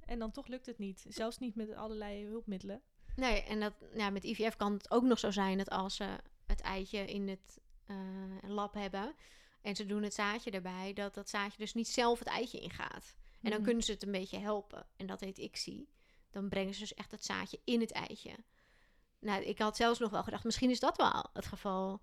En 0.00 0.18
dan 0.18 0.30
toch 0.30 0.46
lukt 0.46 0.66
het 0.66 0.78
niet. 0.78 1.04
Zelfs 1.08 1.38
niet 1.38 1.54
met 1.54 1.74
allerlei 1.74 2.26
hulpmiddelen. 2.26 2.82
Nee, 3.16 3.42
en 3.42 3.60
dat, 3.60 3.72
ja, 3.94 4.10
met 4.10 4.24
IVF 4.24 4.56
kan 4.56 4.72
het 4.72 4.90
ook 4.90 5.02
nog 5.02 5.18
zo 5.18 5.30
zijn 5.30 5.58
dat 5.58 5.70
als 5.70 5.96
ze 5.96 6.16
het 6.46 6.60
eitje 6.60 6.98
in 6.98 7.28
het 7.28 7.58
eh, 7.86 7.96
lab 8.42 8.74
hebben 8.74 9.14
en 9.62 9.76
ze 9.76 9.86
doen 9.86 10.02
het 10.02 10.14
zaadje 10.14 10.50
erbij, 10.50 10.92
dat 10.92 11.14
dat 11.14 11.28
zaadje 11.28 11.58
dus 11.58 11.74
niet 11.74 11.88
zelf 11.88 12.18
het 12.18 12.28
eitje 12.28 12.58
ingaat. 12.60 13.14
En 13.42 13.50
dan 13.50 13.60
Mhm. 13.60 13.62
kunnen 13.62 13.82
ze 13.84 13.92
het 13.92 14.02
een 14.02 14.12
beetje 14.12 14.38
helpen. 14.38 14.86
En 14.96 15.06
dat 15.06 15.20
heet 15.20 15.38
ICSI. 15.38 15.88
Dan 16.30 16.48
brengen 16.48 16.74
ze 16.74 16.80
dus 16.80 16.94
echt 16.94 17.10
het 17.10 17.24
zaadje 17.24 17.60
in 17.64 17.80
het 17.80 17.92
eitje. 17.92 18.36
Nou, 19.18 19.42
ik 19.42 19.58
had 19.58 19.76
zelfs 19.76 19.98
nog 19.98 20.10
wel 20.10 20.22
gedacht, 20.22 20.44
misschien 20.44 20.70
is 20.70 20.80
dat 20.80 20.96
wel 20.96 21.30
het 21.32 21.46
geval. 21.46 22.02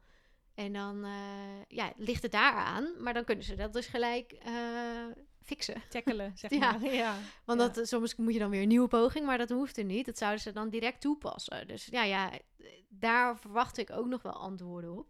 En 0.54 0.74
dan 0.74 1.04
eh, 1.06 1.66
ja, 1.68 1.94
ligt 1.96 2.22
het 2.24 2.32
daar 2.32 2.54
aan. 2.54 3.04
Maar 3.04 3.14
dan 3.14 3.24
kunnen 3.24 3.46
ze 3.46 3.56
dat 3.56 3.74
dus 3.74 3.88
gelijk 3.88 4.32
eh, 4.32 5.06
fixen. 5.44 5.82
Tackelen, 5.90 6.32
zeg 6.38 6.52
Ja. 6.52 6.60
maar. 6.78 6.94
Ja. 6.94 7.16
Want 7.46 7.60
Ja. 7.60 7.68
dat, 7.68 7.78
eh, 7.78 7.84
soms 7.84 8.16
moet 8.16 8.34
je 8.34 8.40
dan 8.40 8.50
weer 8.50 8.62
een 8.62 8.68
nieuwe 8.68 8.88
poging, 8.88 9.26
maar 9.26 9.38
dat 9.38 9.50
hoeft 9.50 9.78
er 9.78 9.84
niet. 9.84 10.06
Dat 10.06 10.18
zouden 10.18 10.42
ze 10.42 10.52
dan 10.52 10.70
direct 10.70 11.02
toepassen. 11.02 11.68
Dus 11.68 11.86
ja, 11.86 12.04
ja 12.04 12.32
daar 12.90 13.38
verwacht 13.40 13.78
ik 13.78 13.90
ook 13.92 14.06
nog 14.08 14.22
wel 14.22 14.34
antwoorden 14.34 14.98
op. 14.98 15.08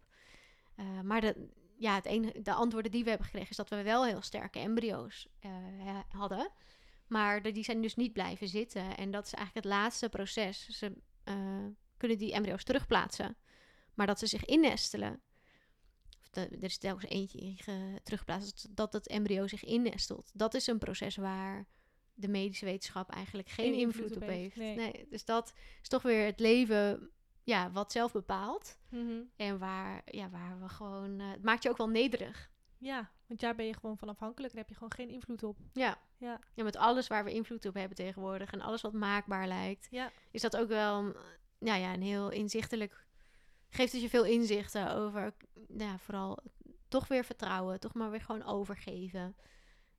Eh, 0.76 1.00
maar 1.00 1.20
de, 1.20 1.48
ja, 1.76 1.94
het 1.94 2.04
enige, 2.06 2.42
de 2.42 2.52
antwoorden 2.52 2.90
die 2.90 3.02
we 3.02 3.08
hebben 3.08 3.26
gekregen 3.26 3.50
is 3.50 3.56
dat 3.56 3.68
we 3.70 3.82
wel 3.82 4.04
heel 4.04 4.22
sterke 4.22 4.58
embryo's 4.58 5.28
eh, 5.40 5.50
ha- 5.84 6.04
hadden. 6.08 6.50
Maar 7.06 7.42
die 7.52 7.64
zijn 7.64 7.80
dus 7.82 7.94
niet 7.94 8.12
blijven 8.12 8.48
zitten. 8.48 8.96
En 8.96 9.10
dat 9.10 9.26
is 9.26 9.32
eigenlijk 9.32 9.66
het 9.66 9.74
laatste 9.76 10.08
proces. 10.08 10.66
Ze 10.68 10.92
kunnen 11.96 12.18
die 12.18 12.32
embryo's 12.32 12.64
terugplaatsen. 12.64 13.36
Maar 13.94 14.06
dat 14.06 14.18
ze 14.18 14.26
zich 14.26 14.44
innestelen. 14.44 15.20
De- 16.34 16.48
er 16.48 16.62
is 16.62 16.78
telkens 16.78 17.10
eentje 17.10 17.38
in 17.38 17.56
ge- 17.56 18.00
teruggeplaatst. 18.02 18.66
Dat 18.76 18.92
het 18.92 19.08
embryo 19.08 19.46
zich 19.46 19.64
innestelt. 19.64 20.30
Dat 20.34 20.54
is 20.54 20.66
een 20.66 20.78
proces 20.78 21.16
waar 21.16 21.66
de 22.14 22.28
medische 22.28 22.64
wetenschap 22.64 23.10
eigenlijk 23.10 23.48
geen, 23.48 23.64
Geen 23.72 23.80
invloed, 23.80 24.16
op 24.16 24.22
heeft. 24.22 24.56
nee. 24.56 25.06
dus 25.10 25.24
dat 25.24 25.52
is 25.82 25.88
toch 25.88 26.02
weer 26.02 26.24
het 26.26 26.40
leven 26.40 27.10
ja, 27.42 27.70
wat 27.70 27.92
zelf 27.92 28.12
bepaalt. 28.12 28.78
Mhm. 28.88 29.20
En 29.36 29.58
waar, 29.58 30.02
ja, 30.04 30.30
waar 30.30 30.60
we 30.60 30.68
gewoon... 30.68 31.20
eh, 31.20 31.30
het 31.30 31.42
maakt 31.42 31.62
je 31.62 31.70
ook 31.70 31.76
wel 31.76 31.88
nederig. 31.88 32.50
Ja, 32.78 33.10
want 33.26 33.40
daar 33.40 33.54
ben 33.54 33.66
je 33.66 33.74
gewoon 33.74 33.98
van 33.98 34.08
afhankelijk. 34.08 34.52
Daar 34.52 34.60
heb 34.62 34.70
je 34.70 34.74
gewoon 34.76 34.92
geen 34.92 35.08
invloed 35.10 35.42
op. 35.42 35.58
Ja. 35.72 35.98
Ja. 36.18 36.40
ja, 36.54 36.62
met 36.64 36.76
alles 36.76 37.06
waar 37.06 37.24
we 37.24 37.32
invloed 37.32 37.66
op 37.66 37.74
hebben 37.74 37.96
tegenwoordig... 37.96 38.50
en 38.52 38.60
alles 38.60 38.80
wat 38.80 38.92
maakbaar 38.92 39.48
lijkt... 39.48 39.86
Ja. 39.90 40.10
is 40.30 40.40
dat 40.40 40.56
ook 40.56 40.68
wel 40.68 41.02
nou 41.58 41.80
ja, 41.80 41.92
een 41.94 42.02
heel 42.02 42.30
inzichtelijk... 42.30 43.03
geeft 43.74 43.92
het 43.92 44.02
je 44.02 44.08
veel 44.08 44.24
inzichten 44.24 44.94
over... 44.94 45.34
Ja, 45.76 45.98
vooral 45.98 46.38
toch 46.88 47.08
weer 47.08 47.24
vertrouwen. 47.24 47.80
Toch 47.80 47.94
maar 47.94 48.10
weer 48.10 48.20
gewoon 48.20 48.44
overgeven. 48.44 49.36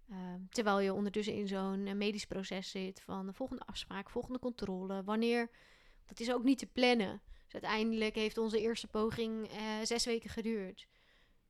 Ehm, 0.10 0.40
terwijl 0.50 0.80
je 0.80 0.94
ondertussen 0.94 1.34
in 1.34 1.48
zo'n 1.48 1.88
eh, 1.88 1.94
medisch 1.94 2.26
proces 2.26 2.72
zit... 2.72 3.02
van 3.02 3.26
de 3.26 3.34
volgende 3.34 3.66
afspraak, 3.66 4.10
volgende 4.10 4.40
controle... 4.40 5.04
wanneer... 5.04 5.50
dat 6.06 6.20
is 6.20 6.32
ook 6.32 6.44
niet 6.44 6.60
te 6.60 6.68
plannen. 6.68 7.22
Dus 7.44 7.54
uiteindelijk 7.54 8.16
heeft 8.16 8.38
onze 8.38 8.62
eerste 8.62 8.88
poging 8.88 9.48
eh, 9.48 9.58
zes 9.84 10.06
weken 10.06 10.30
geduurd. 10.30 10.88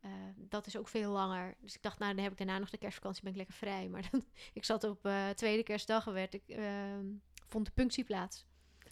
Eh, 0.05 0.11
dat 0.35 0.67
is 0.67 0.77
ook 0.77 0.87
veel 0.87 1.11
langer. 1.11 1.55
Dus 1.59 1.75
ik 1.75 1.81
dacht, 1.81 1.99
nou, 1.99 2.13
dan 2.13 2.23
heb 2.23 2.31
ik 2.31 2.37
daarna 2.37 2.57
nog 2.57 2.69
de 2.69 2.77
kerstvakantie, 2.77 3.23
ben 3.23 3.31
ik 3.31 3.37
lekker 3.37 3.55
vrij. 3.55 3.87
Maar 3.89 4.07
dan, 4.11 4.25
ik 4.53 4.65
zat 4.65 4.83
op 4.83 5.05
eh, 5.05 5.29
tweede 5.29 5.63
kerstdag, 5.63 6.05
werd 6.05 6.33
ik, 6.33 6.43
ehm, 6.47 7.05
vond 7.45 7.65
de 7.65 7.71
punctie 7.71 8.03
plaats. 8.03 8.45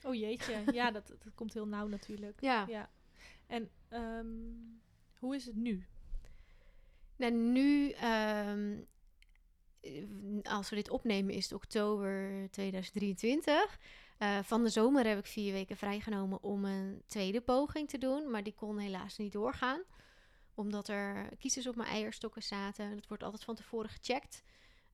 Oh 0.04 0.14
jeetje, 0.16 0.64
ja, 0.72 0.92
dat, 0.92 1.08
dat 1.08 1.34
komt 1.36 1.54
heel 1.54 1.68
nauw 1.68 1.88
natuurlijk. 1.88 2.42
Ja. 2.42 2.66
Ja. 2.68 2.90
En 3.48 3.70
ehm, 3.90 4.28
hoe 5.20 5.36
is 5.36 5.46
het 5.46 5.56
nu? 5.56 5.88
Nou, 7.16 7.34
nu, 7.34 7.92
ehm, 7.92 8.78
eh, 9.82 10.04
als 10.44 10.70
we 10.70 10.76
dit 10.76 10.90
opnemen, 10.90 11.34
is 11.34 11.44
het 11.44 11.54
oktober 11.54 12.48
2023. 12.52 13.80
Eh, 14.18 14.40
van 14.44 14.64
de 14.64 14.70
zomer 14.70 15.08
heb 15.08 15.18
ik 15.18 15.26
vier 15.26 15.54
weken 15.54 15.78
vrijgenomen 15.78 16.44
om 16.44 16.66
een 16.66 17.04
tweede 17.08 17.42
poging 17.42 17.90
te 17.90 17.98
doen. 17.98 18.32
Maar 18.32 18.44
die 18.44 18.54
kon 18.54 18.78
helaas 18.78 19.18
niet 19.18 19.32
doorgaan. 19.32 19.82
Omdat 20.54 20.88
er 20.88 21.36
kiezers 21.38 21.68
op 21.68 21.76
mijn 21.76 21.90
eierstokken 21.90 22.44
zaten. 22.44 22.96
Dat 22.96 23.08
wordt 23.08 23.24
altijd 23.24 23.44
van 23.44 23.56
tevoren 23.56 23.90
gecheckt. 23.90 24.44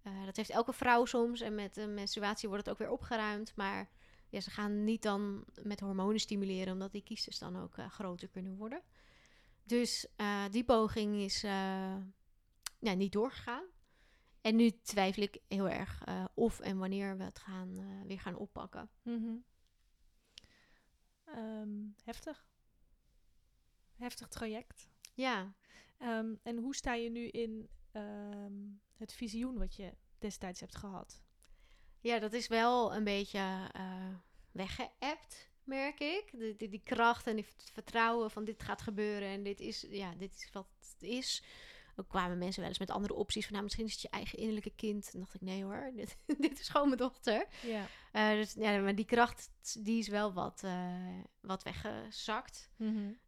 Eh, 0.01 0.25
dat 0.25 0.35
heeft 0.35 0.49
elke 0.49 0.73
vrouw 0.73 1.05
soms. 1.05 1.41
En 1.41 1.55
met 1.55 1.73
de 1.73 1.87
menstruatie 1.87 2.49
wordt 2.49 2.65
het 2.65 2.73
ook 2.73 2.79
weer 2.79 2.91
opgeruimd. 2.91 3.55
Maar 3.55 3.89
ja, 4.29 4.39
ze 4.39 4.49
gaan 4.49 4.83
niet 4.83 5.01
dan 5.01 5.45
met 5.63 5.79
hormonen 5.79 6.19
stimuleren. 6.19 6.73
Omdat 6.73 6.91
die 6.91 7.03
kiezers 7.03 7.39
dan 7.39 7.57
ook 7.57 7.77
eh, 7.77 7.89
groter 7.89 8.27
kunnen 8.27 8.55
worden. 8.55 8.81
Dus 9.63 10.07
eh, 10.15 10.45
die 10.51 10.63
poging 10.63 11.15
is 11.15 11.43
eh, 11.43 11.97
ja, 12.79 12.93
niet 12.95 13.11
doorgegaan. 13.11 13.65
En 14.41 14.55
nu 14.55 14.71
twijfel 14.71 15.23
ik 15.23 15.41
heel 15.47 15.69
erg 15.69 16.03
of 16.33 16.59
en 16.59 16.77
wanneer 16.77 17.17
we 17.17 17.23
het 17.23 17.39
gaan, 17.39 18.05
weer 18.07 18.19
gaan 18.19 18.35
oppakken. 18.35 18.89
Mhm. 19.01 19.35
Ehm, 21.25 21.69
heftig. 22.03 22.47
Heftig 23.95 24.27
traject. 24.27 24.89
Ja, 25.13 25.53
Ehm, 25.99 26.35
en 26.43 26.57
hoe 26.57 26.75
sta 26.75 26.93
je 26.93 27.09
nu 27.09 27.27
in 27.27 27.69
ehm, 27.91 28.53
het 28.93 29.13
visioen 29.13 29.57
wat 29.57 29.75
je 29.75 29.93
destijds 30.17 30.59
hebt 30.59 30.75
gehad? 30.75 31.23
Ja 32.01 32.19
dat 32.19 32.33
is 32.33 32.47
wel 32.47 32.95
een 32.95 33.03
beetje 33.03 33.69
eh 33.71 34.07
weggeëpt, 34.51 35.49
merk 35.63 35.99
ik. 35.99 36.29
Die, 36.31 36.55
die, 36.55 36.69
die 36.69 36.81
kracht 36.83 37.27
en 37.27 37.43
v- 37.43 37.53
vertrouwen 37.73 38.31
van 38.31 38.43
dit 38.43 38.63
gaat 38.63 38.81
gebeuren 38.81 39.27
en 39.27 39.43
dit 39.43 39.59
is, 39.59 39.85
ja, 39.89 40.13
dit 40.17 40.35
is 40.35 40.49
wat 40.51 40.67
het 40.79 41.09
is. 41.09 41.43
Ook 41.95 42.07
kwamen 42.09 42.37
mensen 42.37 42.59
wel 42.59 42.69
eens 42.69 42.79
met 42.79 42.89
andere 42.91 43.13
opties 43.13 43.43
van, 43.43 43.51
nou, 43.51 43.63
misschien 43.63 43.85
is 43.85 43.91
het 43.91 44.01
je 44.01 44.09
eigen 44.09 44.37
innerlijke 44.37 44.73
kind. 44.75 45.09
En 45.13 45.19
dacht 45.19 45.33
ik, 45.33 45.41
nee 45.41 45.63
hoor, 45.63 45.91
dit, 45.95 46.17
dit 46.37 46.59
is 46.59 46.69
gewoon 46.69 46.87
mijn 46.87 46.99
dochter. 46.99 47.47
Ja. 47.61 47.85
Eh, 48.11 48.29
dus 48.31 48.53
ja, 48.53 48.79
maar 48.79 48.95
die 48.95 49.05
kracht, 49.05 49.49
die 49.79 49.99
is 49.99 50.07
wel 50.07 50.33
wat, 50.33 50.61
eh, 50.63 51.19
wat 51.41 51.63
weggezakt. 51.63 52.69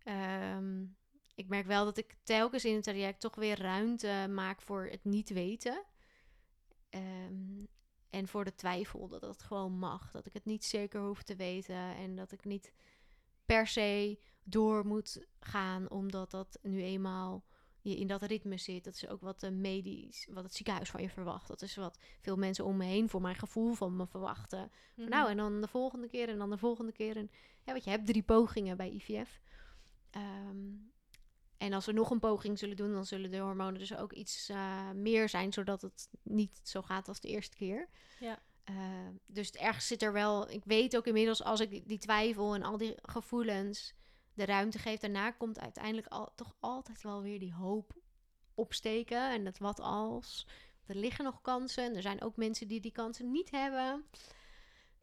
Ehm, 0.04 0.84
ik 1.36 1.48
merk 1.48 1.66
wel 1.66 1.86
dat 1.86 1.98
ik 1.98 2.16
telkens 2.24 2.66
in 2.66 2.76
het 2.76 2.84
traject 2.84 3.20
toch 3.20 3.36
weer 3.36 3.60
ruimte 3.60 4.28
maak 4.30 4.62
voor 4.62 4.86
het 4.86 5.04
niet 5.04 5.30
weten. 5.30 5.84
Ehm, 6.90 7.64
en 8.12 8.28
voor 8.28 8.44
de 8.44 8.56
twijfel 8.56 9.08
dat 9.08 9.22
het 9.22 9.44
gewoon 9.44 9.72
mag. 9.72 10.12
Dat 10.12 10.26
ik 10.26 10.34
het 10.34 10.46
niet 10.46 10.66
zeker 10.66 11.02
hoef 11.02 11.24
te 11.24 11.36
weten. 11.36 11.96
En 11.96 12.16
dat 12.16 12.32
ik 12.32 12.46
niet 12.46 12.74
per 13.46 13.68
se 13.68 14.20
door 14.44 14.86
moet 14.86 15.26
gaan, 15.40 15.90
omdat 15.90 16.32
dat 16.32 16.60
nu 16.62 16.84
eenmaal 16.84 17.44
je 17.82 17.98
in 17.98 18.08
dat 18.08 18.22
ritme 18.22 18.58
zit. 18.58 18.84
Dat 18.84 18.94
is 18.94 19.08
ook 19.08 19.22
wat 19.22 19.40
de 19.40 19.52
medisch, 19.52 20.28
wat 20.32 20.44
het 20.44 20.56
ziekenhuis 20.56 20.90
van 20.90 21.02
je 21.02 21.10
verwacht. 21.10 21.48
Dat 21.48 21.62
is 21.62 21.76
wat 21.76 22.00
veel 22.22 22.38
mensen 22.38 22.66
om 22.66 22.78
me 22.78 22.86
heen 22.86 23.10
voor 23.10 23.22
mijn 23.22 23.36
gevoel 23.36 23.74
van 23.74 23.96
me 23.96 24.08
verwachten. 24.08 24.72
Mhm. 24.96 25.10
nou, 25.10 25.30
en 25.30 25.38
dan 25.38 25.62
de 25.62 25.68
volgende 25.68 26.08
keer 26.08 26.30
en 26.30 26.38
dan 26.38 26.50
de 26.50 26.58
volgende 26.58 26.92
keer. 26.92 27.18
En, 27.18 27.32
ja, 27.64 27.72
want 27.72 27.84
je 27.84 27.90
hebt 27.90 28.06
drie 28.06 28.24
pogingen 28.24 28.78
bij 28.78 28.90
IVF. 28.90 29.42
Ehm, 30.10 30.68
en 31.62 31.74
als 31.74 31.86
we 31.86 31.92
nog 31.92 32.10
een 32.10 32.20
poging 32.20 32.60
zullen 32.60 32.76
doen, 32.76 32.94
dan 32.94 33.06
zullen 33.06 33.32
de 33.32 33.38
hormonen 33.38 33.80
dus 33.80 33.96
ook 33.96 34.14
iets 34.14 34.50
eh, 34.50 34.92
meer 34.92 35.30
zijn, 35.30 35.54
zodat 35.54 35.82
het 35.82 36.10
niet 36.24 36.60
zo 36.64 36.82
gaat 36.82 37.08
als 37.08 37.20
de 37.20 37.28
eerste 37.28 37.56
keer. 37.58 37.90
Ja. 38.20 38.40
Eh, 38.64 38.76
dus 39.26 39.48
het 39.48 39.56
ergens 39.56 39.88
zit 39.88 40.02
er 40.02 40.14
wel. 40.14 40.50
Ik 40.50 40.64
weet 40.66 40.98
ook 40.98 41.06
inmiddels 41.06 41.44
als 41.44 41.60
ik 41.60 41.70
die, 41.70 41.84
die 41.86 41.98
twijfel 41.98 42.56
en 42.56 42.64
al 42.64 42.78
die 42.78 42.96
gevoelens 43.02 43.94
de 44.34 44.46
ruimte 44.46 44.80
geef, 44.80 45.00
daarna 45.00 45.32
komt 45.32 45.60
uiteindelijk 45.60 46.08
al, 46.08 46.32
toch 46.36 46.56
altijd 46.60 47.02
wel 47.02 47.22
weer 47.22 47.40
die 47.40 47.54
hoop 47.54 47.94
opsteken. 48.56 49.32
En 49.32 49.44
dat 49.44 49.58
wat 49.58 49.80
als. 49.80 50.48
Er 50.86 50.96
liggen 50.96 51.24
nog 51.24 51.42
kansen. 51.42 51.84
En 51.84 51.96
er 51.96 52.02
zijn 52.02 52.22
ook 52.22 52.36
mensen 52.36 52.68
die 52.68 52.80
die 52.80 52.92
kansen 52.92 53.32
niet 53.32 53.52
hebben. 53.52 54.06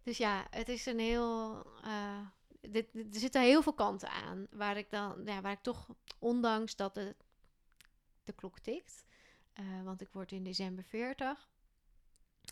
Dus 0.02 0.16
ja, 0.16 0.46
het 0.50 0.68
is 0.68 0.86
een 0.86 0.98
heel. 0.98 1.62
eh, 1.82 2.26
dit, 2.61 2.92
dit- 2.92 3.14
er 3.14 3.20
zitten 3.20 3.42
heel 3.42 3.62
veel 3.62 3.72
kanten 3.74 4.11
aan. 4.11 4.46
Waar 4.50 4.76
ik 4.76 4.90
dan. 4.90 5.22
Ja, 5.24 5.40
waar 5.40 5.52
ik 5.52 5.62
toch, 5.62 5.88
ondanks 6.18 6.76
dat 6.76 6.94
de, 6.94 7.16
de 8.24 8.32
klok 8.32 8.59
tikt. 8.59 9.04
eh, 9.52 9.82
want 9.82 10.00
ik 10.00 10.09
word 10.12 10.32
in 10.32 10.44
december 10.44 10.84
40. 10.84 11.48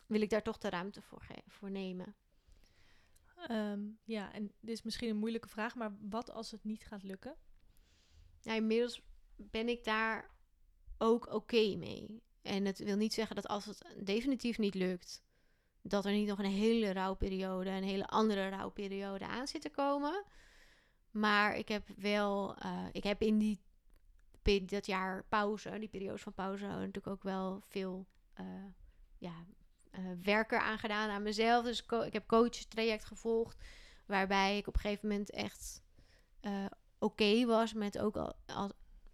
Wil 0.06 0.20
ik 0.20 0.30
daar 0.30 0.42
toch 0.42 0.58
de 0.58 0.68
ruimte 0.70 1.02
voor, 1.02 1.26
voor 1.46 1.70
nemen. 1.70 2.14
Ehm, 3.48 3.80
ja, 4.04 4.32
en 4.32 4.46
dit 4.60 4.74
is 4.76 4.82
misschien 4.82 5.08
een 5.08 5.16
moeilijke 5.16 5.48
vraag, 5.48 5.74
maar 5.74 5.96
wat 6.00 6.30
als 6.30 6.50
het 6.50 6.64
niet 6.64 6.86
gaat 6.86 7.02
lukken? 7.02 7.36
Ja, 8.40 8.54
inmiddels 8.54 9.02
ben 9.36 9.68
ik 9.68 9.84
daar 9.84 10.30
ook 10.98 11.32
oké 11.32 11.74
mee. 11.76 12.22
En 12.42 12.64
het 12.64 12.78
wil 12.78 12.96
niet 12.96 13.14
zeggen 13.14 13.36
dat 13.36 13.46
als 13.46 13.64
het 13.64 13.84
definitief 14.02 14.58
niet 14.58 14.74
lukt, 14.74 15.22
dat 15.88 16.04
er 16.04 16.12
niet 16.12 16.28
nog 16.28 16.38
een 16.38 16.44
hele 16.44 16.92
rouwperiode, 16.92 17.70
een 17.70 17.82
hele 17.82 18.06
andere 18.06 18.48
rouwperiode 18.48 19.26
aan 19.26 19.46
zit 19.46 19.62
te 19.62 19.70
komen. 19.70 20.24
Maar 21.10 21.56
ik 21.56 21.68
heb 21.68 21.88
wel, 21.96 22.56
eh, 22.56 22.84
ik 22.92 23.04
heb 23.04 23.22
in 23.22 23.38
die 23.38 23.60
dat 24.66 24.86
jaar 24.86 25.24
pauze, 25.28 25.78
die 25.78 25.88
periodes 25.88 26.22
van 26.22 26.34
pauze, 26.34 26.66
natuurlijk 26.66 27.06
ook 27.06 27.22
wel 27.22 27.60
veel 27.68 28.06
eh 28.34 28.44
ja, 29.18 29.46
eh, 29.90 30.04
werk 30.22 30.52
eraan 30.52 30.78
gedaan 30.78 31.10
aan 31.10 31.22
mezelf. 31.22 31.64
Dus 31.64 31.84
ik 32.04 32.12
heb 32.12 32.26
coachtraject 32.26 33.04
gevolgd, 33.04 33.64
waarbij 34.06 34.56
ik 34.56 34.66
op 34.66 34.74
een 34.74 34.80
gegeven 34.80 35.08
moment 35.08 35.30
echt 35.30 35.82
oké 36.98 37.44
was 37.44 37.72
met 37.72 37.98
ook 37.98 38.16
al, 38.16 38.36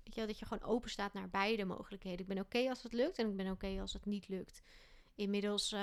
weet 0.03 0.15
je, 0.15 0.27
dat 0.27 0.39
je 0.39 0.47
gewoon 0.47 0.69
open 0.69 0.91
staat 0.91 1.13
naar 1.13 1.29
beide 1.29 1.65
mogelijkheden. 1.65 2.21
Ik 2.21 2.27
ben 2.27 2.39
oké 2.39 2.69
als 2.69 2.83
het 2.83 2.93
lukt 2.93 3.19
en 3.19 3.29
ik 3.29 3.37
ben 3.37 3.51
oké 3.51 3.81
als 3.81 3.93
het 3.93 4.05
niet 4.05 4.29
lukt. 4.29 4.63
Inmiddels 5.15 5.75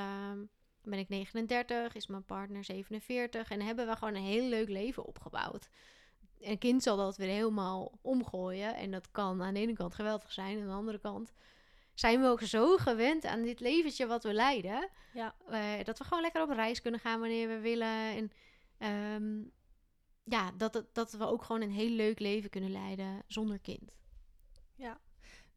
ben 0.84 1.00
ik 1.00 1.10
39, 1.10 1.96
is 1.96 2.08
mijn 2.08 2.26
partner 2.26 2.64
47 2.64 3.50
en 3.52 3.62
hebben 3.62 3.88
we 3.88 3.96
gewoon 3.96 4.16
een 4.16 4.22
heel 4.24 4.50
leuk 4.50 4.70
leven 4.70 5.06
opgebouwd. 5.06 5.70
Een 6.40 6.58
kind 6.58 6.84
zal 6.84 6.98
dat 6.98 7.18
weer 7.18 7.30
helemaal 7.30 7.98
omgooien 8.02 8.76
en 8.76 8.92
dat 8.92 9.12
kan 9.12 9.42
aan 9.42 9.54
de 9.54 9.60
ene 9.60 9.74
kant 9.74 9.96
geweldig 9.96 10.32
zijn, 10.32 10.60
aan 10.60 10.68
de 10.68 10.74
andere 10.74 11.00
kant 11.00 11.34
zijn 11.94 12.22
we 12.22 12.28
ook 12.28 12.42
zo 12.42 12.78
gewend 12.78 13.26
aan 13.26 13.42
dit 13.42 13.60
leventje 13.60 14.08
wat 14.08 14.24
we 14.24 14.34
leiden, 14.34 14.90
Ja. 15.14 15.36
eh, 15.50 15.84
dat 15.84 15.98
we 15.98 16.04
gewoon 16.04 16.22
lekker 16.24 16.42
op 16.42 16.50
reis 16.50 16.82
kunnen 16.82 17.00
gaan 17.00 17.20
wanneer 17.20 17.48
we 17.48 17.60
willen 17.60 17.88
en 18.16 18.32
ehm, 18.78 19.44
ja, 20.24 20.52
dat, 20.52 20.86
dat 20.94 21.12
we 21.12 21.26
ook 21.26 21.44
gewoon 21.44 21.62
een 21.62 21.72
heel 21.72 21.90
leuk 21.90 22.20
leven 22.20 22.50
kunnen 22.50 22.72
leiden 22.72 23.24
zonder 23.28 23.60
kind. 23.60 23.98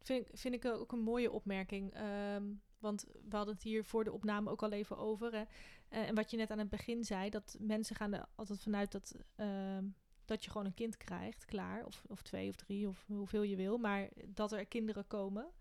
Vind, 0.05 0.27
ik- 0.29 0.37
vind 0.39 0.53
ik 0.53 0.65
ook 0.65 0.91
een 0.91 1.01
mooie 1.03 1.31
opmerking. 1.31 1.93
ehm, 1.93 2.43
want 2.83 3.05
we 3.29 3.35
hadden 3.35 3.53
het 3.53 3.63
hier 3.63 3.85
voor 3.85 4.03
de 4.03 4.11
opname 4.11 4.49
ook 4.49 4.63
al 4.63 4.71
even 4.71 4.97
over. 4.97 5.31
Hè. 5.31 5.43
Eh, 5.87 6.07
en 6.07 6.15
wat 6.15 6.31
je 6.31 6.37
net 6.37 6.51
aan 6.51 6.59
het 6.59 6.69
begin 6.69 7.03
zei, 7.03 7.29
dat 7.29 7.57
mensen 7.59 7.95
gaan 7.95 8.13
er 8.13 8.25
altijd 8.35 8.61
vanuit 8.61 8.91
dat, 8.91 9.15
ehm, 9.35 9.85
dat 10.25 10.43
je 10.43 10.51
gewoon 10.51 10.65
een 10.65 10.73
kind 10.73 10.97
krijgt, 10.97 11.45
klaar. 11.45 11.85
Of, 11.85 12.03
of 12.07 12.21
twee 12.21 12.49
of 12.49 12.55
drie, 12.55 12.87
of 12.87 13.05
hoeveel 13.07 13.41
je 13.41 13.55
wil. 13.55 13.77
Maar 13.77 14.09
dat 14.27 14.51
er 14.51 14.65
kinderen 14.65 15.07
komen. 15.07 15.51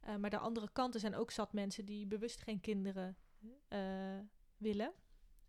Eh, 0.00 0.16
maar 0.16 0.30
de 0.30 0.38
andere 0.38 0.68
kanten 0.72 1.00
zijn 1.00 1.14
ook 1.14 1.30
zat 1.30 1.52
mensen 1.52 1.84
die 1.84 2.06
bewust 2.06 2.42
geen 2.42 2.60
kinderen 2.60 3.16
eh, 3.68 4.18
willen. 4.56 4.92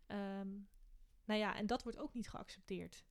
Ehm, 0.06 0.48
nou 1.24 1.40
ja, 1.40 1.56
en 1.56 1.66
dat 1.66 1.82
wordt 1.82 1.98
ook 1.98 2.14
niet 2.14 2.28
geaccepteerd. 2.28 3.04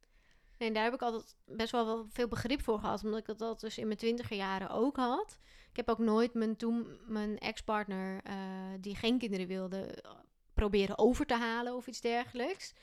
Nee, 0.60 0.72
daar 0.72 0.84
heb 0.84 0.94
ik 0.94 1.02
altijd 1.02 1.36
best 1.46 1.72
wel, 1.72 1.86
wel 1.86 2.06
veel 2.10 2.28
begrip 2.28 2.62
voor 2.62 2.80
gehad. 2.80 3.04
Omdat 3.04 3.28
ik 3.30 3.38
dat 3.38 3.60
dus 3.60 3.78
in 3.78 3.86
mijn 3.86 3.98
twintiger 3.98 4.38
jaren 4.38 4.70
ook 4.70 4.96
had. 4.96 5.40
Ik 5.70 5.76
heb 5.76 5.90
ook 5.90 5.98
nooit 5.98 6.34
mijn, 6.34 6.56
toen 6.56 7.00
mijn 7.08 7.38
ex-partner, 7.38 8.24
eh, 8.24 8.36
die 8.80 8.96
geen 8.96 9.18
kinderen 9.18 9.48
wilde, 9.48 9.86
eh, 9.86 10.12
proberen 10.54 10.98
over 10.98 11.26
te 11.26 11.34
halen 11.34 11.76
of 11.76 11.88
iets 11.88 12.02
dergelijks. 12.02 12.74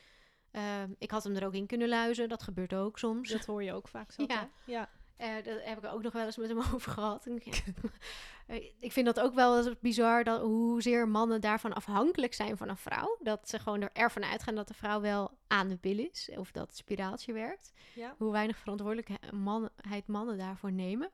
Ehm, 0.50 0.90
ik 0.98 1.10
had 1.10 1.24
hem 1.24 1.36
er 1.36 1.46
ook 1.46 1.54
in 1.54 1.66
kunnen 1.66 1.88
luizen. 1.88 2.28
Dat 2.28 2.42
gebeurt 2.42 2.74
ook 2.74 2.98
soms. 2.98 3.28
Dat 3.30 3.44
hoor 3.44 3.62
je 3.62 3.72
ook 3.72 3.88
vaak 3.88 4.12
zo. 4.12 4.24
Ja. 4.28 4.50
ja. 4.66 4.90
Eh, 5.16 5.34
dat 5.44 5.58
heb 5.62 5.84
ik 5.84 5.92
ook 5.92 6.02
nog 6.02 6.12
wel 6.12 6.24
eens 6.24 6.36
met 6.36 6.48
hem 6.48 6.58
over 6.74 6.92
gehad. 6.92 7.26
Eh, 7.26 8.56
ik 8.80 8.92
vind 8.92 9.06
dat 9.06 9.20
ook 9.20 9.34
wel 9.34 9.56
eens 9.56 9.78
bizar 9.80 10.24
dat, 10.24 10.40
hoezeer 10.40 11.08
mannen 11.08 11.40
daarvan 11.40 11.72
afhankelijk 11.72 12.34
zijn 12.34 12.56
van 12.56 12.68
een 12.68 12.76
vrouw. 12.76 13.16
Dat 13.20 13.48
ze 13.48 13.58
gewoon 13.58 13.80
er- 13.82 13.90
ervan 13.92 14.24
uitgaan 14.24 14.54
dat 14.54 14.68
de 14.68 14.74
vrouw 14.74 15.00
wel 15.00 15.38
aan 15.46 15.68
de 15.68 15.76
pil 15.76 15.98
is. 15.98 16.30
Of 16.36 16.50
dat 16.50 16.66
het 16.66 16.76
spiraaltje 16.76 17.32
werkt. 17.32 17.72
ja. 17.94 18.14
Hoe 18.18 18.32
weinig 18.32 18.56
verantwoordelijkheid 18.58 20.06
mannen 20.06 20.38
daarvoor 20.38 20.72
nemen. 20.72 21.10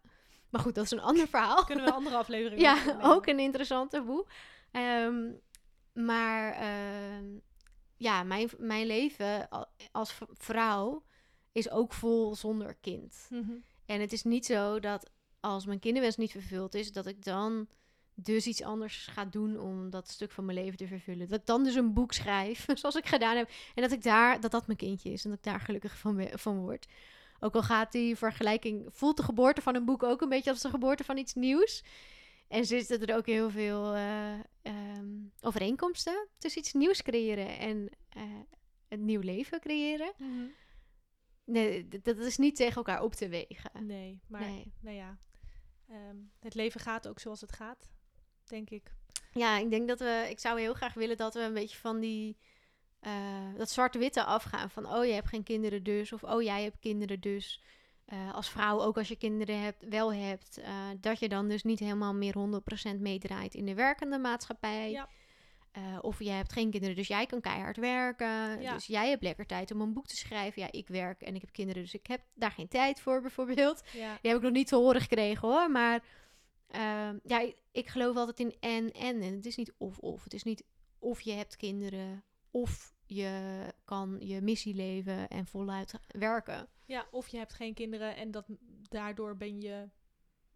Maar 0.50 0.60
goed, 0.60 0.74
dat 0.74 0.84
is 0.84 0.90
een 0.90 1.00
ander 1.00 1.28
verhaal. 1.28 1.64
Kunnen 1.64 1.84
we 1.84 1.90
een 1.90 1.96
andere 1.96 2.16
aflevering 2.16 2.60
ja, 2.60 2.98
ook 3.02 3.26
een 3.26 3.38
interessante 3.38 4.02
boe. 4.02 4.26
Ehm, 4.70 5.30
maar 5.92 6.52
ehm, 6.52 7.24
ja, 7.96 8.22
mijn, 8.22 8.50
mijn 8.58 8.86
leven 8.86 9.48
al- 9.48 9.66
als 9.92 10.18
vrouw 10.32 11.02
is 11.52 11.70
ook 11.70 11.92
vol 11.92 12.34
zonder 12.34 12.74
kind. 12.74 13.26
Mhm. 13.30 13.52
En 13.92 14.00
het 14.00 14.12
is 14.12 14.22
niet 14.22 14.46
zo 14.46 14.80
dat 14.80 15.10
als 15.40 15.66
mijn 15.66 15.78
kinderwens 15.78 16.16
niet 16.16 16.30
vervuld 16.30 16.74
is, 16.74 16.92
dat 16.92 17.06
ik 17.06 17.24
dan 17.24 17.68
dus 18.14 18.46
iets 18.46 18.62
anders 18.62 19.06
ga 19.06 19.24
doen 19.24 19.60
om 19.60 19.90
dat 19.90 20.08
stuk 20.08 20.30
van 20.30 20.44
mijn 20.44 20.58
leven 20.58 20.76
te 20.76 20.86
vervullen. 20.86 21.28
Dat 21.28 21.40
ik 21.40 21.46
dan 21.46 21.64
dus 21.64 21.74
een 21.74 21.92
boek 21.92 22.12
schrijf, 22.12 22.66
zoals 22.74 22.96
ik 22.96 23.06
gedaan 23.06 23.36
heb. 23.36 23.50
En 23.74 23.82
dat 23.82 23.92
ik 23.92 24.02
daar, 24.02 24.40
dat 24.40 24.50
dat 24.50 24.66
mijn 24.66 24.78
kindje 24.78 25.12
is 25.12 25.24
en 25.24 25.30
dat 25.30 25.38
ik 25.38 25.44
daar 25.44 25.60
gelukkig 25.60 25.98
van, 25.98 26.28
van 26.32 26.60
word. 26.60 26.86
Ook 27.40 27.54
al 27.54 27.62
gaat 27.62 27.92
die 27.92 28.16
vergelijking, 28.16 28.86
voelt 28.90 29.16
de 29.16 29.22
geboorte 29.22 29.62
van 29.62 29.74
een 29.74 29.84
boek 29.84 30.02
ook 30.02 30.20
een 30.20 30.28
beetje 30.28 30.50
als 30.50 30.60
de 30.60 30.70
geboorte 30.70 31.04
van 31.04 31.16
iets 31.16 31.34
nieuws. 31.34 31.84
En 32.48 32.64
zitten 32.64 33.06
er 33.06 33.16
ook 33.16 33.26
heel 33.26 33.50
veel 33.50 33.94
eh, 33.94 34.32
ehm, 34.62 35.06
overeenkomsten 35.40 36.28
tussen 36.38 36.60
iets 36.60 36.72
nieuws 36.72 37.02
creëren 37.02 37.58
en 37.58 37.88
eh, 38.08 38.22
een 38.88 39.04
nieuw 39.04 39.20
leven 39.20 39.60
creëren. 39.60 40.12
Nee, 41.44 41.88
dat 41.88 42.16
is 42.16 42.36
niet 42.36 42.56
tegen 42.56 42.74
elkaar 42.76 43.02
op 43.02 43.14
te 43.14 43.28
wegen. 43.28 43.86
Nee, 43.86 44.20
maar 44.26 44.40
Nee. 44.40 44.72
nou 44.80 44.96
ja, 44.96 45.18
ehm, 45.88 46.16
het 46.40 46.54
leven 46.54 46.80
gaat 46.80 47.08
ook 47.08 47.18
zoals 47.20 47.40
het 47.40 47.52
gaat, 47.52 47.90
denk 48.44 48.70
ik. 48.70 48.94
Ja, 49.32 49.58
ik 49.58 49.70
denk 49.70 49.88
dat 49.88 49.98
we. 49.98 50.26
Ik 50.30 50.38
zou 50.40 50.60
heel 50.60 50.74
graag 50.74 50.94
willen 50.94 51.16
dat 51.16 51.34
we 51.34 51.40
een 51.40 51.54
beetje 51.54 51.78
van 51.78 52.00
die. 52.00 52.36
eh, 53.00 53.54
dat 53.56 53.70
zwarte-witte 53.70 54.24
afgaan. 54.24 54.70
Van 54.70 54.86
oh, 54.86 55.04
je 55.04 55.12
hebt 55.12 55.28
geen 55.28 55.42
kinderen 55.42 55.82
dus. 55.82 56.12
Of 56.12 56.22
oh, 56.24 56.42
jij 56.42 56.62
hebt 56.62 56.78
kinderen 56.78 57.20
dus. 57.20 57.62
Eh, 58.04 58.34
als 58.34 58.50
vrouw, 58.50 58.80
ook 58.80 58.96
als 58.98 59.08
je 59.08 59.16
kinderen 59.16 59.60
hebt, 59.62 59.88
wel 59.88 60.12
hebt. 60.14 60.58
eh, 60.58 60.88
dat 61.00 61.18
je 61.18 61.28
dan 61.28 61.48
dus 61.48 61.62
niet 61.62 61.78
helemaal 61.78 62.14
meer 62.14 62.34
100% 62.34 63.00
meedraait 63.00 63.54
in 63.54 63.64
de 63.64 63.74
werkende 63.74 64.18
maatschappij. 64.18 64.90
Ja. 64.90 65.08
Eh, 65.72 65.98
of 66.00 66.18
je 66.18 66.30
hebt 66.30 66.52
geen 66.52 66.70
kinderen, 66.70 66.96
dus 66.96 67.08
jij 67.08 67.26
kan 67.26 67.40
keihard 67.40 67.76
werken. 67.76 68.60
Ja. 68.60 68.72
Dus 68.74 68.86
jij 68.86 69.08
hebt 69.08 69.22
lekker 69.22 69.46
tijd 69.46 69.70
om 69.70 69.80
een 69.80 69.92
boek 69.92 70.06
te 70.06 70.16
schrijven. 70.16 70.62
Ja, 70.62 70.72
ik 70.72 70.88
werk 70.88 71.22
en 71.22 71.34
ik 71.34 71.40
heb 71.40 71.52
kinderen, 71.52 71.82
dus 71.82 71.94
ik 71.94 72.06
heb 72.06 72.20
daar 72.34 72.50
geen 72.50 72.68
tijd 72.68 73.00
voor, 73.00 73.20
bijvoorbeeld. 73.20 73.82
Ja, 73.92 74.18
Die 74.20 74.30
heb 74.30 74.36
ik 74.38 74.44
nog 74.44 74.52
niet 74.52 74.66
te 74.66 74.76
horen 74.76 75.00
gekregen 75.00 75.48
hoor. 75.48 75.70
Maar 75.70 76.04
ehm, 76.68 77.18
ja, 77.24 77.40
ik, 77.40 77.56
ik 77.72 77.86
geloof 77.88 78.16
altijd 78.16 78.40
in 78.40 78.56
en 78.60 78.92
en. 78.92 79.22
En 79.22 79.34
het 79.34 79.46
is 79.46 79.56
niet 79.56 79.72
of 79.78 79.98
of. 79.98 80.24
Het 80.24 80.34
is 80.34 80.42
niet 80.42 80.64
of 80.98 81.20
je 81.20 81.32
hebt 81.32 81.56
kinderen 81.56 82.24
of 82.50 82.94
je 83.06 83.62
kan 83.84 84.16
je 84.20 84.40
missie 84.40 84.74
leven 84.74 85.28
en 85.28 85.46
voluit 85.46 85.94
werken. 86.06 86.68
ja, 86.86 87.06
of 87.10 87.28
je 87.28 87.36
hebt 87.36 87.52
geen 87.52 87.74
kinderen 87.74 88.16
en 88.16 88.30
dat, 88.30 88.46
daardoor 88.88 89.36
ben 89.36 89.60
je 89.60 89.88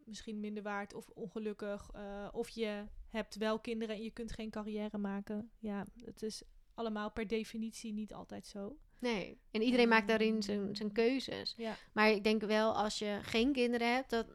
misschien 0.07 0.41
minder 0.41 0.63
waard 0.63 0.95
of 0.95 1.09
ongelukkig. 1.09 1.91
eh, 1.95 2.29
of 2.33 2.49
je 2.49 2.85
hebt 3.09 3.37
wel 3.37 3.59
kinderen 3.59 3.97
en 3.97 4.03
je 4.03 4.11
kunt 4.11 4.33
geen 4.33 4.51
carrière 4.51 4.99
maken. 4.99 5.51
Ja, 5.59 5.85
het 6.05 6.23
is 6.23 6.43
allemaal 6.75 7.11
per 7.11 7.27
definitie 7.27 7.93
niet 7.93 8.15
altijd 8.15 8.47
zo. 8.47 8.77
Nee. 9.01 9.41
En 9.51 9.63
iedereen 9.63 9.89
maakt 9.89 10.09
daarin 10.09 10.43
zijn, 10.43 10.77
zijn 10.77 10.93
keuzes. 10.93 11.55
Ja, 11.57 11.77
Maar 11.93 12.11
ik 12.11 12.25
denk 12.25 12.43
wel 12.43 12.75
als 12.77 12.99
je 12.99 13.19
geen 13.23 13.53
kinderen 13.53 13.95
hebt, 13.95 14.11
dat, 14.11 14.27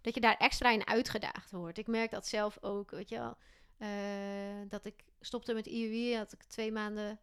dat 0.00 0.14
je 0.14 0.20
daar 0.20 0.36
extra 0.36 0.70
in 0.70 0.86
uitgedaagd 0.86 1.50
wordt. 1.50 1.78
Ik 1.78 1.86
merk 1.86 2.10
dat 2.10 2.26
zelf 2.26 2.58
ook, 2.62 2.90
weet 2.90 3.08
je 3.08 3.18
wel. 3.18 3.36
eh, 3.78 4.68
dat 4.68 4.84
ik 4.84 5.04
stopte 5.20 5.54
met 5.54 5.66
IUI, 5.66 6.16
had 6.16 6.32
ik 6.32 6.42
twee 6.42 6.72
maanden 6.72 7.20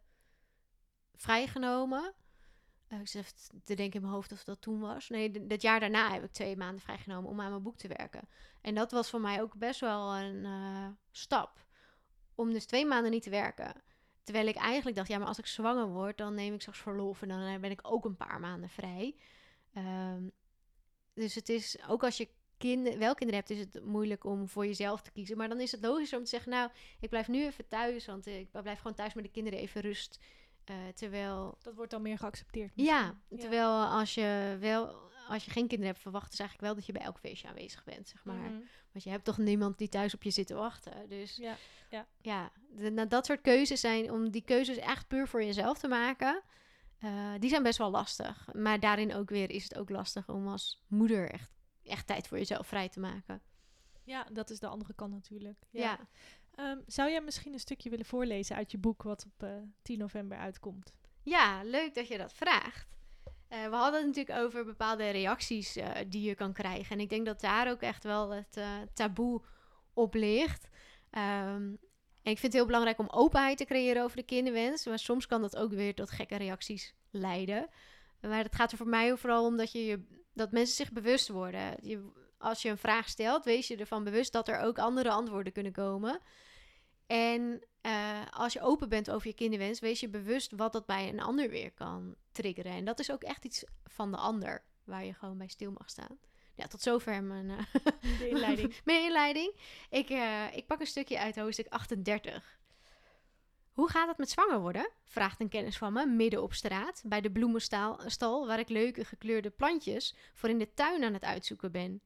vrijgenomen. 1.14 2.14
Eh, 2.88 3.00
ik 3.00 3.08
zit 3.08 3.50
te 3.64 3.74
denken 3.74 3.94
in 3.94 4.00
mijn 4.00 4.12
hoofd 4.14 4.32
of 4.32 4.44
dat 4.44 4.60
toen 4.60 4.80
was. 4.80 5.08
Nee, 5.08 5.46
dat 5.46 5.62
jaar 5.62 5.80
daarna 5.80 6.12
heb 6.12 6.24
ik 6.24 6.32
twee 6.32 6.56
maanden 6.56 6.80
vrijgenomen 6.80 7.30
om 7.30 7.40
aan 7.40 7.50
mijn 7.50 7.62
boek 7.62 7.76
te 7.76 7.88
werken. 7.88 8.28
En 8.60 8.74
dat 8.74 8.90
was 8.90 9.10
voor 9.10 9.20
mij 9.20 9.42
ook 9.42 9.54
best 9.54 9.80
wel 9.80 10.16
een 10.16 10.44
eh, 10.44 10.88
stap. 11.10 11.66
Om 12.34 12.52
dus 12.52 12.66
twee 12.66 12.86
maanden 12.86 13.10
niet 13.10 13.22
te 13.22 13.30
werken. 13.30 13.72
Terwijl 14.22 14.46
ik 14.46 14.56
eigenlijk 14.56 14.96
dacht, 14.96 15.08
ja, 15.08 15.18
maar 15.18 15.26
als 15.26 15.38
ik 15.38 15.46
zwanger 15.46 15.88
word, 15.88 16.18
dan 16.18 16.34
neem 16.34 16.54
ik 16.54 16.60
straks 16.60 16.78
verlof 16.78 17.22
en 17.22 17.28
dan 17.28 17.40
eh, 17.40 17.60
ben 17.60 17.70
ik 17.70 17.80
ook 17.82 18.04
een 18.04 18.16
paar 18.16 18.40
maanden 18.40 18.68
vrij. 18.68 19.16
Ehm, 19.72 20.28
dus 21.14 21.34
het 21.34 21.48
is, 21.48 21.78
ook 21.88 22.04
als 22.04 22.16
je 22.16 22.28
kind, 22.56 22.94
wel 22.94 23.14
kinderen 23.14 23.44
hebt, 23.44 23.50
is 23.50 23.58
het 23.58 23.84
moeilijk 23.84 24.24
om 24.24 24.48
voor 24.48 24.66
jezelf 24.66 25.02
te 25.02 25.10
kiezen. 25.10 25.36
Maar 25.36 25.48
dan 25.48 25.60
is 25.60 25.72
het 25.72 25.80
logischer 25.80 26.18
om 26.18 26.24
te 26.24 26.30
zeggen, 26.30 26.50
nou, 26.50 26.70
ik 27.00 27.08
blijf 27.08 27.28
nu 27.28 27.44
even 27.44 27.68
thuis, 27.68 28.06
want 28.06 28.26
ik 28.26 28.50
blijf 28.50 28.78
gewoon 28.78 28.96
thuis 28.96 29.14
met 29.14 29.24
de 29.24 29.30
kinderen 29.30 29.58
even 29.58 29.80
rust. 29.80 30.18
Eh, 30.68 30.74
terwijl, 30.94 31.58
dat 31.62 31.74
wordt 31.74 31.90
dan 31.90 32.02
meer 32.02 32.18
geaccepteerd. 32.18 32.72
ja, 32.74 33.14
terwijl 33.38 33.70
als 33.84 34.14
je 34.14 34.56
wel, 34.60 34.94
als 35.28 35.44
je 35.44 35.50
geen 35.50 35.66
kinderen 35.66 35.86
hebt, 35.92 36.00
verwacht 36.02 36.32
is 36.32 36.38
eigenlijk 36.38 36.68
wel 36.68 36.78
dat 36.78 36.86
je 36.86 36.92
bij 36.92 37.02
elk 37.02 37.18
feestje 37.18 37.48
aanwezig 37.48 37.84
bent, 37.84 38.08
zeg 38.08 38.24
maar. 38.24 38.36
Mhm. 38.50 38.60
Want 38.92 39.04
je 39.04 39.10
hebt 39.10 39.24
toch 39.24 39.38
niemand 39.38 39.78
die 39.78 39.88
thuis 39.88 40.14
op 40.14 40.22
je 40.22 40.30
zit 40.30 40.46
te 40.46 40.54
wachten. 40.54 41.08
Dus 41.08 41.36
Ja, 41.90 42.06
ja, 42.20 42.50
de- 42.70 42.90
nou, 42.90 43.08
dat 43.08 43.26
soort 43.26 43.40
keuzes 43.40 43.80
zijn 43.80 44.10
om 44.12 44.30
die 44.30 44.42
keuzes 44.42 44.76
echt 44.76 45.08
puur 45.08 45.28
voor 45.28 45.42
jezelf 45.44 45.78
te 45.78 45.88
maken. 45.88 46.42
eh, 46.98 47.32
die 47.38 47.50
zijn 47.50 47.62
best 47.62 47.78
wel 47.78 47.90
lastig. 47.90 48.48
Maar 48.52 48.80
daarin 48.80 49.14
ook 49.14 49.28
weer 49.30 49.50
is 49.50 49.62
het 49.62 49.78
ook 49.78 49.90
lastig 49.90 50.28
om 50.28 50.48
als 50.48 50.82
moeder 50.86 51.30
echt, 51.30 51.50
echt 51.82 52.06
tijd 52.06 52.28
voor 52.28 52.38
jezelf 52.38 52.66
vrij 52.66 52.88
te 52.88 53.00
maken. 53.00 53.42
Ja, 54.08 54.26
dat 54.32 54.50
is 54.50 54.58
de 54.58 54.66
andere 54.66 54.94
kant 54.94 55.12
natuurlijk. 55.12 55.58
Ja. 55.70 55.80
Ja, 55.82 55.98
Ehm, 56.54 56.78
zou 56.86 57.10
jij 57.10 57.20
misschien 57.20 57.52
een 57.52 57.58
stukje 57.60 57.90
willen 57.90 58.04
voorlezen 58.06 58.56
uit 58.56 58.70
je 58.70 58.78
boek 58.78 59.02
wat 59.02 59.24
op 59.26 59.42
eh, 59.42 59.50
10 59.82 59.98
november 59.98 60.38
uitkomt? 60.38 60.92
ja 61.22 61.62
leuk 61.64 61.94
dat 61.94 62.08
je 62.08 62.18
dat 62.18 62.32
vraagt. 62.32 62.88
Eh, 63.48 63.64
we 63.68 63.74
hadden 63.76 64.00
het 64.06 64.06
natuurlijk 64.16 64.38
over 64.44 64.64
bepaalde 64.64 65.10
reacties 65.10 65.76
eh, 65.76 65.90
die 66.08 66.22
je 66.28 66.34
kan 66.34 66.52
krijgen. 66.52 66.96
En 66.96 67.00
ik 67.02 67.08
denk 67.08 67.26
dat 67.26 67.40
daar 67.40 67.70
ook 67.70 67.80
echt 67.80 68.04
wel 68.04 68.30
het 68.30 68.58
taboe 68.94 69.42
op 69.92 70.14
ligt. 70.14 70.68
Ehm, 71.10 71.62
en 72.22 72.34
ik 72.34 72.38
vind 72.38 72.42
het 72.42 72.52
heel 72.52 72.66
belangrijk 72.66 72.98
om 72.98 73.08
openheid 73.10 73.56
te 73.58 73.64
creëren 73.64 74.02
over 74.02 74.16
de 74.16 74.22
kinderwens. 74.22 74.86
Maar 74.86 74.98
soms 74.98 75.26
kan 75.26 75.40
dat 75.40 75.56
ook 75.56 75.72
weer 75.72 75.94
tot 75.94 76.10
gekke 76.10 76.36
reacties 76.36 76.94
leiden. 77.10 77.68
Maar 78.20 78.42
het 78.44 78.54
gaat 78.54 78.70
er 78.72 78.76
voor 78.78 78.88
mij 78.88 79.16
vooral 79.16 79.44
om 79.46 79.56
dat, 79.56 79.72
je, 79.72 79.84
je- 79.84 80.04
dat 80.34 80.52
mensen 80.52 80.76
zich 80.76 80.92
bewust 80.92 81.28
worden. 81.28 81.76
Je, 81.82 82.10
als 82.38 82.62
je 82.62 82.68
een 82.68 82.78
vraag 82.78 83.08
stelt, 83.08 83.44
wees 83.44 83.68
je 83.68 83.76
ervan 83.76 84.04
bewust 84.04 84.32
dat 84.32 84.48
er 84.48 84.60
ook 84.60 84.78
andere 84.78 85.10
antwoorden 85.10 85.52
kunnen 85.52 85.72
komen. 85.72 86.20
En 87.06 87.62
eh, 87.80 88.20
als 88.30 88.52
je 88.52 88.60
open 88.60 88.88
bent 88.88 89.10
over 89.10 89.26
je 89.26 89.34
kinderwens, 89.34 89.80
wees 89.80 90.00
je 90.00 90.08
bewust 90.08 90.52
wat 90.56 90.72
dat 90.72 90.86
bij 90.86 91.08
een 91.08 91.20
ander 91.20 91.50
weer 91.50 91.72
kan 91.72 92.14
triggeren. 92.32 92.72
En 92.72 92.84
dat 92.84 92.98
is 92.98 93.12
ook 93.12 93.22
echt 93.22 93.44
iets 93.44 93.64
van 93.84 94.10
de 94.10 94.16
ander, 94.16 94.64
waar 94.84 95.04
je 95.04 95.14
gewoon 95.14 95.38
bij 95.38 95.48
stil 95.48 95.72
mag 95.72 95.90
staan. 95.90 96.18
Ja, 96.54 96.66
tot 96.66 96.82
zover 96.82 97.22
mijn, 97.22 97.50
eh, 97.50 97.82
De 98.18 98.28
inleiding. 98.28 98.80
mijn 98.84 99.04
inleiding. 99.04 99.54
Ik, 99.90 100.10
eh, 100.10 100.56
ik 100.56 100.66
pak 100.66 100.80
een 100.80 100.86
stukje 100.86 101.18
uit 101.18 101.36
hoofdstuk 101.36 101.66
38. 101.68 102.58
Hoe 103.72 103.90
gaat 103.90 104.08
het 104.08 104.18
met 104.18 104.30
zwanger 104.30 104.60
worden? 104.60 104.90
vraagt 105.04 105.40
een 105.40 105.48
kennis 105.48 105.78
van 105.78 105.92
me 105.92 106.06
midden 106.06 106.42
op 106.42 106.52
straat 106.52 107.02
bij 107.06 107.20
de 107.20 107.30
bloemenstal 107.30 108.46
waar 108.46 108.58
ik 108.58 108.68
leuke 108.68 109.04
gekleurde 109.04 109.50
plantjes 109.50 110.14
voor 110.32 110.48
in 110.48 110.58
de 110.58 110.74
tuin 110.74 111.04
aan 111.04 111.12
het 111.12 111.24
uitzoeken 111.24 111.72
ben. 111.72 112.00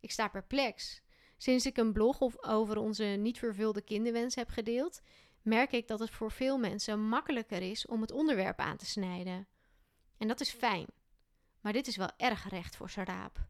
Ik 0.00 0.10
sta 0.10 0.28
perplex. 0.28 1.00
Sinds 1.36 1.66
ik 1.66 1.76
een 1.76 1.92
blog 1.92 2.42
over 2.42 2.76
onze 2.76 3.04
niet 3.04 3.38
vervulde 3.38 3.82
kinderwens 3.82 4.34
heb 4.34 4.48
gedeeld, 4.48 5.00
merk 5.42 5.72
ik 5.72 5.88
dat 5.88 5.98
het 5.98 6.10
voor 6.10 6.30
veel 6.30 6.58
mensen 6.58 7.08
makkelijker 7.08 7.62
is 7.62 7.86
om 7.86 8.00
het 8.00 8.12
onderwerp 8.12 8.58
aan 8.58 8.76
te 8.76 8.86
snijden. 8.86 9.48
En 10.18 10.28
dat 10.28 10.40
is 10.40 10.50
fijn. 10.50 10.86
Maar 11.60 11.72
dit 11.72 11.86
is 11.86 11.96
wel 11.96 12.10
erg 12.16 12.48
recht 12.48 12.76
voor 12.76 12.90
zijn 12.90 13.06
raap. 13.06 13.48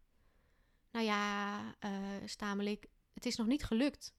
Nou 0.91 1.05
ja, 1.05 1.61
eh 1.79 1.93
stamel 2.25 2.67
ik, 2.67 2.87
het 3.15 3.27
is 3.27 3.37
nog 3.37 3.47
niet 3.47 3.65
gelukt. 3.65 4.15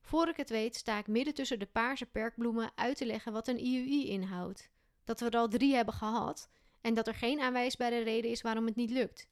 Voor 0.00 0.28
ik 0.28 0.36
het 0.36 0.50
weet, 0.50 0.76
sta 0.76 0.98
ik 0.98 1.06
midden 1.06 1.34
tussen 1.34 1.58
de 1.58 1.66
paarse 1.66 2.06
perkbloemen 2.06 2.72
uit 2.74 2.96
te 2.96 3.06
leggen 3.06 3.32
wat 3.32 3.48
een 3.48 3.58
IUI 3.58 4.08
inhoudt. 4.08 4.70
Dat 5.04 5.20
we 5.20 5.26
er 5.26 5.38
al 5.38 5.48
drie 5.48 5.74
hebben 5.74 5.94
gehad 5.94 6.50
en 6.80 6.94
dat 6.94 7.06
er 7.06 7.14
geen 7.14 7.40
aanwijsbare 7.40 8.02
reden 8.02 8.30
is 8.30 8.40
waarom 8.40 8.66
het 8.66 8.76
niet 8.76 8.90
lukt. 8.90 9.28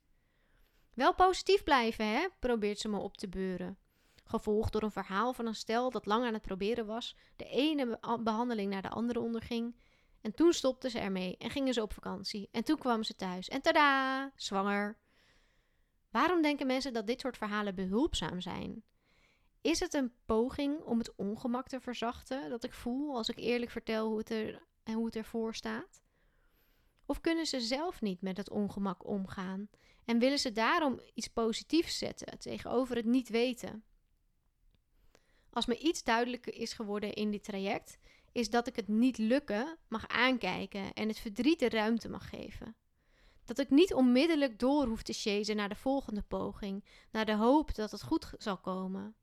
Wel 1.01 1.15
positief 1.15 1.63
blijven, 1.63 2.07
hè? 2.07 2.27
probeert 2.39 2.79
ze 2.79 2.89
me 2.89 2.99
op 2.99 3.17
te 3.17 3.29
beuren. 3.29 3.79
Gevolgd 4.25 4.73
door 4.73 4.83
een 4.83 4.91
verhaal 4.91 5.33
van 5.33 5.47
een 5.47 5.55
stel 5.55 5.91
dat 5.91 6.07
lang 6.07 6.25
aan 6.25 6.33
het 6.33 6.43
proberen 6.43 6.87
was, 6.87 7.17
de 7.37 7.45
ene 7.45 7.87
be- 7.87 8.19
behandeling 8.23 8.71
naar 8.71 8.83
de 8.83 8.89
andere 8.89 9.21
onderging. 9.21 9.77
En 10.21 10.35
toen 10.35 10.53
stopten 10.53 10.91
ze 10.91 10.99
ermee 10.99 11.37
en 11.39 11.51
gingen 11.51 11.75
ze 11.75 11.83
op 11.83 11.93
vakantie. 11.93 12.49
En 12.53 12.65
toen 12.65 12.79
kwamen 12.79 13.05
ze 13.05 13.17
thuis 13.17 13.49
en 13.49 13.63
tada, 13.63 14.33
zwanger. 14.35 14.99
Waarom 16.11 16.43
denken 16.43 16.67
mensen 16.67 16.93
dat 16.93 17.07
dit 17.07 17.21
soort 17.21 17.37
verhalen 17.37 17.75
behulpzaam 17.75 18.41
zijn? 18.41 18.83
Is 19.61 19.81
het 19.81 19.95
een 19.95 20.13
poging 20.27 20.81
om 20.81 20.99
het 20.99 21.15
ongemak 21.17 21.69
te 21.69 21.81
verzachten 21.81 22.51
dat 22.51 22.65
ik 22.65 22.73
voel 22.73 23.17
als 23.17 23.29
ik 23.29 23.39
eerlijk 23.39 23.71
vertel 23.71 24.09
hoe 24.09 24.19
het, 24.19 24.31
er, 24.31 24.63
hoe 24.85 25.05
het 25.05 25.17
ervoor 25.17 25.55
staat? 25.55 26.03
Of 27.11 27.21
kunnen 27.21 27.47
ze 27.47 27.61
zelf 27.61 28.01
niet 28.01 28.23
met 28.23 28.37
het 28.37 28.51
ongemak 28.51 29.07
omgaan 29.07 29.69
en 30.05 30.19
willen 30.19 30.39
ze 30.39 30.53
daarom 30.53 31.01
iets 31.15 31.29
positiefs 31.29 31.99
zetten 31.99 32.39
tegenover 32.39 32.97
het 32.97 33.05
niet 33.05 33.29
weten? 33.29 33.85
Als 35.51 35.67
me 35.67 35.79
iets 35.79 36.03
duidelijker 36.03 36.55
is 36.55 36.73
geworden 36.73 37.13
in 37.13 37.31
dit 37.31 37.45
traject, 37.45 37.99
is 38.33 38.51
dat 38.51 38.67
ik 38.67 38.77
het 38.77 38.89
niet 38.89 39.19
lukken 39.19 39.79
mag 39.89 40.09
aankijken 40.09 40.93
en 40.93 41.09
het 41.09 41.19
verdriet 41.19 41.59
de 41.59 41.69
ruimte 41.69 42.09
mag 42.09 42.29
geven. 42.29 42.77
Dat 43.45 43.59
ik 43.59 43.71
niet 43.71 43.95
onmiddellijk 43.95 44.59
door 44.59 44.87
hoef 44.87 45.03
te 45.03 45.13
chasen 45.13 45.57
naar 45.57 45.69
de 45.69 45.75
volgende 45.75 46.23
poging, 46.23 46.85
naar 47.11 47.27
de 47.27 47.37
hoop 47.37 47.75
dat 47.75 47.91
het 47.91 48.03
goed 48.03 48.33
zal 48.39 48.59
komen. 48.59 49.15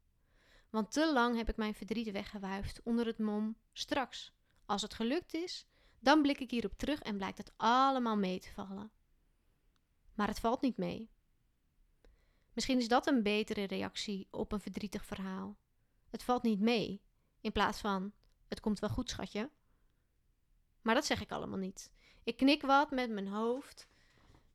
Want 0.70 0.92
te 0.92 1.14
lang 1.14 1.36
heb 1.36 1.50
ik 1.50 1.58
mijn 1.58 1.76
verdriet 1.76 2.12
weggewuifd 2.12 2.82
onder 2.84 3.06
het 3.06 3.20
mom 3.20 3.58
straks. 3.74 4.34
Als 4.66 4.82
het 4.82 4.94
gelukt 4.94 5.34
is, 5.34 5.68
dan 6.00 6.22
blik 6.22 6.40
ik 6.40 6.52
hierop 6.52 6.78
terug 6.78 7.00
en 7.00 7.18
blijkt 7.18 7.38
het 7.38 7.54
allemaal 7.58 8.18
mee 8.18 8.40
te 8.40 8.52
vallen. 8.52 8.92
Maar 10.14 10.28
het 10.28 10.40
valt 10.40 10.62
niet 10.62 10.78
mee. 10.78 11.10
Misschien 12.54 12.78
is 12.78 12.88
dat 12.88 13.08
een 13.08 13.24
betere 13.24 13.64
reactie 13.64 14.28
op 14.32 14.52
een 14.52 14.60
verdrietig 14.60 15.06
verhaal. 15.06 15.58
Het 16.10 16.24
valt 16.24 16.44
niet 16.44 16.60
mee, 16.60 17.02
in 17.42 17.52
plaats 17.52 17.80
van 17.80 18.14
het 18.48 18.60
komt 18.60 18.80
wel 18.80 18.90
goed, 18.90 19.10
schatje. 19.10 19.50
Maar 20.82 20.96
dat 20.96 21.06
zeg 21.06 21.22
ik 21.22 21.32
allemaal 21.32 21.58
niet. 21.58 21.92
Ik 22.24 22.38
knik 22.38 22.62
wat 22.62 22.92
met 22.92 23.10
mijn 23.10 23.28
hoofd, 23.28 23.88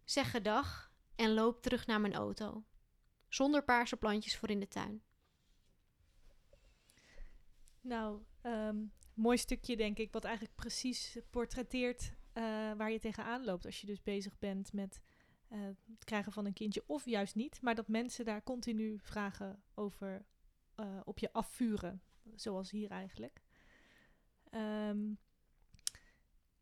zeg 0.04 0.30
gedag 0.30 0.92
en 1.16 1.34
loop 1.34 1.62
terug 1.62 1.86
naar 1.86 2.00
mijn 2.00 2.14
auto. 2.14 2.64
Zonder 3.28 3.64
paarse 3.64 3.96
plantjes 3.96 4.36
voor 4.36 4.50
in 4.50 4.60
de 4.60 4.68
tuin. 4.68 5.02
Nou, 7.80 8.22
ehm, 8.40 8.84
mooi 9.14 9.36
stukje 9.36 9.76
denk 9.76 9.98
ik, 9.98 10.12
wat 10.12 10.24
eigenlijk 10.24 10.56
precies 10.56 11.18
portretteert 11.30 12.12
eh, 12.32 12.42
waar 12.72 12.90
je 12.90 12.98
tegenaan 12.98 13.44
loopt 13.44 13.66
als 13.66 13.80
je 13.80 13.86
dus 13.86 14.02
bezig 14.02 14.38
bent 14.38 14.72
met 14.72 15.00
eh, 15.48 15.60
het 15.64 16.04
krijgen 16.04 16.32
van 16.32 16.46
een 16.46 16.52
kindje 16.52 16.84
of 16.86 17.04
juist 17.04 17.34
niet. 17.34 17.62
Maar 17.62 17.74
dat 17.74 17.88
mensen 17.88 18.24
daar 18.24 18.42
continu 18.42 18.98
vragen 18.98 19.62
over 19.74 20.24
eh, 20.74 21.00
op 21.04 21.18
je 21.18 21.32
afvuren, 21.32 22.02
zoals 22.34 22.70
hier 22.70 22.90
eigenlijk. 22.90 23.42
Ehm, 24.50 25.12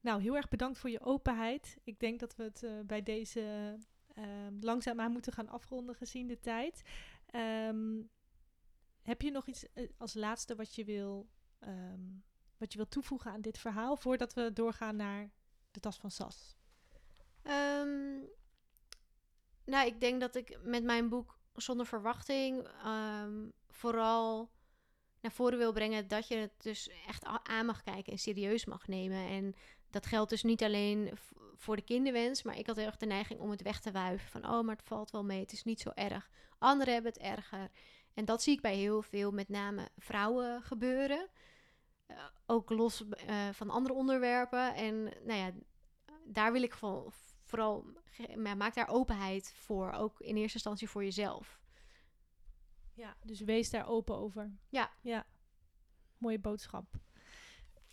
nou, 0.00 0.22
heel 0.22 0.36
erg 0.36 0.48
bedankt 0.48 0.78
voor 0.78 0.90
je 0.90 1.00
openheid. 1.00 1.76
Ik 1.84 2.00
denk 2.00 2.20
dat 2.20 2.36
we 2.36 2.42
het 2.42 2.86
bij 2.86 3.02
deze 3.02 3.76
um, 4.18 4.58
langzaamaan 4.60 5.12
moeten 5.12 5.32
gaan 5.32 5.48
afronden 5.48 5.94
gezien 5.94 6.26
de 6.26 6.40
tijd. 6.40 6.82
Um, 7.34 8.10
heb 9.02 9.22
je 9.22 9.30
nog 9.30 9.46
iets 9.46 9.66
als 9.96 10.14
laatste 10.14 10.54
wat 10.54 10.74
je 10.74 10.84
wil, 10.84 11.28
wat 12.60 12.72
je 12.72 12.78
wil 12.78 12.88
toevoegen 12.88 13.30
aan 13.30 13.40
dit 13.40 13.58
verhaal 13.58 13.96
voordat 13.96 14.34
we 14.34 14.52
doorgaan 14.52 14.96
naar 14.96 15.30
de 15.70 15.80
tas 15.80 15.98
van 15.98 16.10
Sas? 16.10 16.56
Um, 17.42 18.28
nou, 19.64 19.86
ik 19.86 20.00
denk 20.00 20.20
dat 20.20 20.34
ik 20.34 20.58
met 20.62 20.84
mijn 20.84 21.08
boek 21.08 21.38
Zonder 21.54 21.86
Verwachting 21.86 22.68
um, 22.86 23.52
vooral 23.68 24.50
naar 25.20 25.32
voren 25.32 25.58
wil 25.58 25.72
brengen 25.72 26.08
dat 26.08 26.28
je 26.28 26.36
het 26.36 26.52
dus 26.62 26.90
echt 27.06 27.24
aan 27.42 27.66
mag 27.66 27.82
kijken 27.82 28.12
en 28.12 28.18
serieus 28.18 28.64
mag 28.64 28.86
nemen. 28.88 29.28
En 29.28 29.54
dat 29.90 30.06
geldt 30.06 30.30
dus 30.30 30.42
niet 30.42 30.62
alleen 30.62 31.10
voor 31.54 31.76
de 31.76 31.82
kinderwens, 31.82 32.42
maar 32.42 32.58
ik 32.58 32.66
had 32.66 32.76
heel 32.76 32.86
erg 32.86 32.96
de 32.96 33.06
neiging 33.06 33.40
om 33.40 33.50
het 33.50 33.62
weg 33.62 33.80
te 33.80 33.90
wuiven. 33.90 34.28
Van, 34.28 34.44
oh, 34.44 34.60
maar 34.60 34.76
het 34.76 34.86
valt 34.86 35.10
wel 35.10 35.24
mee, 35.24 35.40
het 35.40 35.52
is 35.52 35.64
niet 35.64 35.80
zo 35.80 35.90
erg. 35.94 36.30
Anderen 36.58 36.94
hebben 36.94 37.12
het 37.12 37.22
erger. 37.22 37.70
En 38.14 38.24
dat 38.24 38.42
zie 38.42 38.54
ik 38.54 38.60
bij 38.60 38.76
heel 38.76 39.02
veel, 39.02 39.30
met 39.30 39.48
name 39.48 39.88
vrouwen, 39.98 40.62
gebeuren. 40.62 41.28
Uh, 42.10 42.24
ook 42.46 42.70
los 42.70 43.00
uh, 43.00 43.48
van 43.52 43.70
andere 43.70 43.94
onderwerpen. 43.94 44.74
En 44.74 45.02
nou 45.02 45.32
ja, 45.32 45.52
daar 46.24 46.52
wil 46.52 46.62
ik 46.62 46.74
van, 46.74 47.12
vooral, 47.44 47.86
maak 48.56 48.74
daar 48.74 48.88
openheid 48.88 49.52
voor. 49.56 49.92
Ook 49.92 50.20
in 50.20 50.36
eerste 50.36 50.54
instantie 50.54 50.88
voor 50.88 51.04
jezelf. 51.04 51.60
Ja, 52.94 53.16
dus 53.22 53.40
wees 53.40 53.70
daar 53.70 53.88
open 53.88 54.16
over. 54.16 54.52
Ja. 54.68 54.90
Ja, 55.00 55.26
mooie 56.18 56.38
boodschap. 56.38 56.84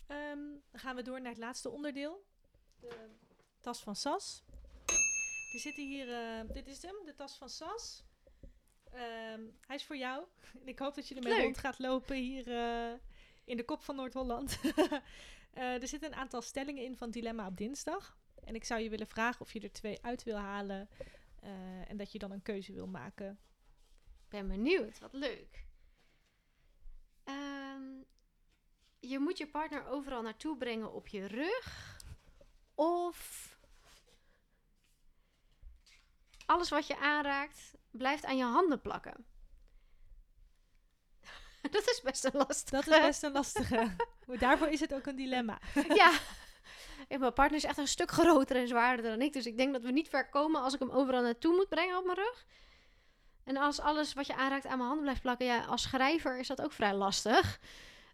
Um, 0.08 0.62
dan 0.70 0.80
gaan 0.80 0.96
we 0.96 1.02
door 1.02 1.20
naar 1.20 1.30
het 1.30 1.40
laatste 1.40 1.70
onderdeel. 1.70 2.24
De 2.80 3.08
tas 3.60 3.82
van 3.82 3.96
Sas. 3.96 4.44
Er 5.52 5.60
zitten 5.60 5.86
hier, 5.86 6.08
uh, 6.08 6.52
dit 6.52 6.68
is 6.68 6.82
hem, 6.82 6.94
de 7.04 7.14
tas 7.14 7.36
van 7.36 7.48
Sas. 7.48 8.04
Um, 8.92 9.58
hij 9.66 9.76
is 9.76 9.84
voor 9.84 9.96
jou. 9.96 10.24
ik 10.64 10.78
hoop 10.78 10.94
dat 10.94 11.08
je 11.08 11.14
ermee 11.14 11.42
rond 11.42 11.58
gaat 11.58 11.78
lopen 11.78 12.16
hier 12.16 12.48
uh, 12.48 12.98
in 13.48 13.56
de 13.56 13.64
kop 13.64 13.82
van 13.82 13.96
Noord-Holland. 13.96 14.58
uh, 14.64 14.92
er 15.82 15.88
zitten 15.88 16.12
een 16.12 16.18
aantal 16.18 16.42
stellingen 16.42 16.84
in 16.84 16.96
van 16.96 17.10
Dilemma 17.10 17.46
op 17.46 17.56
dinsdag. 17.56 18.16
En 18.44 18.54
ik 18.54 18.64
zou 18.64 18.80
je 18.80 18.90
willen 18.90 19.06
vragen 19.06 19.40
of 19.40 19.52
je 19.52 19.60
er 19.60 19.72
twee 19.72 19.98
uit 20.02 20.22
wil 20.22 20.36
halen 20.36 20.88
uh, 21.44 21.90
en 21.90 21.96
dat 21.96 22.12
je 22.12 22.18
dan 22.18 22.30
een 22.30 22.42
keuze 22.42 22.72
wil 22.72 22.86
maken. 22.86 23.38
Ben 24.28 24.48
benieuwd, 24.48 24.98
wat 24.98 25.12
leuk. 25.12 25.66
Um, 27.24 28.04
je 29.00 29.18
moet 29.18 29.38
je 29.38 29.48
partner 29.48 29.86
overal 29.86 30.22
naartoe 30.22 30.56
brengen 30.56 30.92
op 30.92 31.08
je 31.08 31.26
rug. 31.26 31.96
Of 32.74 33.48
alles 36.46 36.68
wat 36.68 36.86
je 36.86 36.98
aanraakt 36.98 37.74
blijft 37.90 38.24
aan 38.24 38.36
je 38.36 38.44
handen 38.44 38.80
plakken. 38.80 39.26
Dat 41.70 41.88
is 41.88 42.00
best 42.04 42.24
een 42.24 42.32
lastige. 42.34 42.84
Dat 42.84 42.86
is 42.86 43.06
best 43.06 43.22
een 43.22 43.32
lastige. 43.32 43.90
daarvoor 44.38 44.68
is 44.68 44.80
het 44.80 44.94
ook 44.94 45.06
een 45.06 45.16
dilemma. 45.16 45.58
ja. 45.94 46.12
En 47.08 47.20
mijn 47.20 47.32
partner 47.32 47.58
is 47.58 47.64
echt 47.64 47.78
een 47.78 47.88
stuk 47.88 48.10
groter 48.10 48.56
en 48.56 48.68
zwaarder 48.68 49.10
dan 49.10 49.20
ik. 49.22 49.32
Dus 49.32 49.46
ik 49.46 49.56
denk 49.56 49.72
dat 49.72 49.82
we 49.82 49.90
niet 49.90 50.08
ver 50.08 50.28
komen 50.28 50.62
als 50.62 50.74
ik 50.74 50.80
hem 50.80 50.90
overal 50.90 51.22
naartoe 51.22 51.54
moet 51.54 51.68
brengen 51.68 51.98
op 51.98 52.04
mijn 52.04 52.16
rug. 52.16 52.46
En 53.44 53.56
als 53.56 53.80
alles 53.80 54.12
wat 54.12 54.26
je 54.26 54.36
aanraakt 54.36 54.66
aan 54.66 54.76
mijn 54.76 54.88
handen 54.88 55.02
blijft 55.02 55.22
plakken, 55.22 55.46
ja, 55.46 55.64
als 55.64 55.82
schrijver 55.82 56.38
is 56.38 56.46
dat 56.46 56.62
ook 56.62 56.72
vrij 56.72 56.94
lastig. 56.94 57.60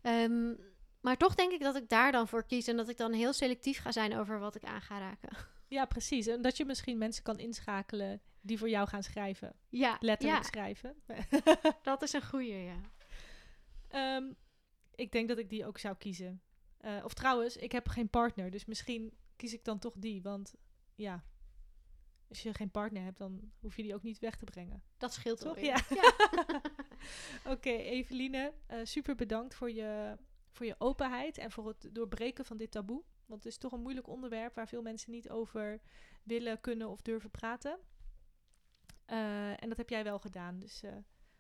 Um, 0.03 0.59
maar 1.01 1.17
toch 1.17 1.35
denk 1.35 1.53
ik 1.53 1.61
dat 1.61 1.77
ik 1.77 1.89
daar 1.89 2.13
dan 2.13 2.29
voor 2.29 2.47
kies 2.47 2.67
en 2.67 2.77
dat 2.77 2.89
ik 2.89 2.97
dan 2.97 3.13
heel 3.13 3.33
selectief 3.33 3.81
ga 3.81 3.93
zijn 3.93 4.17
over 4.17 4.39
wat 4.39 4.55
ik 4.55 4.65
aan 4.65 4.81
ga 4.81 4.99
raken. 4.99 5.37
Ja, 5.69 5.85
precies. 5.85 6.27
En 6.27 6.43
dat 6.43 6.57
je 6.57 6.65
misschien 6.65 6.99
mensen 6.99 7.23
kan 7.23 7.39
inschakelen 7.39 8.21
die 8.41 8.59
voor 8.59 8.69
jou 8.69 8.89
gaan 8.89 9.03
schrijven. 9.03 9.55
Ja, 9.69 9.97
letterlijk 10.01 10.43
ja. 10.43 10.49
schrijven. 10.49 10.95
dat 11.83 12.03
is 12.03 12.13
een 12.13 12.27
goeie, 12.27 12.65
ja. 12.65 12.81
Um, 13.95 14.37
ik 14.95 15.13
denk 15.13 15.29
dat 15.29 15.39
ik 15.39 15.49
die 15.49 15.67
ook 15.67 15.79
zou 15.79 15.97
kiezen. 15.97 16.43
Uh, 16.81 17.05
of 17.05 17.15
trouwens, 17.15 17.57
ik 17.57 17.73
heb 17.73 17.89
geen 17.89 18.09
partner, 18.09 18.51
dus 18.51 18.65
misschien 18.65 19.13
kies 19.37 19.53
ik 19.53 19.65
dan 19.65 19.79
toch 19.79 19.95
die. 19.97 20.23
Want 20.23 20.55
ja, 20.95 21.25
als 22.29 22.43
je 22.43 22.55
geen 22.55 22.71
partner 22.71 23.03
hebt, 23.03 23.19
dan 23.19 23.53
hoef 23.61 23.77
je 23.77 23.83
die 23.83 23.95
ook 23.95 24.03
niet 24.03 24.19
weg 24.19 24.37
te 24.37 24.45
brengen. 24.45 24.83
Dat 24.97 25.13
scheelt 25.13 25.41
toch? 25.41 25.61
Ja. 25.61 25.81
ja. 25.89 26.13
Oké, 27.45 27.51
okay, 27.51 27.77
Eveline, 27.77 28.53
uh, 28.71 28.79
super 28.83 29.15
bedankt 29.15 29.55
voor 29.55 29.71
je, 29.71 30.19
voor 30.51 30.67
je 30.67 30.75
openheid 30.79 31.39
en 31.39 31.51
voor 31.51 31.67
het 31.69 31.89
doorbreken 31.93 32.45
van 32.45 32.57
dit 32.57 32.71
taboe. 32.71 33.03
Want 33.27 33.45
het 33.45 33.53
is 33.53 33.59
toch 33.59 33.73
een 33.73 33.81
moeilijk 33.81 34.09
onderwerp 34.09 34.55
waar 34.55 34.69
veel 34.69 34.83
mensen 34.83 35.11
niet 35.11 35.31
over 35.31 35.81
willen, 36.23 36.61
kunnen 36.61 36.89
of 36.89 37.03
durven 37.03 37.31
praten. 37.31 37.79
Uh, 39.11 39.63
en 39.63 39.69
dat 39.69 39.77
heb 39.77 39.89
jij 39.89 40.05
wel 40.05 40.19
gedaan, 40.19 40.59
dus 40.59 40.83
uh, 40.83 40.91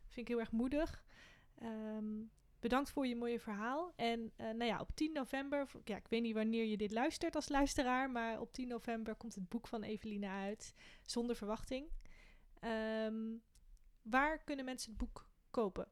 vind 0.06 0.16
ik 0.16 0.28
heel 0.28 0.40
erg 0.40 0.52
moedig. 0.52 1.04
Um, 1.62 2.30
Bedankt 2.64 2.90
voor 2.90 3.06
je 3.06 3.16
mooie 3.16 3.40
verhaal. 3.40 3.92
En 3.96 4.20
uh, 4.20 4.46
nou 4.46 4.64
ja, 4.64 4.80
op 4.80 4.90
10 4.94 5.12
november, 5.12 5.66
ja, 5.84 5.96
ik 5.96 6.08
weet 6.08 6.22
niet 6.22 6.34
wanneer 6.34 6.64
je 6.64 6.76
dit 6.76 6.92
luistert 6.92 7.34
als 7.34 7.48
luisteraar, 7.48 8.10
maar 8.10 8.40
op 8.40 8.52
10 8.52 8.68
november 8.68 9.14
komt 9.14 9.34
het 9.34 9.48
boek 9.48 9.66
van 9.66 9.82
Eveline 9.82 10.28
uit, 10.28 10.74
Zonder 11.02 11.36
Verwachting. 11.36 11.86
Um, 13.04 13.42
waar 14.02 14.38
kunnen 14.44 14.64
mensen 14.64 14.90
het 14.90 14.98
boek 14.98 15.26
kopen? 15.50 15.88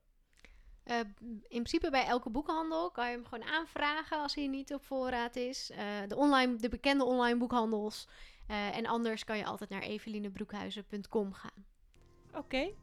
Uh, 0.84 0.98
in 1.28 1.42
principe 1.48 1.90
bij 1.90 2.04
elke 2.04 2.30
boekhandel 2.30 2.90
kan 2.90 3.06
je 3.06 3.12
hem 3.12 3.24
gewoon 3.24 3.48
aanvragen 3.48 4.18
als 4.18 4.34
hij 4.34 4.46
niet 4.46 4.74
op 4.74 4.84
voorraad 4.84 5.36
is. 5.36 5.70
Uh, 5.70 5.78
de, 6.08 6.16
online, 6.16 6.56
de 6.56 6.68
bekende 6.68 7.04
online 7.04 7.38
boekhandels. 7.38 8.08
en 8.46 8.86
anders 8.86 9.24
kan 9.24 9.36
je 9.36 9.44
altijd 9.44 9.70
naar 9.70 9.82
evelinebroekhuizen.com 9.82 11.32
gaan. 11.32 11.64
Oké, 12.28 12.38
okay. 12.38 12.74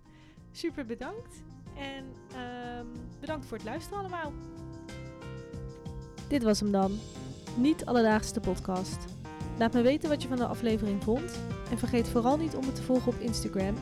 super 0.52 0.86
bedankt. 0.86 1.44
En 1.80 2.06
um, 2.80 2.88
bedankt 3.20 3.46
voor 3.46 3.58
het 3.58 3.66
luisteren 3.66 4.00
allemaal. 4.00 4.32
Dit 6.28 6.44
was 6.44 6.60
hem 6.60 6.72
dan. 6.72 7.00
Niet 7.56 7.86
alledaagse 7.86 8.40
podcast. 8.40 9.06
Laat 9.58 9.74
me 9.74 9.82
weten 9.82 10.10
wat 10.10 10.22
je 10.22 10.28
van 10.28 10.38
de 10.38 10.46
aflevering 10.46 11.04
vond. 11.04 11.40
En 11.72 11.78
vergeet 11.78 12.08
vooral 12.08 12.38
niet 12.38 12.56
om 12.56 12.66
me 12.66 12.72
te 12.72 12.84
volgen 12.84 13.12
op 13.12 13.20
Instagram. 13.20 13.76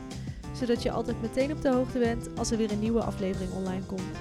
Zodat 0.52 0.82
je 0.82 0.90
altijd 0.90 1.20
meteen 1.20 1.52
op 1.52 1.62
de 1.62 1.72
hoogte 1.72 1.98
bent 1.98 2.38
als 2.38 2.50
er 2.50 2.56
weer 2.56 2.72
een 2.72 2.80
nieuwe 2.80 3.02
aflevering 3.02 3.52
online 3.52 3.86
komt. 3.86 4.18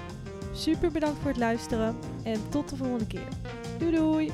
Super 0.53 0.91
bedankt 0.91 1.19
voor 1.19 1.29
het 1.29 1.39
luisteren 1.39 1.95
en 2.23 2.49
tot 2.49 2.69
de 2.69 2.75
volgende 2.75 3.07
keer. 3.07 3.27
Doei 3.77 3.91
doei! 3.91 4.31